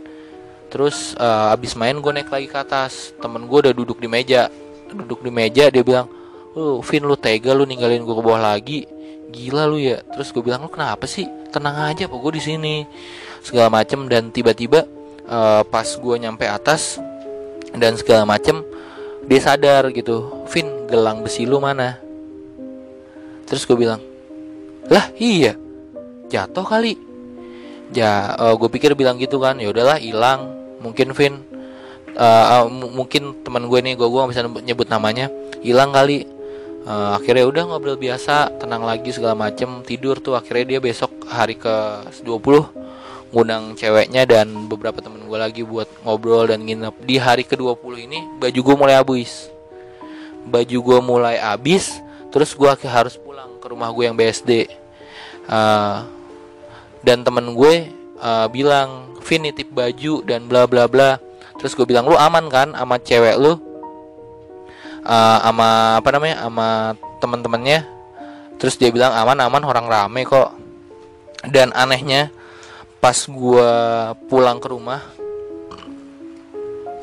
Terus 0.72 1.12
uh, 1.20 1.52
abis 1.52 1.76
main 1.76 1.94
gue 1.94 2.12
naik 2.16 2.32
lagi 2.32 2.48
ke 2.48 2.58
atas. 2.58 3.12
Temen 3.20 3.44
gue 3.44 3.58
udah 3.68 3.74
duduk 3.76 4.00
di 4.00 4.08
meja. 4.08 4.48
Duduk 4.88 5.20
di 5.20 5.30
meja 5.30 5.68
dia 5.68 5.84
bilang 5.84 6.08
lu 6.54 6.78
Vin 6.86 7.02
lu 7.02 7.18
tega 7.18 7.50
lu 7.52 7.68
ninggalin 7.68 8.02
gue 8.02 8.14
ke 8.16 8.22
bawah 8.24 8.40
lagi? 8.40 8.88
Gila 9.30 9.68
lu 9.68 9.76
ya. 9.76 10.00
Terus 10.16 10.32
gue 10.32 10.40
bilang 10.40 10.64
lu 10.64 10.72
kenapa 10.72 11.04
sih? 11.04 11.28
Tenang 11.52 11.92
aja 11.92 12.08
apa 12.08 12.16
gue 12.16 12.32
di 12.34 12.42
sini? 12.42 12.76
Segala 13.44 13.68
macem 13.68 14.08
dan 14.08 14.32
tiba-tiba 14.32 14.88
uh, 15.28 15.60
pas 15.68 15.84
gue 15.84 16.14
nyampe 16.16 16.48
atas 16.48 16.96
dan 17.74 17.98
segala 17.98 18.22
macem 18.24 18.62
dia 19.24 19.40
sadar 19.40 19.88
gitu 19.90 20.46
Vin 20.52 20.86
gelang 20.86 21.24
besi 21.24 21.48
lu 21.48 21.58
mana? 21.58 21.98
Terus 23.48 23.64
gue 23.64 23.76
bilang 23.76 24.00
lah 24.88 25.08
iya 25.16 25.56
jatuh 26.28 26.64
kali. 26.64 26.96
Ya 27.94 28.34
uh, 28.36 28.54
gue 28.56 28.68
pikir 28.68 28.92
bilang 28.96 29.20
gitu 29.20 29.40
kan 29.40 29.60
ya 29.60 29.70
udahlah 29.70 30.00
hilang 30.00 30.50
mungkin 30.80 31.12
Vin 31.16 31.40
uh, 32.16 32.64
uh, 32.64 32.66
mungkin 32.68 33.44
teman 33.44 33.64
gue 33.68 33.80
nih 33.80 33.94
gue 33.96 34.08
gue 34.08 34.20
bisa 34.28 34.44
nyebut 34.44 34.88
namanya 34.88 35.28
hilang 35.64 35.92
kali. 35.92 36.28
Uh, 36.84 37.16
akhirnya 37.16 37.48
udah 37.48 37.64
ngobrol 37.64 37.96
biasa 37.96 38.60
tenang 38.60 38.84
lagi 38.84 39.08
segala 39.08 39.32
macem 39.32 39.80
tidur 39.88 40.20
tuh 40.20 40.36
akhirnya 40.36 40.76
dia 40.76 40.80
besok 40.84 41.16
hari 41.24 41.56
ke 41.56 41.72
20 42.20 42.84
ngundang 43.34 43.74
ceweknya 43.74 44.22
dan 44.22 44.70
beberapa 44.70 45.02
temen 45.02 45.26
gue 45.26 45.38
lagi 45.38 45.66
buat 45.66 45.90
ngobrol 46.06 46.46
dan 46.46 46.62
nginep. 46.62 46.94
Di 47.02 47.18
hari 47.18 47.42
ke 47.42 47.58
20 47.58 48.06
ini 48.06 48.22
baju 48.38 48.60
gue 48.62 48.76
mulai 48.78 48.94
habis. 48.94 49.50
Baju 50.46 50.78
gue 50.78 50.98
mulai 51.02 51.36
habis 51.42 51.98
terus 52.30 52.54
gue 52.54 52.70
harus 52.86 53.18
pulang 53.18 53.58
ke 53.58 53.66
rumah 53.66 53.90
gue 53.94 54.10
yang 54.10 54.18
BSD 54.18 54.66
uh, 55.46 56.02
dan 57.02 57.22
temen 57.22 57.54
gue 57.54 57.90
uh, 58.18 58.46
bilang 58.50 59.14
Vin 59.24 59.40
nitip 59.40 59.72
baju 59.72 60.20
dan 60.22 60.46
bla 60.46 60.68
bla 60.68 60.84
bla. 60.86 61.16
Terus 61.56 61.72
gue 61.72 61.86
bilang 61.88 62.04
lu 62.04 62.14
aman 62.14 62.44
kan 62.52 62.68
sama 62.76 63.00
cewek 63.00 63.34
lu? 63.40 63.56
Uh, 65.04 65.38
sama 65.42 66.00
apa 66.00 66.08
namanya 66.16 66.36
sama 66.48 66.68
teman-temannya 67.20 67.84
terus 68.56 68.80
dia 68.80 68.88
bilang 68.88 69.12
aman 69.12 69.36
aman 69.42 69.62
orang 69.64 69.86
rame 69.88 70.22
kok. 70.28 70.52
Dan 71.44 71.72
anehnya 71.76 72.32
pas 73.04 73.20
gue 73.28 73.70
pulang 74.32 74.56
ke 74.56 74.72
rumah 74.72 75.04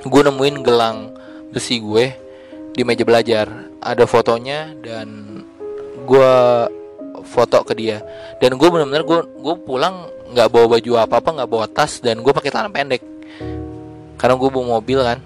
gue 0.02 0.22
nemuin 0.26 0.66
gelang 0.66 1.14
besi 1.54 1.78
gue 1.78 2.10
di 2.74 2.82
meja 2.82 3.04
belajar. 3.04 3.70
Ada 3.78 4.08
fotonya 4.08 4.74
dan 4.80 5.41
gue 6.08 6.34
foto 7.28 7.58
ke 7.68 7.74
dia. 7.78 8.02
Dan 8.39 8.56
gue 8.58 8.66
benar-benar 8.66 9.04
gue 9.06 9.20
gue 9.45 9.56
pulang 9.62 10.10
nggak 10.32 10.47
bawa 10.49 10.80
baju 10.80 10.91
apa 10.97 11.16
apa 11.20 11.30
nggak 11.38 11.49
bawa 11.52 11.66
tas 11.68 11.99
dan 11.99 12.24
gue 12.24 12.34
pakai 12.34 12.49
celana 12.49 12.72
pendek. 12.72 13.04
Karena 14.18 14.36
gue 14.39 14.49
bawa 14.49 14.82
mobil 14.82 14.99
kan. 15.06 15.20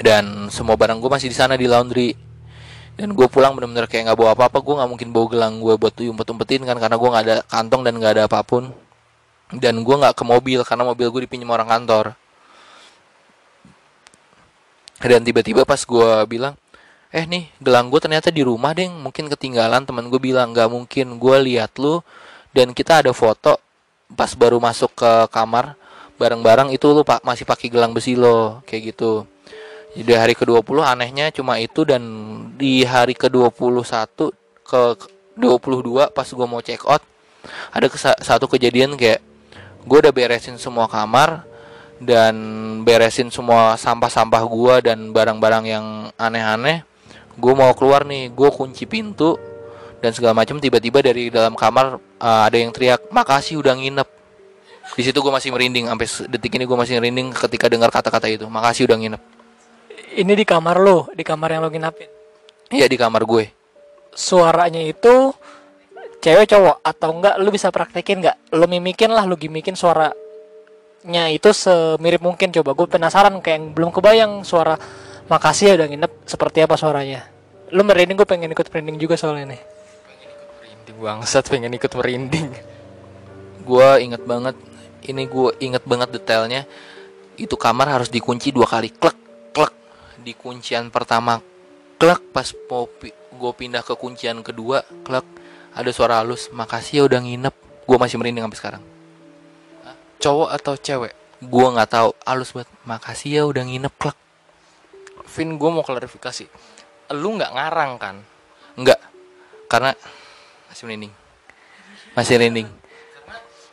Dan 0.00 0.48
semua 0.48 0.80
barang 0.80 0.96
gue 0.96 1.10
masih 1.10 1.28
di 1.28 1.36
sana 1.36 1.58
di 1.58 1.68
laundry. 1.68 2.14
Dan 2.94 3.10
gue 3.12 3.26
pulang 3.26 3.58
bener-bener 3.58 3.90
kayak 3.90 4.08
nggak 4.08 4.18
bawa 4.18 4.30
apa-apa. 4.38 4.62
Gue 4.62 4.74
nggak 4.78 4.90
mungkin 4.90 5.08
bawa 5.10 5.26
gelang 5.28 5.54
gue 5.58 5.74
buat 5.74 5.92
tuh 5.92 6.08
umpet-umpetin 6.14 6.62
kan 6.62 6.78
karena 6.78 6.96
gue 6.96 7.08
nggak 7.10 7.24
ada 7.26 7.36
kantong 7.50 7.82
dan 7.82 7.94
nggak 7.98 8.12
ada 8.16 8.24
apa 8.30 8.40
pun 8.46 8.70
dan 9.52 9.74
gue 9.84 9.96
nggak 10.00 10.16
ke 10.16 10.24
mobil 10.24 10.60
karena 10.64 10.84
mobil 10.86 11.08
gue 11.12 11.20
dipinjam 11.28 11.52
orang 11.52 11.68
kantor. 11.68 12.16
Dan 15.04 15.20
tiba-tiba 15.20 15.68
pas 15.68 15.80
gue 15.84 16.10
bilang 16.24 16.56
eh 17.14 17.28
nih 17.28 17.52
gelang 17.60 17.92
gue 17.92 18.00
ternyata 18.00 18.32
di 18.32 18.42
rumah 18.42 18.74
deh 18.74 18.88
mungkin 18.90 19.30
ketinggalan 19.30 19.84
teman 19.84 20.08
gue 20.08 20.18
bilang 20.18 20.50
nggak 20.50 20.66
mungkin 20.72 21.20
gue 21.20 21.36
lihat 21.52 21.76
lu 21.76 22.00
dan 22.56 22.72
kita 22.72 23.04
ada 23.04 23.12
foto. 23.12 23.60
Pas 24.14 24.30
baru 24.32 24.62
masuk 24.62 24.94
ke 24.96 25.12
kamar 25.28 25.76
bareng-bareng 26.16 26.70
itu 26.70 26.86
lu 26.94 27.02
pak 27.02 27.26
masih 27.26 27.42
pakai 27.44 27.68
gelang 27.68 27.92
besi 27.92 28.14
lo 28.14 28.62
kayak 28.64 28.94
gitu. 28.94 29.26
Di 29.94 30.10
hari 30.10 30.34
ke-20 30.34 30.82
anehnya 30.82 31.30
cuma 31.30 31.62
itu 31.62 31.86
dan 31.86 32.02
di 32.58 32.82
hari 32.82 33.14
ke-21 33.14 34.10
ke 34.64 34.82
22 35.38 36.10
pas 36.14 36.26
gue 36.26 36.46
mau 36.46 36.62
check 36.62 36.82
out 36.86 37.02
ada 37.70 37.86
satu 38.22 38.46
kejadian 38.48 38.96
kayak 38.96 39.20
gue 39.84 39.98
udah 40.00 40.12
beresin 40.12 40.56
semua 40.56 40.88
kamar 40.88 41.44
dan 42.00 42.34
beresin 42.82 43.30
semua 43.30 43.78
sampah-sampah 43.78 44.42
gue 44.44 44.74
dan 44.92 44.98
barang-barang 45.14 45.64
yang 45.64 45.86
aneh-aneh 46.18 46.82
gue 47.38 47.54
mau 47.54 47.70
keluar 47.76 48.02
nih 48.02 48.32
gue 48.32 48.50
kunci 48.50 48.84
pintu 48.84 49.38
dan 50.02 50.12
segala 50.12 50.36
macam 50.36 50.60
tiba-tiba 50.60 51.00
dari 51.00 51.32
dalam 51.32 51.56
kamar 51.56 51.96
uh, 52.20 52.42
ada 52.44 52.56
yang 52.60 52.74
teriak 52.74 53.08
makasih 53.08 53.60
udah 53.60 53.72
nginep 53.78 54.08
di 54.94 55.02
situ 55.02 55.16
gue 55.22 55.32
masih 55.32 55.48
merinding 55.48 55.88
sampai 55.88 56.08
detik 56.28 56.52
ini 56.60 56.64
gue 56.68 56.76
masih 56.76 57.00
merinding 57.00 57.32
ketika 57.32 57.72
dengar 57.72 57.88
kata-kata 57.88 58.28
itu 58.28 58.44
makasih 58.50 58.84
udah 58.84 58.98
nginep 59.00 59.22
ini 60.14 60.32
di 60.38 60.46
kamar 60.46 60.78
lo, 60.78 61.10
di 61.10 61.26
kamar 61.26 61.58
yang 61.58 61.66
lo 61.66 61.70
nginapin. 61.70 62.06
Iya 62.70 62.86
di 62.86 62.94
kamar 62.94 63.26
gue. 63.26 63.50
Suaranya 64.14 64.78
itu 64.78 65.34
cewek 66.24 66.48
cowok 66.48 66.80
atau 66.80 67.08
enggak 67.12 67.36
lu 67.36 67.52
bisa 67.52 67.68
praktekin 67.68 68.24
enggak? 68.24 68.40
Lu 68.56 68.64
mimikin 68.64 69.12
lah, 69.12 69.28
lu 69.28 69.36
gimikin 69.36 69.76
suaranya 69.76 71.28
itu 71.28 71.52
semirip 71.52 72.24
mungkin 72.24 72.48
coba. 72.48 72.72
Gue 72.72 72.88
penasaran 72.88 73.36
kayak 73.44 73.56
yang 73.60 73.64
belum 73.76 73.90
kebayang 73.92 74.40
suara 74.40 74.80
makasih 75.28 75.76
ya 75.76 75.84
udah 75.84 75.88
nginep 75.92 76.12
seperti 76.24 76.64
apa 76.64 76.80
suaranya. 76.80 77.28
Lu 77.76 77.84
merinding 77.84 78.16
gue 78.16 78.28
pengen 78.28 78.48
ikut 78.48 78.64
merinding 78.72 78.96
juga 78.96 79.20
soalnya 79.20 79.52
nih. 79.52 79.60
Pengen 80.08 80.28
ikut 80.32 80.48
merinding 80.56 80.96
bangsat, 81.04 81.44
pengen 81.52 81.72
ikut 81.76 81.92
merinding. 81.92 82.48
Gue 83.68 83.88
inget 84.00 84.22
banget, 84.24 84.56
ini 85.04 85.28
gue 85.28 85.52
inget 85.60 85.84
banget 85.84 86.08
detailnya. 86.16 86.64
Itu 87.36 87.60
kamar 87.60 87.92
harus 88.00 88.08
dikunci 88.08 88.48
dua 88.48 88.64
kali, 88.64 88.88
klek 88.88 89.20
di 90.24 90.32
kuncian 90.32 90.88
pertama 90.88 91.36
klek 92.00 92.32
pas 92.32 92.48
mau 92.72 92.88
gue 93.12 93.52
pindah 93.52 93.84
ke 93.84 93.92
kuncian 93.92 94.40
kedua 94.40 94.80
klek 95.04 95.22
ada 95.74 95.90
suara 95.90 96.22
halus 96.22 96.48
makasih 96.54 97.02
ya 97.02 97.04
udah 97.10 97.20
nginep. 97.20 97.54
Gue 97.84 97.98
masih 97.98 98.16
merinding 98.16 98.46
sampai 98.46 98.58
sekarang. 98.62 98.82
Cowok 100.22 100.48
atau 100.54 100.74
cewek? 100.78 101.12
Gue 101.42 101.66
nggak 101.68 101.90
tahu 101.90 102.10
halus 102.24 102.54
banget. 102.54 102.70
Makasih 102.86 103.30
ya 103.34 103.42
udah 103.44 103.62
nginep 103.66 103.94
klek 103.98 104.16
Vin 105.34 105.58
gue 105.58 105.70
mau 105.70 105.82
klarifikasi. 105.82 106.46
Lu 107.18 107.34
nggak 107.34 107.50
ngarang 107.50 107.92
kan? 107.98 108.16
Nggak. 108.78 109.00
Karena 109.66 109.90
masih 110.70 110.86
merinding. 110.86 111.12
Masih 112.14 112.38
merinding. 112.38 112.68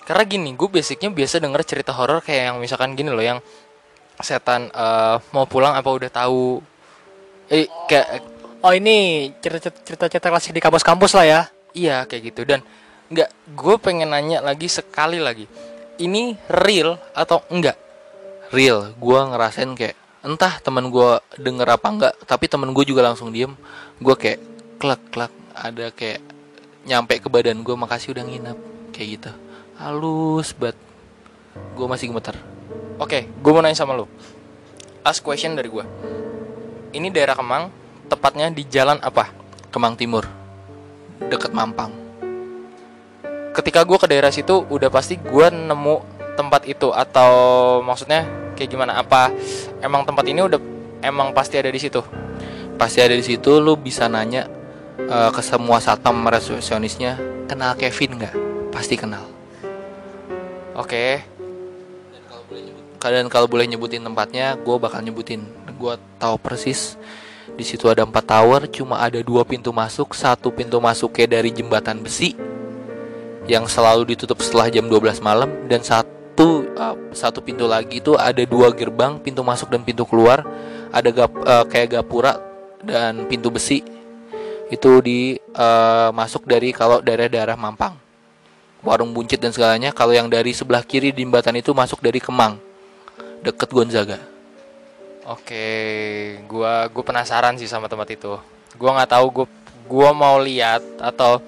Karena 0.02 0.24
gini 0.26 0.50
gue 0.58 0.68
basicnya 0.68 1.14
biasa 1.14 1.38
denger 1.38 1.62
cerita 1.64 1.94
horor 1.94 2.26
kayak 2.26 2.52
yang 2.52 2.58
misalkan 2.58 2.98
gini 2.98 3.14
loh 3.14 3.22
yang 3.22 3.40
setan 4.22 4.74
uh, 4.74 5.22
mau 5.32 5.46
pulang 5.46 5.78
apa 5.78 5.88
udah 5.88 6.10
tahu. 6.10 6.66
Eh 7.46 7.70
kayak 7.86 8.26
oh 8.66 8.74
ini 8.74 9.30
cerita-cerita 9.38 10.28
klasik 10.34 10.58
di 10.58 10.62
kampus-kampus 10.62 11.14
lah 11.14 11.26
ya 11.30 11.42
iya 11.76 12.04
kayak 12.06 12.34
gitu. 12.34 12.42
Dan 12.48 12.64
nggak 13.12 13.30
gue 13.56 13.76
pengen 13.82 14.12
nanya 14.12 14.40
lagi 14.40 14.72
sekali 14.72 15.20
lagi. 15.20 15.46
Ini 16.02 16.38
real 16.50 16.98
atau 17.14 17.44
enggak 17.52 17.78
real. 18.56 18.96
Gue 18.98 19.20
ngerasain 19.20 19.72
kayak 19.76 19.96
entah 20.22 20.62
teman 20.62 20.94
gue 20.94 21.18
denger 21.42 21.68
apa 21.68 21.88
enggak 21.90 22.14
tapi 22.30 22.46
temen 22.46 22.72
gue 22.72 22.84
juga 22.88 23.06
langsung 23.06 23.30
diem. 23.34 23.54
Gue 24.00 24.16
kayak 24.16 24.40
klak 24.80 25.02
klak. 25.12 25.34
Ada 25.52 25.92
kayak 25.92 26.24
nyampe 26.88 27.22
ke 27.22 27.28
badan 27.30 27.62
gue 27.62 27.76
makasih 27.76 28.16
udah 28.16 28.24
nginep. 28.26 28.58
Kayak 28.96 29.08
gitu. 29.20 29.32
Halus 29.78 30.56
banget. 30.56 30.78
Gue 31.76 31.86
masih 31.88 32.08
gemeter. 32.10 32.38
Oke, 33.02 33.18
okay, 33.18 33.22
gue 33.28 33.52
mau 33.52 33.66
nanya 33.66 33.76
sama 33.76 33.98
lo. 33.98 34.06
Ask 35.02 35.26
question 35.26 35.58
dari 35.58 35.68
gue. 35.74 35.82
Ini 36.94 37.10
daerah 37.10 37.34
Kemang, 37.34 37.74
tepatnya 38.06 38.54
di 38.54 38.62
jalan 38.70 39.02
apa? 39.02 39.32
Kemang 39.74 39.98
Timur, 39.98 40.28
deket 41.30 41.52
Mampang. 41.54 41.92
Ketika 43.52 43.84
gue 43.84 43.98
ke 44.00 44.08
daerah 44.08 44.32
situ, 44.32 44.64
udah 44.66 44.88
pasti 44.88 45.20
gue 45.20 45.48
nemu 45.52 45.96
tempat 46.40 46.64
itu 46.66 46.90
atau 46.96 47.32
maksudnya 47.84 48.24
kayak 48.56 48.70
gimana? 48.72 48.98
Apa 48.98 49.30
emang 49.84 50.08
tempat 50.08 50.24
ini 50.26 50.42
udah 50.42 50.60
emang 51.04 51.36
pasti 51.36 51.60
ada 51.60 51.68
di 51.68 51.78
situ? 51.78 52.00
Pasti 52.80 53.04
ada 53.04 53.14
di 53.14 53.22
situ. 53.22 53.60
Lu 53.60 53.76
bisa 53.76 54.08
nanya 54.08 54.48
uh, 55.12 55.30
ke 55.30 55.44
semua 55.44 55.84
satpam 55.84 56.24
resepsionisnya, 56.24 57.20
kenal 57.52 57.76
Kevin 57.76 58.18
nggak? 58.24 58.36
Pasti 58.72 58.96
kenal. 58.96 59.28
Oke. 60.80 60.88
Okay 60.88 61.32
kalian 63.02 63.34
kalau 63.34 63.50
boleh 63.50 63.66
nyebutin 63.66 64.06
tempatnya 64.06 64.54
gue 64.62 64.78
bakal 64.78 65.02
nyebutin 65.02 65.42
gue 65.74 65.94
tahu 66.22 66.38
persis 66.38 67.02
di 67.56 67.64
situ 67.68 67.88
ada 67.92 68.08
empat 68.08 68.26
tower 68.26 68.66
cuma 68.72 69.00
ada 69.04 69.20
dua 69.20 69.44
pintu 69.44 69.70
masuk 69.76 70.16
satu 70.16 70.50
pintu 70.50 70.80
masuknya 70.80 71.40
dari 71.40 71.52
jembatan 71.52 72.00
besi 72.00 72.34
yang 73.50 73.66
selalu 73.66 74.14
ditutup 74.14 74.40
setelah 74.40 74.70
jam 74.70 74.86
12 74.86 75.20
malam 75.20 75.50
dan 75.66 75.82
satu 75.82 76.66
uh, 76.78 76.96
satu 77.12 77.42
pintu 77.42 77.66
lagi 77.66 78.00
itu 78.00 78.14
ada 78.14 78.42
dua 78.46 78.70
gerbang 78.70 79.18
pintu 79.18 79.42
masuk 79.42 79.74
dan 79.74 79.82
pintu 79.82 80.06
keluar. 80.06 80.46
Ada 80.92 81.10
gap, 81.10 81.32
uh, 81.48 81.66
kayak 81.66 82.00
gapura 82.00 82.38
dan 82.84 83.26
pintu 83.26 83.50
besi. 83.50 83.82
Itu 84.72 85.02
di 85.04 85.40
uh, 85.56 86.12
masuk 86.14 86.48
dari 86.48 86.72
kalau 86.76 87.00
daerah-daerah 87.02 87.58
Mampang. 87.58 87.98
Warung 88.82 89.14
buncit 89.14 89.40
dan 89.40 89.54
segalanya. 89.54 89.94
Kalau 89.94 90.12
yang 90.12 90.28
dari 90.28 90.52
sebelah 90.56 90.84
kiri 90.84 91.14
jembatan 91.14 91.58
itu 91.58 91.72
masuk 91.72 92.02
dari 92.02 92.20
Kemang 92.20 92.58
deket 93.42 93.70
Gonzaga 93.74 94.31
Oke, 95.32 95.68
gua 96.52 96.92
gua 96.92 97.04
penasaran 97.08 97.56
sih 97.56 97.70
sama 97.70 97.88
tempat 97.88 98.12
itu. 98.12 98.36
Gua 98.76 98.92
nggak 99.00 99.12
tahu 99.16 99.26
gua 99.32 99.48
gua 99.88 100.10
mau 100.12 100.36
lihat 100.44 100.84
atau 101.00 101.40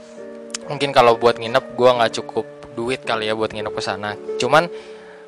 mungkin 0.72 0.96
kalau 0.96 1.20
buat 1.20 1.36
nginep 1.36 1.76
gua 1.76 2.00
nggak 2.00 2.14
cukup 2.24 2.46
duit 2.74 3.04
kali 3.04 3.30
ya 3.30 3.36
buat 3.36 3.52
nginep 3.52 3.74
ke 3.76 3.82
sana. 3.84 4.16
Cuman 4.42 4.66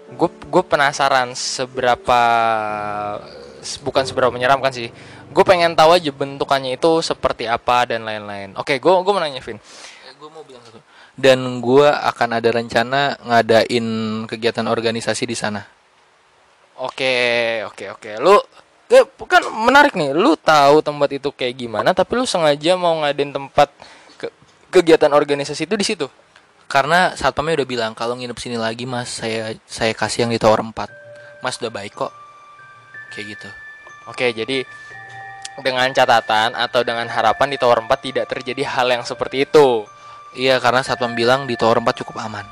gue 0.06 0.30
gue 0.30 0.64
penasaran 0.66 1.34
seberapa 1.34 2.22
bukan 3.82 4.04
seberapa 4.06 4.32
menyeramkan 4.34 4.74
sih. 4.74 4.90
Gue 5.34 5.44
pengen 5.46 5.74
tahu 5.74 5.98
aja 5.98 6.10
bentukannya 6.14 6.78
itu 6.78 7.02
seperti 7.02 7.50
apa 7.50 7.90
dan 7.90 8.06
lain-lain. 8.06 8.54
Oke, 8.58 8.78
gue 8.78 8.92
gue 8.92 9.14
mau 9.14 9.22
nanya 9.22 9.42
Vin. 9.42 9.58
gue 10.16 10.30
mau 10.32 10.42
bilang 10.48 10.64
satu 10.64 10.80
dan 11.16 11.64
gue 11.64 11.88
akan 11.88 12.30
ada 12.40 12.50
rencana 12.52 13.16
ngadain 13.24 13.88
kegiatan 14.28 14.68
organisasi 14.68 15.24
di 15.24 15.36
sana 15.36 15.75
Oke, 16.76 17.16
oke, 17.64 17.86
oke. 17.96 18.12
Lu 18.20 18.36
eh, 18.92 19.06
kan 19.26 19.44
menarik 19.48 19.96
nih. 19.96 20.12
Lu 20.12 20.36
tahu 20.36 20.84
tempat 20.84 21.10
itu 21.16 21.30
kayak 21.32 21.56
gimana, 21.56 21.96
tapi 21.96 22.20
lu 22.20 22.26
sengaja 22.28 22.76
mau 22.76 23.00
ngadain 23.00 23.32
tempat 23.32 23.72
ke- 24.20 24.34
kegiatan 24.72 25.12
organisasi 25.12 25.64
itu 25.68 25.76
di 25.76 25.86
situ. 25.88 26.08
karena 26.66 27.14
satpamnya 27.14 27.62
udah 27.62 27.70
bilang 27.70 27.92
kalau 27.94 28.18
nginep 28.18 28.34
sini 28.42 28.58
lagi 28.58 28.90
mas 28.90 29.22
saya 29.22 29.54
saya 29.70 29.94
kasih 29.94 30.26
yang 30.26 30.34
di 30.34 30.42
tower 30.42 30.66
4 30.66 30.74
mas 31.46 31.62
udah 31.62 31.70
baik 31.70 31.94
kok 31.94 32.10
kayak 33.14 33.38
gitu 33.38 33.50
Oke, 34.10 34.34
jadi 34.34 34.66
dengan 35.62 35.86
catatan 35.94 36.58
atau 36.58 36.82
dengan 36.82 37.06
harapan 37.06 37.54
di 37.54 37.58
Tower 37.62 37.86
4 37.86 37.90
tidak 38.02 38.26
terjadi 38.30 38.66
hal 38.66 38.90
yang 38.90 39.06
seperti 39.06 39.46
itu. 39.46 39.86
iya 40.34 40.58
karena 40.58 40.82
satpam 40.82 41.14
bilang 41.14 41.46
di 41.46 41.54
tower 41.54 41.78
4 41.78 42.02
cukup 42.02 42.18
aman 42.18 42.50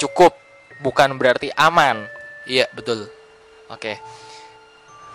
Cukup, 0.00 0.32
bukan 0.80 1.12
berarti 1.20 1.52
aman. 1.52 2.08
iya 2.48 2.64
betul 2.72 3.12
Oke. 3.68 4.00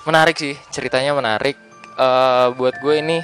Menarik 0.05 0.35
sih, 0.37 0.55
ceritanya 0.69 1.17
menarik. 1.17 1.57
Eh 1.97 2.47
buat 2.57 2.77
gue 2.81 2.95
ini 3.01 3.17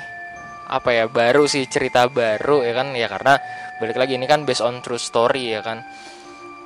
apa 0.70 0.90
ya, 0.94 1.06
baru 1.10 1.50
sih 1.50 1.66
cerita 1.66 2.06
baru 2.06 2.62
ya 2.62 2.74
kan 2.78 2.94
ya 2.94 3.10
karena 3.10 3.42
balik 3.82 3.98
lagi 3.98 4.14
ini 4.18 4.30
kan 4.30 4.46
based 4.46 4.62
on 4.62 4.82
true 4.86 5.02
story 5.02 5.54
ya 5.54 5.62
kan. 5.66 5.82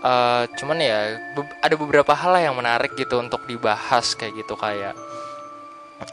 Eh 0.03 0.43
cuman 0.59 0.77
ya 0.83 1.19
be- 1.35 1.55
ada 1.63 1.75
beberapa 1.79 2.11
hal 2.11 2.35
yang 2.39 2.55
menarik 2.59 2.95
gitu 2.99 3.19
untuk 3.19 3.47
dibahas 3.47 4.15
kayak 4.19 4.43
gitu 4.43 4.55
kayak 4.59 4.95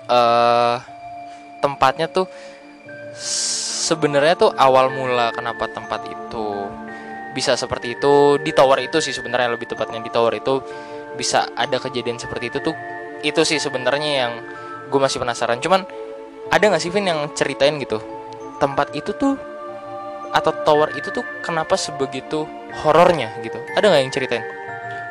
eh 0.07 0.77
tempatnya 1.61 2.07
tuh 2.07 2.31
sebenarnya 3.91 4.35
tuh 4.39 4.51
awal 4.55 4.89
mula 4.89 5.35
kenapa 5.35 5.67
tempat 5.67 6.07
itu 6.07 6.47
bisa 7.35 7.59
seperti 7.59 7.99
itu 7.99 8.39
di 8.39 8.55
tower 8.55 8.79
itu 8.81 9.03
sih 9.03 9.11
sebenarnya 9.11 9.51
lebih 9.55 9.67
tepatnya 9.67 9.99
di 10.03 10.11
tower 10.15 10.35
itu 10.39 10.63
bisa 11.19 11.51
ada 11.57 11.81
kejadian 11.81 12.19
seperti 12.19 12.53
itu 12.53 12.59
tuh 12.63 12.77
itu 13.21 13.41
sih 13.45 13.61
sebenarnya 13.61 14.11
yang 14.27 14.33
gue 14.91 15.01
masih 15.01 15.23
penasaran. 15.23 15.61
Cuman 15.63 15.85
ada 16.51 16.65
nggak 16.67 16.83
sih 16.83 16.91
Vin 16.91 17.07
yang 17.07 17.31
ceritain 17.33 17.79
gitu 17.79 18.03
tempat 18.59 18.93
itu 18.93 19.15
tuh 19.17 19.39
atau 20.31 20.53
tower 20.63 20.95
itu 20.95 21.11
tuh 21.11 21.25
kenapa 21.43 21.75
sebegitu 21.75 22.47
horornya 22.83 23.35
gitu? 23.43 23.57
Ada 23.75 23.87
nggak 23.89 24.03
yang 24.03 24.15
ceritain? 24.15 24.45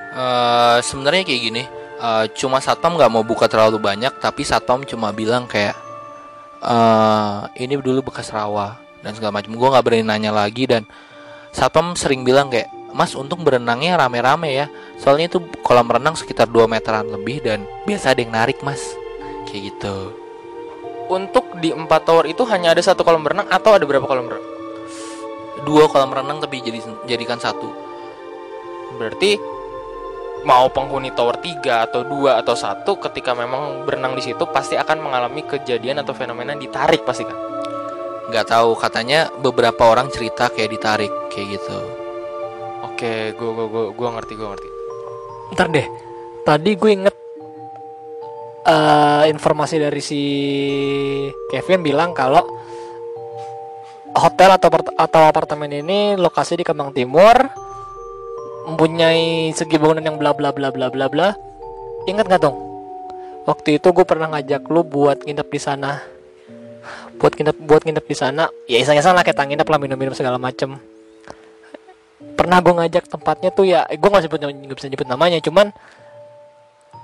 Eh, 0.09 0.77
sebenarnya 0.83 1.23
kayak 1.25 1.41
gini 1.41 1.63
eh, 1.99 2.25
cuma 2.35 2.59
satpam 2.59 2.95
nggak 2.95 3.11
mau 3.11 3.23
buka 3.23 3.47
terlalu 3.47 3.79
banyak 3.79 4.15
tapi 4.19 4.43
satpam 4.43 4.83
cuma 4.83 5.11
bilang 5.15 5.47
kayak 5.47 5.75
eh 6.59 7.39
ini 7.63 7.79
dulu 7.79 8.11
bekas 8.11 8.35
rawa 8.35 8.75
dan 8.99 9.15
segala 9.15 9.39
macam. 9.39 9.55
Gue 9.55 9.69
nggak 9.71 9.85
berani 9.85 10.03
nanya 10.03 10.31
lagi 10.35 10.67
dan 10.67 10.83
satpam 11.55 11.95
sering 11.95 12.27
bilang 12.27 12.51
kayak 12.51 12.67
mas 12.93 13.13
untung 13.13 13.41
berenangnya 13.45 13.99
rame-rame 13.99 14.53
ya. 14.53 14.65
Soalnya 14.97 15.31
itu 15.31 15.39
kolam 15.65 15.89
renang 15.89 16.17
sekitar 16.17 16.49
2 16.49 16.65
meteran 16.65 17.07
lebih 17.07 17.43
dan 17.43 17.63
biasa 17.85 18.13
ada 18.13 18.19
yang 18.21 18.33
narik 18.33 18.59
mas. 18.65 18.81
Kayak 19.49 19.73
gitu. 19.73 20.13
Untuk 21.09 21.57
di 21.57 21.73
empat 21.73 22.05
tower 22.05 22.29
itu 22.29 22.45
hanya 22.49 22.73
ada 22.77 22.81
satu 22.85 23.01
kolam 23.01 23.25
renang 23.25 23.49
atau 23.49 23.73
ada 23.73 23.85
berapa 23.85 24.05
kolam 24.05 24.29
renang? 24.29 24.45
Dua 25.65 25.89
kolam 25.89 26.13
renang 26.13 26.39
tapi 26.39 26.61
jadi 26.61 26.79
jadikan 27.09 27.41
satu. 27.41 27.67
Berarti 28.97 29.59
mau 30.47 30.71
penghuni 30.71 31.11
tower 31.11 31.35
3 31.35 31.89
atau 31.89 32.07
dua 32.07 32.39
atau 32.39 32.55
satu 32.55 32.95
ketika 32.95 33.35
memang 33.35 33.83
berenang 33.83 34.15
di 34.15 34.23
situ 34.23 34.47
pasti 34.47 34.79
akan 34.79 35.03
mengalami 35.03 35.43
kejadian 35.43 35.99
atau 35.99 36.15
fenomena 36.15 36.55
ditarik 36.55 37.03
pasti 37.03 37.27
kan 37.27 37.35
nggak 38.29 38.45
tahu 38.45 38.77
katanya 38.77 39.27
beberapa 39.41 39.89
orang 39.89 40.07
cerita 40.13 40.47
kayak 40.53 40.71
ditarik 40.71 41.11
kayak 41.33 41.59
gitu 41.59 41.98
Oke, 42.99 43.31
gua 43.39 43.55
gua 43.55 43.67
gua 43.71 43.83
gua 43.95 44.09
ngerti, 44.19 44.33
gua 44.35 44.47
ngerti. 44.51 44.69
Ntar 45.55 45.67
deh, 45.71 45.87
tadi 46.43 46.75
gue 46.75 46.91
inget 46.99 47.15
eh, 48.67 49.23
informasi 49.31 49.79
dari 49.79 50.03
si 50.03 50.21
Kevin 51.47 51.79
bilang 51.79 52.11
kalau 52.11 52.43
hotel 54.19 54.51
atau 54.51 54.67
atau 54.99 55.21
apartemen 55.31 55.79
ini 55.79 56.19
lokasi 56.19 56.59
di 56.59 56.67
Kemang 56.67 56.91
Timur 56.91 57.39
mempunyai 58.67 59.55
segi 59.55 59.79
bangunan 59.79 60.03
yang 60.03 60.19
bla 60.19 60.35
bla 60.35 60.51
bla 60.51 60.67
bla 60.67 60.91
bla 60.91 61.07
bla. 61.07 61.31
Ingat 62.03 62.27
nggak 62.27 62.43
dong? 62.43 62.59
Waktu 63.47 63.79
itu 63.79 63.95
gue 63.95 64.03
pernah 64.03 64.27
ngajak 64.35 64.67
lu 64.67 64.83
buat 64.83 65.23
nginep 65.23 65.47
di 65.47 65.59
sana. 65.63 66.03
Buat 67.15 67.39
nginep 67.39 67.63
buat 67.63 67.87
nginep 67.87 68.03
di 68.03 68.15
sana, 68.19 68.51
ya 68.67 68.75
iseng-iseng 68.75 69.15
lah 69.15 69.23
kita 69.23 69.47
nginep 69.47 69.71
lah 69.71 69.79
minum-minum 69.79 70.11
segala 70.11 70.35
macem 70.35 70.98
pernah 72.35 72.59
gue 72.59 72.73
ngajak 72.75 73.07
tempatnya 73.07 73.49
tuh 73.51 73.65
ya 73.67 73.87
gue 73.87 74.09
nggak 74.09 74.23
sebut 74.27 74.39
nggak 74.43 74.77
bisa 74.77 74.91
nyebut 74.91 75.07
namanya 75.07 75.39
cuman 75.39 75.71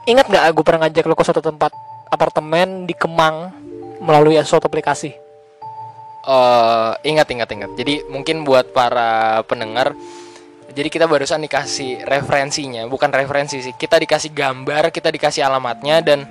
ingat 0.08 0.28
nggak 0.28 0.44
gue 0.52 0.64
pernah 0.64 0.88
ngajak 0.88 1.04
lo 1.08 1.16
ke 1.16 1.24
suatu 1.24 1.44
tempat 1.44 1.72
apartemen 2.12 2.84
di 2.84 2.94
Kemang 2.94 3.52
melalui 4.04 4.38
suatu 4.44 4.68
aplikasi 4.68 5.26
Eh, 6.26 6.92
ingat 7.06 7.30
ingat 7.30 7.50
ingat. 7.54 7.72
Jadi 7.78 8.02
mungkin 8.10 8.42
buat 8.42 8.74
para 8.74 9.46
pendengar 9.46 9.94
jadi 10.74 10.90
kita 10.90 11.06
barusan 11.06 11.46
dikasih 11.46 12.02
referensinya, 12.02 12.90
bukan 12.90 13.14
referensi 13.14 13.62
sih. 13.62 13.78
Kita 13.78 14.02
dikasih 14.02 14.34
gambar, 14.34 14.90
kita 14.90 15.14
dikasih 15.14 15.46
alamatnya 15.46 16.02
dan 16.02 16.26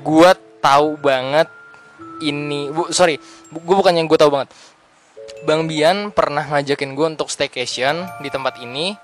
gua 0.00 0.32
tahu 0.64 0.96
banget 0.96 1.46
ini 2.24 2.72
bu, 2.72 2.88
sorry, 2.88 3.20
gua 3.52 3.84
bukan 3.84 4.00
yang 4.00 4.08
gue 4.08 4.16
tahu 4.16 4.32
banget. 4.32 4.48
Bang 5.46 5.66
Bian 5.70 6.12
pernah 6.12 6.44
ngajakin 6.44 6.92
gue 6.94 7.06
untuk 7.16 7.28
staycation 7.32 8.06
di 8.20 8.28
tempat 8.28 8.60
ini 8.60 8.94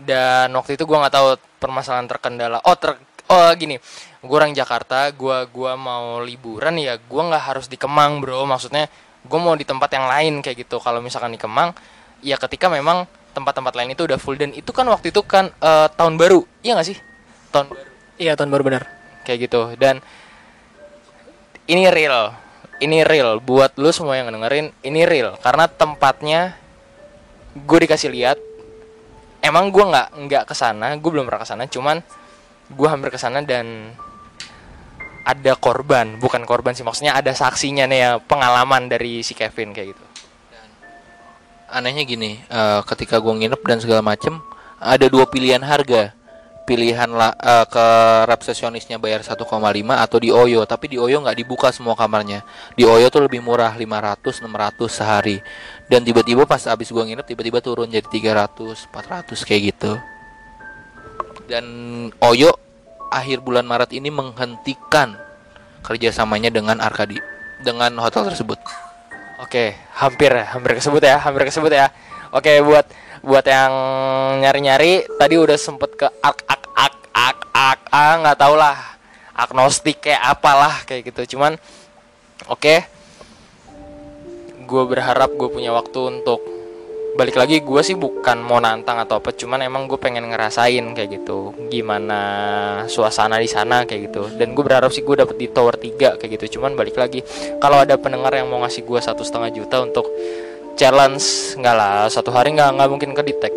dan 0.00 0.48
waktu 0.56 0.80
itu 0.80 0.88
gua 0.88 1.04
nggak 1.04 1.14
tahu 1.14 1.28
permasalahan 1.60 2.08
terkendala. 2.08 2.58
Oh 2.64 2.76
ter 2.76 2.96
oh 3.28 3.52
gini, 3.52 3.76
gue 4.24 4.36
orang 4.36 4.56
Jakarta, 4.56 5.12
gua 5.12 5.44
gua 5.44 5.76
mau 5.76 6.24
liburan 6.24 6.80
ya, 6.80 6.96
gua 6.96 7.28
nggak 7.28 7.44
harus 7.52 7.66
di 7.68 7.76
Kemang 7.76 8.24
bro. 8.24 8.48
Maksudnya 8.48 8.88
gue 9.20 9.36
mau 9.36 9.52
di 9.52 9.68
tempat 9.68 9.92
yang 9.92 10.08
lain 10.08 10.40
kayak 10.40 10.64
gitu. 10.64 10.80
Kalau 10.80 11.04
misalkan 11.04 11.36
di 11.36 11.40
Kemang, 11.40 11.76
ya 12.24 12.40
ketika 12.40 12.72
memang 12.72 13.04
tempat-tempat 13.36 13.76
lain 13.76 13.92
itu 13.92 14.08
udah 14.08 14.16
full 14.16 14.40
dan 14.40 14.56
itu 14.56 14.72
kan 14.72 14.88
waktu 14.88 15.12
itu 15.12 15.20
kan 15.22 15.52
eh, 15.60 15.88
tahun 15.92 16.16
baru, 16.16 16.40
iya 16.64 16.72
nggak 16.72 16.88
sih? 16.88 16.96
Tahun 17.52 17.68
baru 17.68 17.90
iya 18.20 18.36
tahun 18.36 18.52
baru 18.52 18.62
benar 18.68 18.84
kayak 19.24 19.48
gitu 19.48 19.72
dan 19.80 20.04
ini 21.64 21.88
real 21.88 22.36
ini 22.80 23.04
real. 23.04 23.38
Buat 23.38 23.76
lu 23.76 23.92
semua 23.92 24.16
yang 24.16 24.32
dengerin 24.32 24.72
ini 24.82 25.04
real. 25.04 25.36
Karena 25.38 25.68
tempatnya 25.68 26.56
gue 27.54 27.78
dikasih 27.86 28.10
lihat. 28.10 28.38
Emang 29.40 29.72
gue 29.72 29.80
nggak 29.80 30.08
nggak 30.28 30.44
ke 30.44 30.54
sana 30.56 31.00
gue 31.00 31.08
belum 31.08 31.24
pernah 31.24 31.40
ke 31.40 31.48
sana 31.48 31.64
cuman 31.64 32.04
gue 32.68 32.88
hampir 32.88 33.08
ke 33.08 33.16
sana 33.16 33.40
dan 33.40 33.96
ada 35.24 35.52
korban. 35.56 36.20
Bukan 36.20 36.44
korban 36.44 36.76
sih 36.76 36.84
maksudnya 36.84 37.16
ada 37.16 37.32
saksinya 37.32 37.88
nih 37.88 37.98
ya 38.00 38.10
pengalaman 38.20 38.92
dari 38.92 39.24
si 39.24 39.32
Kevin 39.32 39.72
kayak 39.72 39.96
gitu. 39.96 40.04
Anehnya 41.70 42.04
gini 42.04 42.36
eh, 42.36 42.80
ketika 42.84 43.16
gue 43.16 43.32
nginep 43.32 43.62
dan 43.64 43.78
segala 43.80 44.04
macem 44.04 44.42
ada 44.80 45.06
dua 45.08 45.28
pilihan 45.28 45.60
harga 45.60 46.16
pilihan 46.70 47.10
lah 47.10 47.34
eh, 47.34 47.66
ke 47.66 47.86
resepsionisnya 48.30 49.02
bayar 49.02 49.26
1,5 49.26 49.42
atau 49.90 50.18
di 50.22 50.30
Oyo. 50.30 50.62
Tapi 50.62 50.94
di 50.94 50.96
Oyo 51.02 51.18
nggak 51.18 51.34
dibuka 51.34 51.74
semua 51.74 51.98
kamarnya. 51.98 52.46
Di 52.78 52.86
Oyo 52.86 53.10
tuh 53.10 53.26
lebih 53.26 53.42
murah 53.42 53.74
500 53.74 54.46
600 54.46 54.86
sehari. 54.86 55.42
Dan 55.90 56.06
tiba-tiba 56.06 56.46
pas 56.46 56.62
abis 56.70 56.94
gua 56.94 57.02
nginep 57.02 57.26
tiba-tiba 57.26 57.58
turun 57.58 57.90
jadi 57.90 58.06
300 58.06 58.86
400 58.86 59.42
kayak 59.42 59.62
gitu. 59.74 59.98
Dan 61.50 61.66
Oyo 62.22 62.54
akhir 63.10 63.42
bulan 63.42 63.66
Maret 63.66 63.90
ini 63.90 64.06
menghentikan 64.14 65.18
kerjasamanya 65.82 66.54
dengan 66.54 66.78
Arkadi 66.78 67.18
dengan 67.66 67.98
hotel 67.98 68.30
tersebut. 68.30 68.62
Oke, 69.42 69.74
hampir 69.98 70.30
hampir 70.30 70.78
kesebut 70.78 71.02
ya, 71.02 71.18
hampir 71.18 71.50
kesebut 71.50 71.72
ya. 71.74 71.90
Oke, 72.30 72.62
buat 72.62 72.86
buat 73.20 73.44
yang 73.44 73.72
nyari-nyari 74.40 75.04
tadi 75.18 75.34
udah 75.36 75.58
sempet 75.58 75.92
ke 75.98 76.06
ak 76.22 76.59
ak 77.20 77.38
ak 77.52 77.78
ah 77.92 78.14
nggak 78.20 78.38
tau 78.40 78.54
lah. 78.56 78.76
Agnostik 79.36 80.04
kayak 80.04 80.20
apalah 80.20 80.84
kayak 80.88 81.12
gitu. 81.12 81.36
Cuman 81.36 81.60
oke. 82.48 82.76
Gue 84.64 84.82
berharap 84.86 85.34
gue 85.34 85.48
punya 85.50 85.74
waktu 85.74 86.20
untuk 86.20 86.40
balik 87.18 87.34
lagi 87.34 87.58
gue 87.58 87.80
sih 87.82 87.98
bukan 87.98 88.38
mau 88.38 88.62
nantang 88.62 89.02
atau 89.02 89.18
apa 89.18 89.34
cuman 89.34 89.66
emang 89.66 89.90
gue 89.90 89.98
pengen 89.98 90.30
ngerasain 90.30 90.84
kayak 90.94 91.20
gitu. 91.20 91.52
Gimana 91.68 92.20
suasana 92.86 93.36
di 93.36 93.50
sana 93.50 93.84
kayak 93.84 94.00
gitu. 94.08 94.22
Dan 94.38 94.54
gue 94.54 94.62
berharap 94.62 94.94
sih 94.94 95.02
gue 95.02 95.18
dapet 95.18 95.36
di 95.36 95.50
tower 95.50 95.74
3 95.76 96.16
kayak 96.16 96.30
gitu. 96.38 96.60
Cuman 96.60 96.78
balik 96.78 96.96
lagi 96.96 97.20
kalau 97.58 97.82
ada 97.82 97.98
pendengar 98.00 98.32
yang 98.32 98.48
mau 98.48 98.62
ngasih 98.62 98.86
gue 98.86 99.00
satu 99.02 99.26
setengah 99.26 99.50
juta 99.50 99.82
untuk 99.82 100.06
challenge 100.80 101.56
nggak 101.60 101.74
lah 101.76 102.08
satu 102.08 102.32
hari 102.32 102.56
nggak 102.56 102.72
nggak 102.72 102.88
mungkin 102.88 103.10
ke 103.12 103.20
detect 103.20 103.56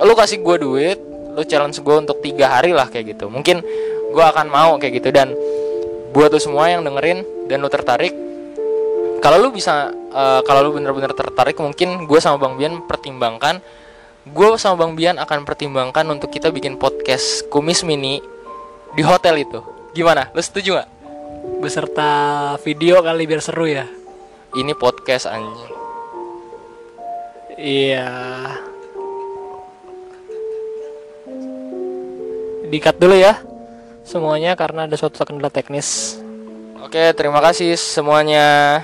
lu 0.00 0.16
kasih 0.16 0.40
gue 0.40 0.56
duit 0.56 0.98
lu 1.34 1.42
challenge 1.44 1.82
gue 1.82 1.96
untuk 1.98 2.22
tiga 2.22 2.58
hari 2.58 2.70
lah 2.70 2.86
kayak 2.86 3.18
gitu. 3.18 3.26
Mungkin 3.28 3.60
gue 4.14 4.24
akan 4.24 4.46
mau 4.48 4.78
kayak 4.78 5.02
gitu. 5.02 5.10
Dan 5.10 5.34
buat 6.14 6.30
tuh 6.30 6.38
semua 6.38 6.70
yang 6.70 6.86
dengerin 6.86 7.50
dan 7.50 7.58
lu 7.58 7.66
tertarik 7.66 8.14
kalau 9.24 9.40
lu 9.40 9.56
bisa 9.56 9.88
uh, 10.12 10.44
kalau 10.44 10.68
lu 10.68 10.76
bener-bener 10.76 11.16
tertarik 11.16 11.56
mungkin 11.56 12.04
gue 12.04 12.20
sama 12.20 12.36
bang 12.36 12.54
Bian 12.60 12.74
pertimbangkan. 12.84 13.56
Gue 14.28 14.60
sama 14.60 14.84
bang 14.84 14.92
Bian 14.92 15.16
akan 15.16 15.48
pertimbangkan 15.48 16.04
untuk 16.12 16.28
kita 16.28 16.52
bikin 16.52 16.76
podcast 16.76 17.48
kumis 17.48 17.80
mini 17.88 18.20
di 18.92 19.00
hotel 19.00 19.40
itu. 19.40 19.64
Gimana? 19.96 20.28
Lu 20.36 20.44
setuju 20.44 20.76
nggak? 20.76 20.90
Beserta 21.64 22.12
video 22.60 23.00
kali 23.00 23.24
biar 23.24 23.40
seru 23.40 23.64
ya? 23.64 23.88
Ini 24.52 24.76
podcast 24.76 25.24
anjing. 25.24 25.72
Iya 27.56 28.12
dikat 32.74 32.98
dulu 32.98 33.14
ya 33.14 33.38
semuanya 34.02 34.58
karena 34.58 34.90
ada 34.90 34.98
suatu 34.98 35.22
kendala 35.22 35.48
teknis 35.48 36.18
oke 36.82 37.14
terima 37.14 37.38
kasih 37.38 37.78
semuanya 37.78 38.82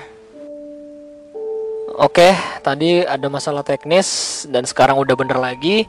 Oke, 2.01 2.33
tadi 2.65 3.05
ada 3.05 3.27
masalah 3.29 3.61
teknis 3.61 4.41
dan 4.49 4.65
sekarang 4.65 4.97
udah 4.97 5.13
bener 5.13 5.37
lagi. 5.37 5.85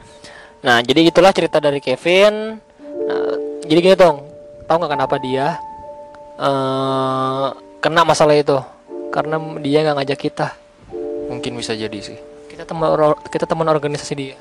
Nah, 0.61 0.84
jadi 0.84 1.09
itulah 1.09 1.32
cerita 1.32 1.57
dari 1.57 1.80
Kevin. 1.80 2.59
Nah, 3.09 3.34
jadi 3.64 3.78
gini 3.80 3.96
dong, 3.96 4.20
tahu 4.68 4.76
nggak 4.82 4.92
kenapa 4.92 5.16
dia 5.22 5.57
uh, 6.36 7.55
kena 7.80 8.05
masalah 8.05 8.36
itu? 8.36 8.61
Karena 9.09 9.40
dia 9.62 9.88
nggak 9.88 9.96
ngajak 10.03 10.20
kita. 10.20 10.48
mungkin 11.32 11.57
bisa 11.57 11.72
jadi 11.72 11.96
sih 11.96 12.18
Kita 12.50 12.68
teman 12.68 12.92
kita 13.32 13.48
teman 13.48 13.64
organisasi 13.64 14.12
dia. 14.12 14.36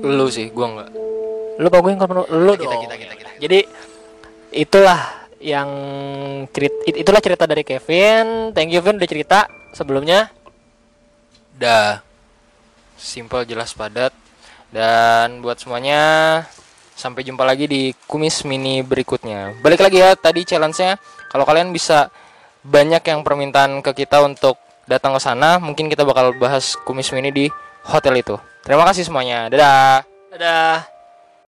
lu 0.00 0.32
sih 0.32 0.48
gua 0.48 0.66
nggak 0.72 0.90
Lu 1.60 1.68
apa 1.68 1.78
gue 1.84 1.92
lu 1.92 2.52
kita, 2.56 2.64
dong. 2.64 2.82
kita, 2.88 2.96
kita, 2.96 3.14
kita. 3.20 3.30
Jadi 3.36 3.58
itulah 4.56 5.00
yang 5.40 5.68
cerita 6.48 6.80
itulah 6.88 7.20
cerita 7.20 7.44
dari 7.44 7.62
Kevin. 7.62 8.56
Thank 8.56 8.72
you 8.72 8.80
Vin 8.80 8.96
udah 8.96 9.10
cerita 9.10 9.38
sebelumnya. 9.76 10.32
Dah. 11.60 12.00
simple 13.00 13.48
jelas 13.48 13.72
padat 13.72 14.12
dan 14.68 15.40
buat 15.40 15.56
semuanya 15.56 16.44
sampai 16.92 17.24
jumpa 17.24 17.48
lagi 17.48 17.64
di 17.64 17.96
kumis 18.04 18.44
mini 18.44 18.84
berikutnya 18.84 19.56
balik 19.64 19.80
lagi 19.80 20.04
ya 20.04 20.12
tadi 20.12 20.44
challenge-nya 20.44 21.00
kalau 21.32 21.48
kalian 21.48 21.72
bisa 21.72 22.12
banyak 22.60 23.00
yang 23.00 23.24
permintaan 23.24 23.80
ke 23.80 24.04
kita 24.04 24.20
untuk 24.20 24.60
datang 24.84 25.16
ke 25.16 25.20
sana 25.24 25.56
mungkin 25.56 25.88
kita 25.88 26.04
bakal 26.04 26.36
bahas 26.36 26.76
kumis 26.84 27.08
mini 27.16 27.32
di 27.32 27.48
hotel 27.88 28.20
itu 28.20 28.36
terima 28.68 28.84
kasih 28.84 29.08
semuanya 29.08 29.48
dadah 29.48 30.04
Dadah. 30.30 30.99